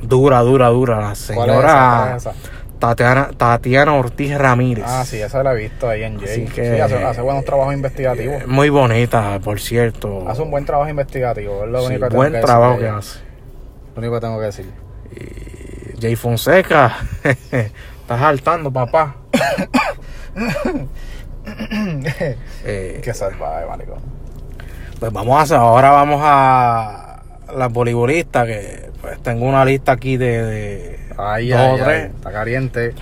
dura, 0.02 0.40
dura, 0.42 0.70
dura. 0.70 0.96
La 0.96 1.02
¿Cuál 1.02 1.12
es 1.12 1.20
esa? 1.20 1.28
señora 1.34 1.98
¿Cuál 2.06 2.10
es 2.16 2.16
esa? 2.26 2.34
Tatiana, 2.80 3.30
Tatiana 3.36 3.94
Ortiz 3.96 4.38
Ramírez. 4.38 4.86
Ah, 4.88 5.04
sí, 5.06 5.18
esa 5.22 5.44
la 5.44 5.54
he 5.54 5.58
visto 5.58 5.90
ahí 5.90 6.04
en 6.04 6.18
Jay. 6.20 6.46
Que- 6.46 6.76
Sí, 6.76 6.80
hace, 6.82 7.04
hace 7.04 7.22
buenos 7.22 7.44
trabajos 7.44 7.74
investigativos. 7.74 8.48
Muy 8.48 8.70
bonita, 8.70 9.40
por 9.44 9.60
cierto. 9.60 10.26
Hace 10.30 10.42
un 10.42 10.52
buen 10.52 10.64
trabajo 10.66 10.90
investigativo. 10.90 11.64
Es 11.66 11.70
lo 11.70 11.80
Sí, 11.82 11.86
único 11.88 12.02
que 12.04 12.08
tengo 12.10 12.16
buen 12.18 12.32
que 12.32 12.38
decir 12.38 12.46
trabajo 12.46 12.80
que 12.80 12.88
hace. 12.88 13.20
Lo 13.96 14.00
único 14.00 14.14
que 14.16 14.22
tengo 14.22 14.40
que 14.40 14.46
decir. 14.46 14.66
Jay 16.02 16.16
Fonseca, 16.18 16.96
estás 18.06 18.20
saltando, 18.20 18.72
papá. 18.72 19.16
Eh, 22.64 23.02
Qué 23.04 23.14
salvaje, 23.14 23.66
maricón. 23.68 24.00
pues 25.00 25.12
vamos 25.14 25.38
a 25.38 25.42
hacer, 25.42 25.58
ahora 25.58 25.92
vamos 25.92 26.20
a 26.24 27.22
las 27.56 27.72
voleibolistas, 27.72 28.48
que 28.48 28.90
pues 29.02 29.20
tengo 29.22 29.46
una 29.46 29.64
lista 29.64 29.92
aquí 29.92 30.18
de, 30.18 30.44
de 30.44 31.00
Ay, 31.18 31.50
dos 31.50 31.60
ay, 31.60 31.68
o 31.70 31.74
ay, 31.76 31.82
tres. 31.84 32.06
Está 32.16 32.32
caliente. 32.32 32.94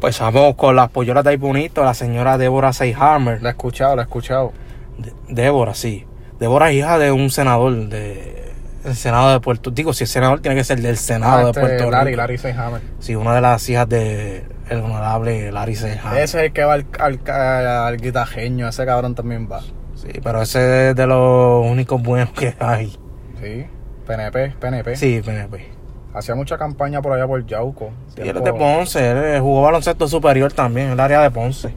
Pues 0.00 0.18
vamos 0.20 0.54
con 0.56 0.76
las 0.76 0.88
pollolas 0.90 1.24
de 1.24 1.30
ahí 1.30 1.36
bonito, 1.36 1.84
la 1.84 1.92
señora 1.94 2.38
Débora 2.38 2.72
Seyhammer. 2.72 3.42
Lo 3.42 3.48
he 3.48 3.52
escuchado, 3.52 3.96
lo 3.96 4.02
he 4.02 4.04
escuchado. 4.04 4.52
De- 4.96 5.12
Débora, 5.28 5.74
sí. 5.74 6.06
Débora 6.40 6.70
es 6.70 6.76
hija 6.78 6.98
de 6.98 7.12
un 7.12 7.30
senador 7.30 7.74
de 7.88 8.51
el 8.84 8.94
Senado 8.96 9.30
de 9.32 9.40
Puerto 9.40 9.70
Digo, 9.70 9.92
si 9.92 10.04
es 10.04 10.10
senador, 10.10 10.40
tiene 10.40 10.56
que 10.56 10.64
ser 10.64 10.80
del 10.80 10.96
Senado 10.96 11.38
Ah, 11.38 11.42
de 11.44 11.50
este, 11.50 11.60
Puerto 11.60 11.90
Larry, 11.90 12.10
Rico. 12.10 12.16
Larry 12.16 12.38
Seyhammer. 12.38 12.80
Sí, 12.98 13.14
una 13.14 13.34
de 13.34 13.40
las 13.40 13.68
hijas 13.68 13.88
de 13.88 14.44
el 14.68 14.78
honorable 14.80 15.52
Larry 15.52 15.74
Seyhammer. 15.76 16.18
Ese 16.22 16.38
es 16.38 16.44
el 16.46 16.52
que 16.52 16.64
va 16.64 16.74
al, 16.74 16.86
al, 16.98 17.20
al, 17.26 17.66
al 17.66 17.96
guitajeño. 17.98 18.68
Ese 18.68 18.84
cabrón 18.86 19.14
también 19.14 19.48
va. 19.50 19.60
Sí, 19.94 20.08
pero 20.22 20.42
ese 20.42 20.90
es 20.90 20.96
de 20.96 21.06
los 21.06 21.64
únicos 21.66 22.02
buenos 22.02 22.32
que 22.32 22.54
hay. 22.58 22.96
Sí. 23.40 23.66
PNP, 24.06 24.54
PNP. 24.58 24.96
Sí, 24.96 25.20
PNP. 25.24 25.70
Hacía 26.14 26.34
mucha 26.34 26.58
campaña 26.58 27.00
por 27.00 27.12
allá 27.12 27.26
por 27.26 27.44
Yauco. 27.46 27.90
Sí, 28.14 28.22
él 28.22 28.36
es 28.36 28.44
de 28.44 28.52
Ponce, 28.52 29.34
él 29.36 29.40
jugó 29.40 29.62
baloncesto 29.62 30.06
superior 30.08 30.52
también, 30.52 30.88
en 30.88 30.92
el 30.94 31.00
área 31.00 31.22
de 31.22 31.30
Ponce. 31.30 31.74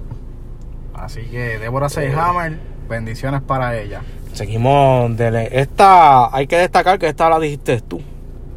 Así 0.93 1.21
que 1.25 1.59
Débora 1.59 1.87
Seyhammer, 1.87 2.57
bendiciones 2.89 3.41
para 3.41 3.77
ella. 3.77 4.01
Seguimos 4.35 5.15
de 5.15 5.49
esta, 5.53 6.35
hay 6.35 6.45
que 6.45 6.57
destacar 6.57 6.99
que 6.99 7.07
esta 7.07 7.29
la 7.29 7.39
dijiste 7.39 7.79
tú, 7.79 8.01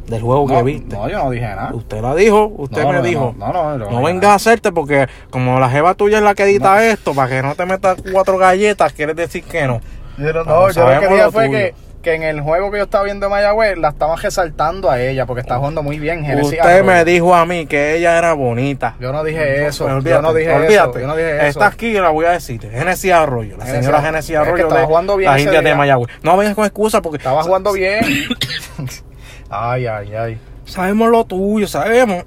del 0.07 0.21
juego 0.21 0.45
No, 0.45 0.57
que 0.57 0.63
viste. 0.63 0.93
no, 0.93 1.07
yo 1.07 1.23
no 1.23 1.29
dije 1.31 1.45
nada. 1.45 1.73
Usted 1.73 2.01
la 2.01 2.13
dijo, 2.15 2.51
usted 2.57 2.83
No, 2.83 2.89
me 2.89 2.97
no, 2.97 3.01
dijo. 3.01 3.35
No, 3.37 3.53
no, 3.53 3.77
no. 3.77 3.89
No, 3.89 4.03
vengas 4.03 4.31
a 4.31 4.33
hacerte 4.35 4.73
porque 4.73 5.07
como 5.29 5.57
la 5.57 5.69
jeva 5.69 5.93
tuya 5.93 6.17
es 6.17 6.23
la 6.23 6.35
que 6.35 6.43
edita 6.43 6.85
esto, 6.85 7.13
para 7.13 7.29
que 7.29 7.41
no 7.41 7.55
te 7.55 7.65
metas 7.65 7.97
cuatro 8.11 8.37
galletas, 8.37 8.91
quieres 8.91 9.15
decir 9.15 9.43
que 9.45 9.65
no. 9.67 9.79
Pero 10.17 10.43
no, 10.43 10.69
yo 10.69 10.85
lo 10.85 10.99
que 10.99 11.07
dije 11.07 11.31
fue 11.31 11.49
que, 11.49 11.73
que 12.01 12.13
en 12.15 12.23
el 12.23 12.39
juego 12.41 12.71
que 12.71 12.77
yo 12.77 12.85
estaba 12.85 13.03
viendo 13.03 13.25
de 13.25 13.29
Mayagüez 13.29 13.77
la 13.77 13.89
estaban 13.89 14.17
resaltando 14.17 14.89
a 14.89 15.01
ella 15.01 15.25
porque 15.25 15.41
está 15.41 15.57
jugando 15.57 15.83
muy 15.83 15.99
bien. 15.99 16.23
Genesis 16.23 16.53
Usted 16.53 16.59
Arroyo. 16.59 16.83
me 16.85 17.03
dijo 17.05 17.35
a 17.35 17.45
mí 17.45 17.65
que 17.65 17.95
ella 17.95 18.17
era 18.17 18.31
bonita. 18.33 18.95
Yo 18.99 19.11
no 19.11 19.23
dije 19.23 19.65
eso. 19.67 19.85
Pues 19.85 20.03
yo 20.05 20.21
no 20.21 20.33
dije 20.33 20.53
olvídate. 20.53 20.89
eso. 20.91 20.99
Yo 20.99 21.07
no 21.07 21.15
dije 21.17 21.35
eso. 21.37 21.45
Está 21.47 21.67
aquí, 21.67 21.93
la 21.93 22.09
voy 22.09 22.25
a 22.25 22.31
decir. 22.31 22.61
Genesis 22.61 23.11
Arroyo, 23.11 23.57
la 23.57 23.65
Genesis 23.65 23.85
señora 23.85 23.97
Arroyo. 23.97 24.11
Genesis 24.11 24.29
Es 24.29 24.35
que 24.41 24.47
Arroyo 24.49 24.63
estaba 24.63 24.79
de 24.81 24.87
jugando 24.87 25.17
bien 25.17 25.31
las 25.31 25.39
ese 25.41 25.45
Indias 25.49 25.63
de. 25.63 25.75
Mayagüez. 25.75 26.09
No 26.23 26.37
vengas 26.37 26.55
con 26.55 26.65
excusa 26.65 27.01
porque 27.01 27.17
Estaba 27.17 27.43
jugando 27.43 27.73
bien. 27.73 27.99
ay, 29.49 29.85
ay, 29.87 30.15
ay. 30.15 30.37
sabemos 30.65 31.09
lo 31.09 31.25
tuyo, 31.25 31.67
sabemos. 31.67 32.23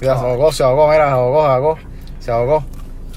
Mira, 0.00 0.18
se 0.18 0.20
ahogó, 0.24 0.52
se 0.52 0.62
ahogó, 0.62 0.88
mira, 0.88 1.06
se 1.06 1.10
ahogó, 1.12 1.42
se 1.42 1.50
ahogó. 1.50 1.78
Se 2.20 2.30
ahogó. 2.30 2.64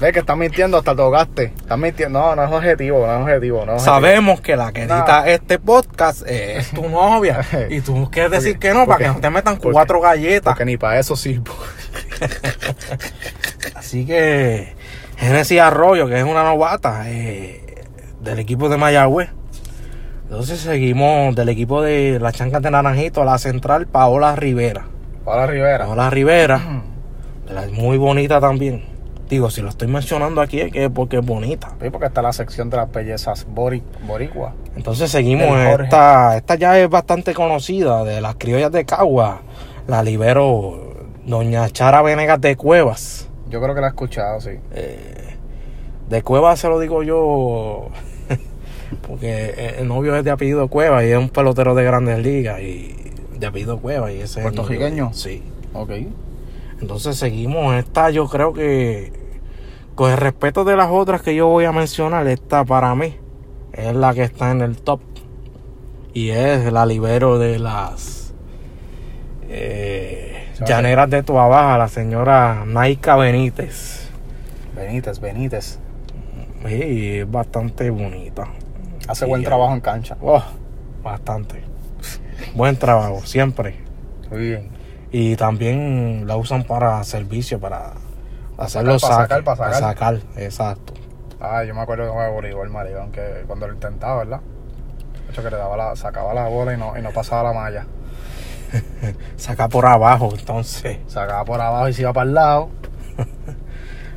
Ve 0.00 0.12
que 0.12 0.20
estás 0.20 0.36
mintiendo 0.36 0.78
hasta 0.78 0.96
tocaste. 0.96 1.52
Estás 1.56 1.76
mintiendo. 1.78 2.18
No, 2.20 2.34
no 2.34 2.44
es 2.44 2.50
objetivo, 2.50 3.06
no 3.06 3.16
es 3.16 3.22
objetivo. 3.22 3.66
No 3.66 3.76
es 3.76 3.82
Sabemos 3.82 4.40
que 4.40 4.56
la 4.56 4.72
que 4.72 4.86
No. 4.86 4.96
edita 4.96 5.28
este 5.28 5.58
podcast 5.58 6.22
es 6.26 6.70
tu 6.70 6.88
novia. 6.88 7.40
y 7.70 7.80
tú 7.82 8.08
quieres 8.10 8.30
decir 8.30 8.58
que 8.58 8.72
no 8.72 8.86
para 8.86 8.98
que 8.98 9.08
no 9.08 9.20
te 9.20 9.28
metan 9.28 9.56
cuatro 9.56 10.00
galletas. 10.00 10.52
Porque 10.54 10.64
ni 10.64 10.76
para 10.78 10.98
eso 10.98 11.16
sirvo. 11.16 11.52
Así 13.74 14.06
que 14.06 14.74
Genesis 15.18 15.60
Arroyo, 15.60 16.06
que 16.06 16.18
es 16.18 16.24
una 16.24 16.44
novata 16.44 17.02
eh, 17.06 17.84
del 18.20 18.38
equipo 18.38 18.68
de 18.68 18.76
Mayagüez. 18.78 19.28
Entonces 20.24 20.60
seguimos 20.60 21.34
del 21.34 21.48
equipo 21.48 21.82
de 21.82 22.18
las 22.20 22.34
chancas 22.34 22.62
de 22.62 22.70
Naranjito 22.70 23.20
a 23.22 23.24
la 23.24 23.38
central, 23.38 23.86
Paola 23.86 24.36
Rivera. 24.36 24.86
Paola 25.24 25.46
Rivera. 25.46 25.84
Paola 25.86 26.08
Rivera, 26.08 26.60
la- 27.48 27.66
muy 27.72 27.98
bonita 27.98 28.40
también. 28.40 28.84
Digo, 29.30 29.48
si 29.48 29.62
lo 29.62 29.68
estoy 29.68 29.86
mencionando 29.86 30.40
aquí 30.40 30.60
es 30.60 30.72
que 30.72 30.90
porque 30.90 31.18
es 31.18 31.24
bonita. 31.24 31.68
Sí, 31.80 31.88
porque 31.90 32.08
está 32.08 32.20
la 32.20 32.32
sección 32.32 32.68
de 32.68 32.76
las 32.78 32.90
bellezas 32.90 33.46
bori- 33.48 33.82
boricua. 34.04 34.54
Entonces 34.74 35.08
seguimos. 35.10 35.56
Esta, 35.56 36.36
esta 36.36 36.56
ya 36.56 36.78
es 36.80 36.90
bastante 36.90 37.32
conocida 37.32 38.02
de 38.02 38.20
las 38.20 38.34
criollas 38.34 38.72
de 38.72 38.84
Cagua. 38.84 39.42
La 39.86 40.02
libero 40.02 40.94
Doña 41.24 41.68
Chara 41.70 42.02
Venegas 42.02 42.40
de 42.40 42.56
Cuevas. 42.56 43.28
Yo 43.48 43.60
creo 43.62 43.74
que 43.74 43.80
la 43.80 43.86
he 43.86 43.90
escuchado, 43.90 44.40
sí. 44.40 44.50
Eh, 44.72 45.36
de 46.08 46.22
Cuevas 46.22 46.58
se 46.58 46.68
lo 46.68 46.80
digo 46.80 47.04
yo. 47.04 47.88
Porque 49.06 49.74
el 49.78 49.86
novio 49.86 50.16
es 50.16 50.24
de 50.24 50.32
apellido 50.32 50.66
Cuevas 50.68 51.04
y 51.04 51.08
es 51.12 51.16
un 51.18 51.28
pelotero 51.28 51.76
de 51.76 51.84
grandes 51.84 52.18
ligas. 52.18 52.60
Y 52.60 52.96
de 53.38 53.46
apellido 53.46 53.78
Cuevas. 53.78 54.10
Y 54.10 54.16
ese 54.16 54.40
es. 54.40 54.42
¿Puertorriqueño? 54.42 55.12
Sí. 55.12 55.42
Ok. 55.72 55.90
Entonces 56.80 57.16
seguimos. 57.16 57.74
Esta 57.76 58.10
yo 58.10 58.26
creo 58.26 58.52
que 58.52 59.12
con 60.00 60.10
el 60.10 60.16
respeto 60.16 60.64
de 60.64 60.76
las 60.76 60.88
otras 60.90 61.20
que 61.20 61.34
yo 61.34 61.48
voy 61.48 61.66
a 61.66 61.72
mencionar, 61.72 62.26
esta 62.26 62.64
para 62.64 62.94
mí 62.94 63.16
es 63.70 63.94
la 63.94 64.14
que 64.14 64.22
está 64.22 64.50
en 64.50 64.62
el 64.62 64.78
top. 64.78 65.02
Y 66.14 66.30
es 66.30 66.72
la 66.72 66.86
libero 66.86 67.38
de 67.38 67.58
las 67.58 68.32
eh, 69.50 70.48
llaneras 70.66 71.10
de 71.10 71.22
Tua 71.22 71.48
Baja, 71.48 71.76
la 71.76 71.88
señora 71.88 72.64
Naika 72.64 73.14
Benítez. 73.16 74.08
Benítez, 74.74 75.20
Benítez. 75.20 75.78
Sí, 76.66 77.18
es 77.18 77.30
bastante 77.30 77.90
bonita. 77.90 78.48
Hace 79.06 79.26
Y, 79.26 79.28
buen 79.28 79.44
trabajo 79.44 79.74
en 79.74 79.80
cancha. 79.82 80.16
Oh, 80.22 80.42
bastante. 81.02 81.62
Buen 82.54 82.74
trabajo, 82.78 83.20
siempre. 83.26 83.74
Muy 84.30 84.40
bien. 84.40 84.68
Y 85.12 85.36
también 85.36 86.26
la 86.26 86.38
usan 86.38 86.64
para 86.64 87.04
servicio, 87.04 87.60
para 87.60 87.92
hacer 88.60 88.84
los 88.84 89.00
sacar, 89.00 89.42
para 89.42 89.56
sacar, 89.56 89.56
para 89.56 89.78
sacar, 89.78 90.20
exacto. 90.36 90.94
Ah, 91.40 91.64
yo 91.64 91.74
me 91.74 91.80
acuerdo 91.80 92.04
de 92.04 92.10
jugar 92.10 92.30
voleibol, 92.32 92.68
maricón, 92.68 93.10
que 93.10 93.44
cuando 93.46 93.66
lo 93.66 93.72
intentaba, 93.72 94.18
¿verdad? 94.18 94.40
De 95.24 95.32
hecho, 95.32 95.42
que 95.42 95.50
le 95.50 95.56
daba 95.56 95.76
la, 95.76 95.96
sacaba 95.96 96.34
la 96.34 96.48
bola 96.48 96.74
y 96.74 96.76
no, 96.76 96.96
y 96.98 97.02
no 97.02 97.10
pasaba 97.10 97.42
la 97.42 97.52
malla. 97.52 97.86
Saca 99.36 99.68
por 99.68 99.86
abajo, 99.86 100.32
entonces. 100.36 100.98
Sacaba 101.06 101.44
por 101.44 101.60
abajo 101.60 101.88
y 101.88 101.94
se 101.94 102.02
iba 102.02 102.12
para 102.12 102.28
el 102.28 102.34
lado. 102.34 102.70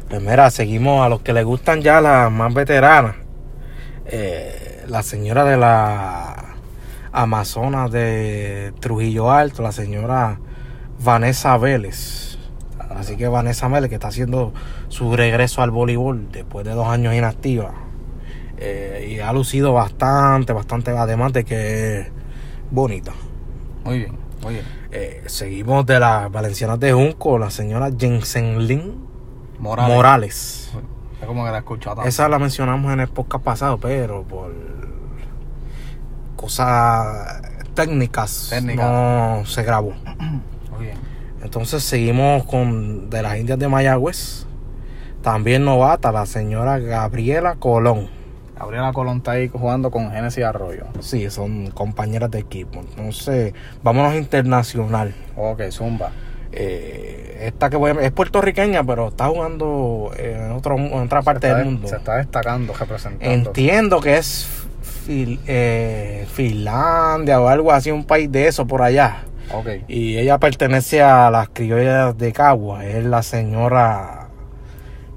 Pues 0.10 0.22
mira, 0.22 0.52
seguimos 0.52 1.04
a 1.04 1.10
los 1.10 1.22
que 1.22 1.34
les 1.34 1.44
gustan 1.44 1.82
ya 1.82 2.00
las 2.00 2.32
más 2.32 2.54
veteranas. 2.54 3.16
Eh, 4.06 4.84
la 4.88 5.02
señora 5.02 5.44
de 5.44 5.58
la 5.58 6.54
Amazonas 7.12 7.89
de 7.89 8.76
Trujillo 8.80 9.32
Alto, 9.32 9.64
la 9.64 9.72
señora 9.72 10.38
Vanessa 11.00 11.58
Vélez. 11.58 12.32
Así 12.96 13.18
que 13.18 13.28
Vanessa 13.28 13.68
Vélez, 13.68 13.89
que 13.89 13.96
está 13.96 14.08
haciendo 14.10 14.54
su 14.88 15.16
regreso 15.16 15.62
al 15.62 15.72
voleibol 15.72 16.32
después 16.32 16.66
de 16.66 16.72
dos 16.74 16.88
años 16.88 17.14
inactiva. 17.14 17.74
Eh, 18.58 19.16
y 19.16 19.20
ha 19.20 19.34
lucido 19.34 19.74
bastante, 19.74 20.54
bastante, 20.54 20.91
además 20.91 21.34
de 21.34 21.44
que 21.44 22.00
es 22.00 22.08
bonita. 22.72 23.12
Muy 23.84 24.00
bien, 24.00 24.18
muy 24.41 24.54
bien. 24.54 24.66
Eh, 24.91 25.24
seguimos 25.26 25.86
de 25.86 26.00
las 26.00 26.32
valencianas 26.32 26.80
de 26.80 26.94
Junco, 26.94 27.38
la 27.39 27.50
señora 27.50 27.89
Jensen 27.98 28.68
Lin 28.68 29.06
Morales. 29.60 29.96
Morales. 29.96 30.72
Es 31.20 31.28
como 31.28 31.44
que 31.46 31.52
la 31.52 31.58
he 31.58 31.60
escuchado 31.60 31.96
tanto. 31.98 32.10
Esa 32.10 32.30
la 32.30 32.38
mencionamos 32.39 32.91
en 32.94 33.00
el 33.00 33.08
podcast 33.08 33.44
pasado, 33.44 33.78
pero 33.80 34.24
por 34.24 34.54
cosas 36.36 37.41
técnicas, 37.74 38.48
Técnicas. 38.50 38.86
no 38.86 39.46
se 39.46 39.64
grabó. 39.64 39.94
Muy 40.72 40.86
bien. 40.86 40.98
Entonces 41.54 41.84
seguimos 41.84 42.45
con 42.45 43.12
de 43.12 43.22
las 43.22 43.38
Indias 43.38 43.60
de 43.60 43.68
Mayagüez. 43.68 44.47
También 45.22 45.64
novata, 45.64 46.12
la 46.12 46.26
señora 46.26 46.80
Gabriela 46.80 47.58
Colón. 47.60 48.10
Gabriela 48.58 48.91
Colón 48.91 49.18
está 49.18 49.34
ahí 49.34 49.49
jugando 49.49 49.91
con 49.91 50.10
Genesis 50.12 50.43
Arroyo. 50.43 50.86
Sí, 51.01 51.30
son 51.30 51.68
compañeras 51.70 52.32
de 52.32 52.39
equipo. 52.39 52.80
Entonces, 52.80 53.54
vámonos 53.84 54.16
internacional. 54.16 55.14
Ok, 55.38 55.62
Zumba. 55.70 56.10
Eh, 56.51 57.41
esta 57.43 57.70
que 57.70 57.78
voy 57.78 57.91
a- 57.91 58.01
es 58.01 58.12
puertorriqueña, 58.12 58.84
pero 58.84 59.10
está 59.10 59.28
jugando 59.28 60.10
en, 60.18 60.51
otro, 60.54 60.76
en 60.76 60.91
otra 60.93 61.22
parte 61.22 61.54
del 61.54 61.66
mundo. 61.66 61.88
Se 61.88 61.97
está 61.97 62.16
destacando, 62.18 62.74
representando. 62.74 63.32
Entiendo 63.49 64.01
que 64.01 64.18
es 64.18 64.47
Fil- 65.08 65.39
eh, 65.45 66.26
Finlandia 66.34 67.39
o 67.39 67.47
algo 67.47 67.72
así, 67.72 67.91
un 67.91 68.06
país 68.06 68.32
de 68.32 68.47
eso 68.47 68.66
por 68.66 68.82
allá. 68.82 69.24
Ok. 69.52 69.68
Y 69.88 70.18
ella 70.18 70.38
pertenece 70.39 71.02
a 71.02 71.30
las 71.30 71.50
criollas 71.50 72.18
de 72.18 72.32
Cagua. 72.34 72.86
Es 72.86 73.04
la 73.04 73.22
señora 73.24 74.28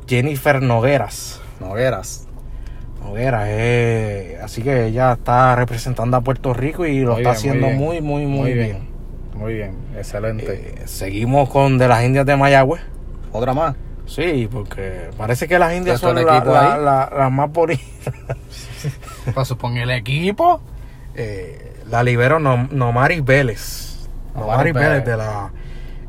Jennifer 0.08 0.62
Nogueras. 0.62 1.40
Nogueras. 1.60 2.26
Nogueras, 3.02 3.44
eh, 3.48 4.38
así 4.42 4.62
que 4.62 4.86
ella 4.86 5.12
está 5.12 5.54
representando 5.54 6.16
a 6.16 6.20
Puerto 6.22 6.52
Rico 6.52 6.84
y 6.86 7.00
lo 7.00 7.12
Muy 7.12 7.20
está 7.22 7.30
bien, 7.30 7.36
haciendo 7.36 7.66
muy 7.68 7.76
muy, 7.76 7.92
bien. 8.00 8.04
muy, 8.04 8.26
muy, 8.26 8.40
Muy 8.40 8.52
bien. 8.52 8.66
bien. 8.66 8.88
Muy 9.34 9.54
bien. 9.54 9.76
Excelente. 9.96 10.52
Eh, 10.82 10.82
seguimos 10.86 11.48
con 11.48 11.78
de 11.78 11.88
las 11.88 12.02
Indias 12.04 12.26
de 12.26 12.36
Mayagüez. 12.36 12.80
Otra 13.32 13.54
más. 13.54 13.76
Sí, 14.06 14.48
porque 14.50 15.10
parece 15.16 15.46
que 15.46 15.58
las 15.58 15.72
Indias 15.74 16.00
¿Ya 16.00 16.08
está 16.08 16.08
son 16.08 16.18
el 16.18 16.26
la- 16.26 16.44
la- 16.44 16.78
la- 16.78 17.12
las 17.16 17.30
más 17.32 17.52
bonitas. 17.52 17.84
Para 19.34 19.44
suponer 19.44 19.84
el 19.84 19.90
equipo. 19.90 20.60
Eh, 21.14 21.74
la 21.90 22.02
libero 22.02 22.38
Nom- 22.38 22.70
Nomaris 22.70 23.24
Vélez. 23.24 23.95
Vélez 24.36 24.72
Vélez. 24.74 25.04
de 25.04 25.16
la 25.16 25.50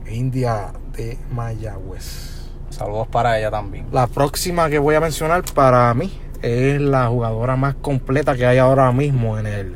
India 0.09 0.71
de 0.93 1.17
Mayagüez. 1.31 2.49
Saludos 2.69 3.07
para 3.07 3.37
ella 3.39 3.49
también. 3.51 3.87
La 3.91 4.07
próxima 4.07 4.69
que 4.69 4.79
voy 4.79 4.95
a 4.95 4.99
mencionar 4.99 5.43
para 5.53 5.93
mí 5.93 6.11
es 6.41 6.79
la 6.81 7.07
jugadora 7.07 7.55
más 7.55 7.75
completa 7.75 8.35
que 8.35 8.45
hay 8.45 8.57
ahora 8.59 8.91
mismo 8.91 9.39
en 9.39 9.47
el, 9.47 9.75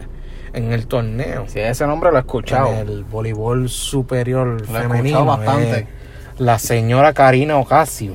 en 0.54 0.72
el 0.74 0.88
torneo. 0.88 1.45
Si 1.47 1.60
ese 1.60 1.88
nombre 1.88 2.12
lo 2.12 2.18
he 2.18 2.22
escuchado. 2.22 2.68
En 2.68 2.78
el 2.88 3.04
voleibol 3.04 3.70
superior 3.70 4.47
Lo 4.47 4.78
he 4.78 4.82
femenino. 4.82 5.20
escuchado 5.20 5.26
bastante. 5.26 5.80
es 5.80 6.39
La 6.39 6.60
señora 6.60 7.14
Karina 7.14 7.58
Ocasio. 7.58 8.14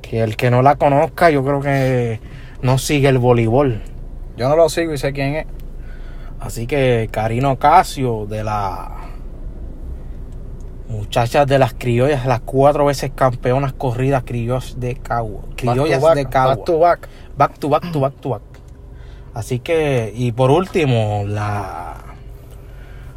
Que 0.00 0.20
el 0.22 0.36
que 0.36 0.50
no 0.50 0.62
la 0.62 0.76
conozca, 0.76 1.30
yo 1.30 1.44
creo 1.44 1.60
que 1.60 2.20
no 2.62 2.78
sigue 2.78 3.08
el 3.08 3.18
voleibol. 3.18 3.82
Yo 4.36 4.48
no 4.48 4.56
lo 4.56 4.68
sigo 4.68 4.92
y 4.94 4.98
sé 4.98 5.12
quién 5.12 5.34
es. 5.36 5.46
Así 6.40 6.66
que 6.66 7.08
Karina 7.12 7.50
Ocasio 7.52 8.26
de 8.26 8.42
la 8.44 8.90
muchachas 10.92 11.46
de 11.46 11.58
las 11.58 11.74
criollas, 11.74 12.26
las 12.26 12.40
cuatro 12.40 12.84
veces 12.84 13.10
campeonas 13.14 13.72
corridas 13.72 14.22
criollas 14.24 14.78
de 14.78 14.94
Cagua. 14.96 15.42
Criollas 15.56 16.00
Back 16.00 16.14
de 16.14 16.26
Cagua. 16.26 16.54
Back 16.56 16.64
to 16.64 16.78
back. 16.78 17.08
Back 17.36 17.58
to 17.58 17.68
back 17.68 17.92
to 17.92 18.00
back 18.00 18.14
to 18.20 18.28
back. 18.30 18.42
Así 19.34 19.58
que, 19.58 20.12
y 20.14 20.32
por 20.32 20.50
último, 20.50 21.24
la 21.26 21.96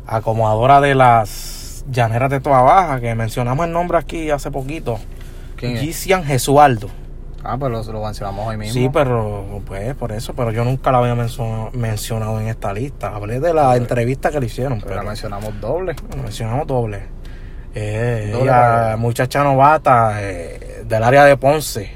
acomodadora 0.07 0.81
de 0.81 0.95
las 0.95 1.83
llaneras 1.91 2.29
de 2.29 2.39
Toa 2.39 2.61
Baja, 2.61 2.99
que 2.99 3.13
mencionamos 3.15 3.65
el 3.65 3.71
nombre 3.73 3.97
aquí 3.97 4.29
hace 4.31 4.51
poquito. 4.51 4.97
Gisian 5.57 6.23
Jesualdo. 6.23 6.89
Ah, 7.43 7.57
pues 7.59 7.71
lo, 7.71 7.83
lo 7.93 8.03
mencionamos 8.03 8.47
hoy 8.47 8.57
mismo. 8.57 8.73
Sí, 8.73 8.89
pero 8.91 9.61
pues 9.65 9.93
por 9.95 10.11
eso, 10.11 10.33
pero 10.33 10.51
yo 10.51 10.63
nunca 10.63 10.91
la 10.91 10.97
había 10.99 11.13
mencio- 11.15 11.69
mencionado 11.73 12.39
en 12.41 12.47
esta 12.47 12.73
lista. 12.73 13.15
Hablé 13.15 13.39
de 13.39 13.53
la 13.53 13.75
entrevista 13.75 14.31
que 14.31 14.39
le 14.39 14.47
hicieron, 14.47 14.79
Pero 14.79 14.87
pero 14.89 15.03
la 15.03 15.07
mencionamos 15.09 15.59
doble. 15.61 15.95
lo 16.15 16.23
mencionamos 16.23 16.65
doble. 16.65 17.03
Eh, 17.75 18.33
para- 18.39 18.95
muchacha 18.97 19.43
novata 19.43 20.17
eh, 20.21 20.83
del 20.85 21.03
área 21.03 21.25
de 21.25 21.35
Ponce. 21.37 21.91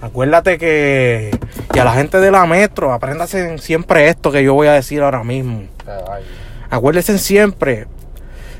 Acuérdate 0.00 0.58
que, 0.58 1.36
que 1.72 1.80
a 1.80 1.84
la 1.84 1.92
gente 1.92 2.20
de 2.20 2.30
la 2.30 2.46
metro, 2.46 2.92
apréndase 2.92 3.58
siempre 3.58 4.08
esto 4.08 4.30
que 4.30 4.44
yo 4.44 4.54
voy 4.54 4.68
a 4.68 4.72
decir 4.74 5.02
ahora 5.02 5.24
mismo. 5.24 5.64
Ay, 5.86 6.22
Acuérdense 6.70 7.18
siempre, 7.18 7.86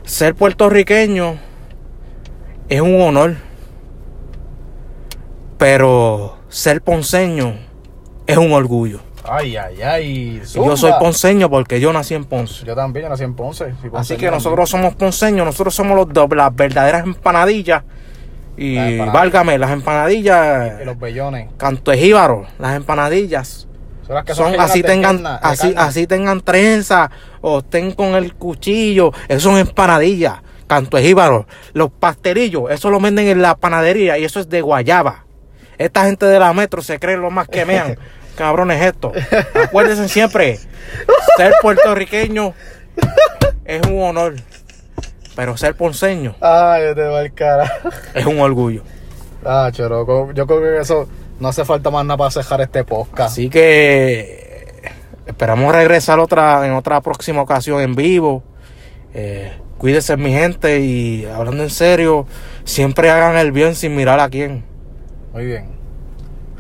ser 0.04 0.34
puertorriqueño 0.34 1.38
es 2.68 2.80
un 2.80 3.00
honor. 3.00 3.36
Pero 5.58 6.38
ser 6.48 6.82
ponceño 6.82 7.54
es 8.26 8.36
un 8.36 8.52
orgullo. 8.52 9.00
Ay, 9.30 9.56
ay. 9.56 9.82
ay. 9.82 10.04
Y 10.10 10.38
yo 10.40 10.44
Zumba. 10.46 10.76
soy 10.76 10.92
ponceño 10.98 11.48
porque 11.50 11.80
yo 11.80 11.92
nací 11.92 12.14
en 12.14 12.24
Ponce. 12.24 12.64
Yo 12.64 12.74
también, 12.74 13.04
yo 13.04 13.08
nací 13.10 13.24
en 13.24 13.34
Ponce. 13.34 13.74
Así 13.94 14.16
que 14.16 14.30
nosotros 14.30 14.68
somos 14.70 14.94
ponceños, 14.94 15.44
nosotros 15.46 15.74
somos 15.74 15.96
los 15.96 16.08
dos, 16.12 16.28
las 16.34 16.54
verdaderas 16.54 17.04
empanadillas 17.04 17.82
Y 18.56 18.74
Las 18.74 18.84
empanadillas. 18.90 19.12
válgame, 19.12 19.58
las 19.58 19.70
empanadillas, 19.70 20.80
Y 20.82 20.84
los 20.84 20.98
bellones. 20.98 21.48
canto 21.56 21.90
de 21.90 21.98
jíbaro, 21.98 22.46
las 22.58 22.76
empanadillas. 22.76 23.68
Son 24.06 24.14
las 24.14 24.24
que 24.24 24.34
son 24.34 24.46
rellenas 24.46 24.70
así 24.70 24.82
tengan 24.82 25.26
así 25.26 25.74
así 25.76 26.06
tengan 26.06 26.40
trenza 26.40 27.10
o 27.42 27.58
estén 27.58 27.92
con 27.92 28.14
el 28.14 28.34
cuchillo 28.34 29.12
eso 29.28 29.50
son 29.50 29.58
empanadillas 29.58 30.36
canto 30.66 30.96
de 30.96 31.02
jíbaro 31.02 31.46
los 31.74 31.90
pastelillos 31.90 32.70
eso 32.70 32.88
lo 32.90 33.00
venden 33.00 33.26
en 33.28 33.42
la 33.42 33.54
panadería 33.56 34.16
y 34.16 34.24
eso 34.24 34.40
es 34.40 34.48
de 34.48 34.62
guayaba 34.62 35.26
esta 35.76 36.06
gente 36.06 36.24
de 36.24 36.38
la 36.38 36.54
metro 36.54 36.80
se 36.80 36.98
cree 36.98 37.18
lo 37.18 37.30
más 37.30 37.48
que 37.48 37.66
mean 37.66 37.98
cabrones 38.38 38.80
esto 38.82 39.12
acuérdense 39.64 40.08
siempre 40.08 40.58
ser 41.36 41.52
puertorriqueño 41.60 42.54
es 43.64 43.86
un 43.86 44.00
honor 44.02 44.36
pero 45.36 45.56
ser 45.56 45.74
ponceño 45.74 46.34
Ay, 46.40 46.84
yo 46.86 46.94
te 46.94 47.02
va 47.02 47.20
el 47.22 47.32
cara. 47.34 47.70
es 48.14 48.24
un 48.26 48.40
orgullo 48.40 48.82
Ah, 49.44 49.70
choroco. 49.72 50.32
Yo 50.32 50.46
creo 50.48 50.60
que 50.60 50.80
eso 50.80 51.08
no 51.38 51.48
hace 51.48 51.64
falta 51.64 51.90
más 51.90 52.04
nada 52.04 52.18
para 52.18 52.30
cejar 52.32 52.60
este 52.60 52.82
podcast. 52.82 53.30
Así 53.32 53.48
que 53.48 54.72
esperamos 55.26 55.72
regresar 55.72 56.18
otra 56.18 56.66
en 56.66 56.72
otra 56.72 57.00
próxima 57.00 57.40
ocasión 57.40 57.80
en 57.80 57.94
vivo. 57.94 58.42
Eh, 59.14 59.52
cuídense 59.78 60.16
mi 60.16 60.32
gente 60.32 60.80
y 60.80 61.24
hablando 61.26 61.62
en 61.62 61.70
serio, 61.70 62.26
siempre 62.64 63.10
hagan 63.10 63.36
el 63.36 63.52
bien 63.52 63.76
sin 63.76 63.94
mirar 63.94 64.18
a 64.18 64.28
quién. 64.28 64.64
Muy 65.32 65.46
bien. 65.46 65.68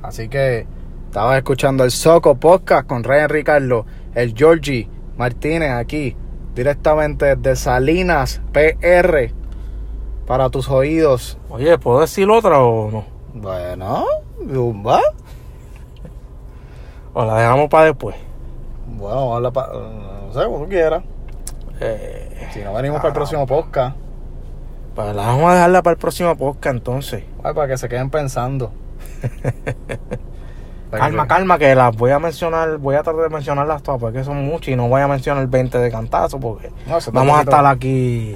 Así 0.00 0.28
que 0.28 0.64
estaba 1.08 1.36
escuchando 1.38 1.84
el 1.84 1.90
Soco 1.90 2.34
Podcast 2.36 2.86
con 2.86 3.02
Ryan 3.02 3.28
Ricardo, 3.30 3.86
el 4.14 4.34
Georgie 4.36 4.88
Martínez 5.16 5.70
aquí, 5.72 6.16
directamente 6.54 7.34
desde 7.36 7.56
Salinas, 7.56 8.40
PR, 8.52 9.32
para 10.26 10.50
tus 10.50 10.68
oídos. 10.68 11.38
Oye, 11.48 11.78
¿puedo 11.78 12.00
decir 12.00 12.28
otra 12.30 12.60
o 12.60 12.90
no? 12.90 13.04
Bueno, 13.34 14.04
zumba. 14.52 15.00
O 17.14 17.24
la 17.24 17.36
dejamos 17.38 17.68
para 17.68 17.86
después. 17.86 18.14
Bueno, 18.86 19.34
habla 19.34 19.50
pa- 19.50 19.70
no 19.72 20.32
sé, 20.32 20.44
como 20.44 20.66
quieras. 20.68 21.02
Eh, 21.80 22.48
Si 22.52 22.60
no 22.60 22.72
venimos 22.74 22.98
para 22.98 23.08
el 23.08 23.14
próximo 23.14 23.46
podcast, 23.46 23.96
pues 24.94 25.14
la 25.14 25.26
vamos 25.26 25.50
a 25.50 25.54
dejarla 25.54 25.82
para 25.82 25.92
el 25.92 25.98
próximo 25.98 26.36
podcast 26.36 26.74
entonces. 26.76 27.24
ay, 27.42 27.54
para 27.54 27.66
que 27.68 27.78
se 27.78 27.88
queden 27.88 28.10
pensando. 28.10 28.70
Calma, 30.90 31.22
que- 31.24 31.28
calma, 31.28 31.58
que 31.58 31.74
las 31.74 31.96
voy 31.96 32.10
a 32.12 32.18
mencionar, 32.18 32.78
voy 32.78 32.94
a 32.96 33.02
tratar 33.02 33.22
de 33.22 33.28
mencionarlas 33.28 33.82
todas 33.82 34.00
porque 34.00 34.24
son 34.24 34.44
muchas 34.44 34.68
y 34.68 34.76
no 34.76 34.88
voy 34.88 35.00
a 35.02 35.08
mencionar 35.08 35.42
el 35.42 35.48
20 35.48 35.78
de 35.78 35.90
cantazo 35.90 36.40
porque 36.40 36.70
No, 36.86 36.98
vamos 37.12 37.38
a 37.38 37.42
estar 37.42 37.66
aquí 37.66 38.34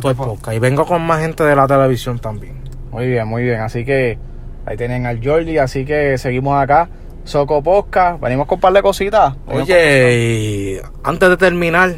todo 0.00 0.10
el 0.12 0.16
podcast. 0.16 0.52
Y 0.56 0.58
vengo 0.58 0.86
con 0.86 1.02
más 1.02 1.20
gente 1.20 1.44
de 1.44 1.54
la 1.54 1.66
televisión 1.66 2.18
también. 2.18 2.58
Muy 2.90 3.06
bien, 3.06 3.26
muy 3.28 3.42
bien. 3.42 3.60
Así 3.60 3.84
que 3.84 4.18
ahí 4.66 4.76
tienen 4.76 5.04
al 5.06 5.20
Georgie, 5.20 5.60
así 5.60 5.84
que 5.84 6.16
seguimos 6.18 6.60
acá. 6.60 6.88
Soco 7.24 7.62
Podcast, 7.62 8.18
venimos 8.20 8.46
con 8.46 8.56
un 8.56 8.60
par 8.62 8.72
de 8.72 8.80
cositas. 8.82 9.34
Oye, 9.46 10.80
antes 11.04 11.28
de 11.28 11.36
terminar, 11.36 11.94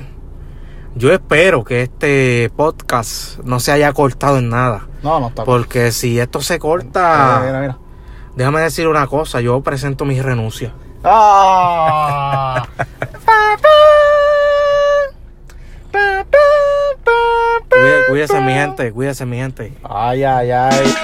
yo 0.96 1.12
espero 1.12 1.62
que 1.64 1.82
este 1.82 2.50
podcast 2.56 3.38
no 3.44 3.60
se 3.60 3.72
haya 3.72 3.92
cortado 3.92 4.38
en 4.38 4.48
nada. 4.48 4.88
No, 5.02 5.20
no 5.20 5.28
está 5.28 5.44
Porque 5.44 5.92
si 5.92 6.18
esto 6.18 6.40
se 6.40 6.54
Mira, 6.54 6.60
corta, 6.60 7.42
mira, 7.46 7.60
mira. 7.60 7.78
Déjame 8.36 8.60
decir 8.60 8.88
una 8.88 9.06
cosa, 9.06 9.40
yo 9.40 9.60
presento 9.60 10.04
mi 10.04 10.20
renuncia. 10.20 10.72
¡Ah! 11.04 12.66
Cuídese 18.08 18.40
mi 18.40 18.52
gente, 18.52 18.92
cuídese 18.92 19.26
mi 19.26 19.36
gente. 19.38 19.72
Ay, 19.82 20.22
ay, 20.24 20.50
ay. 20.50 20.94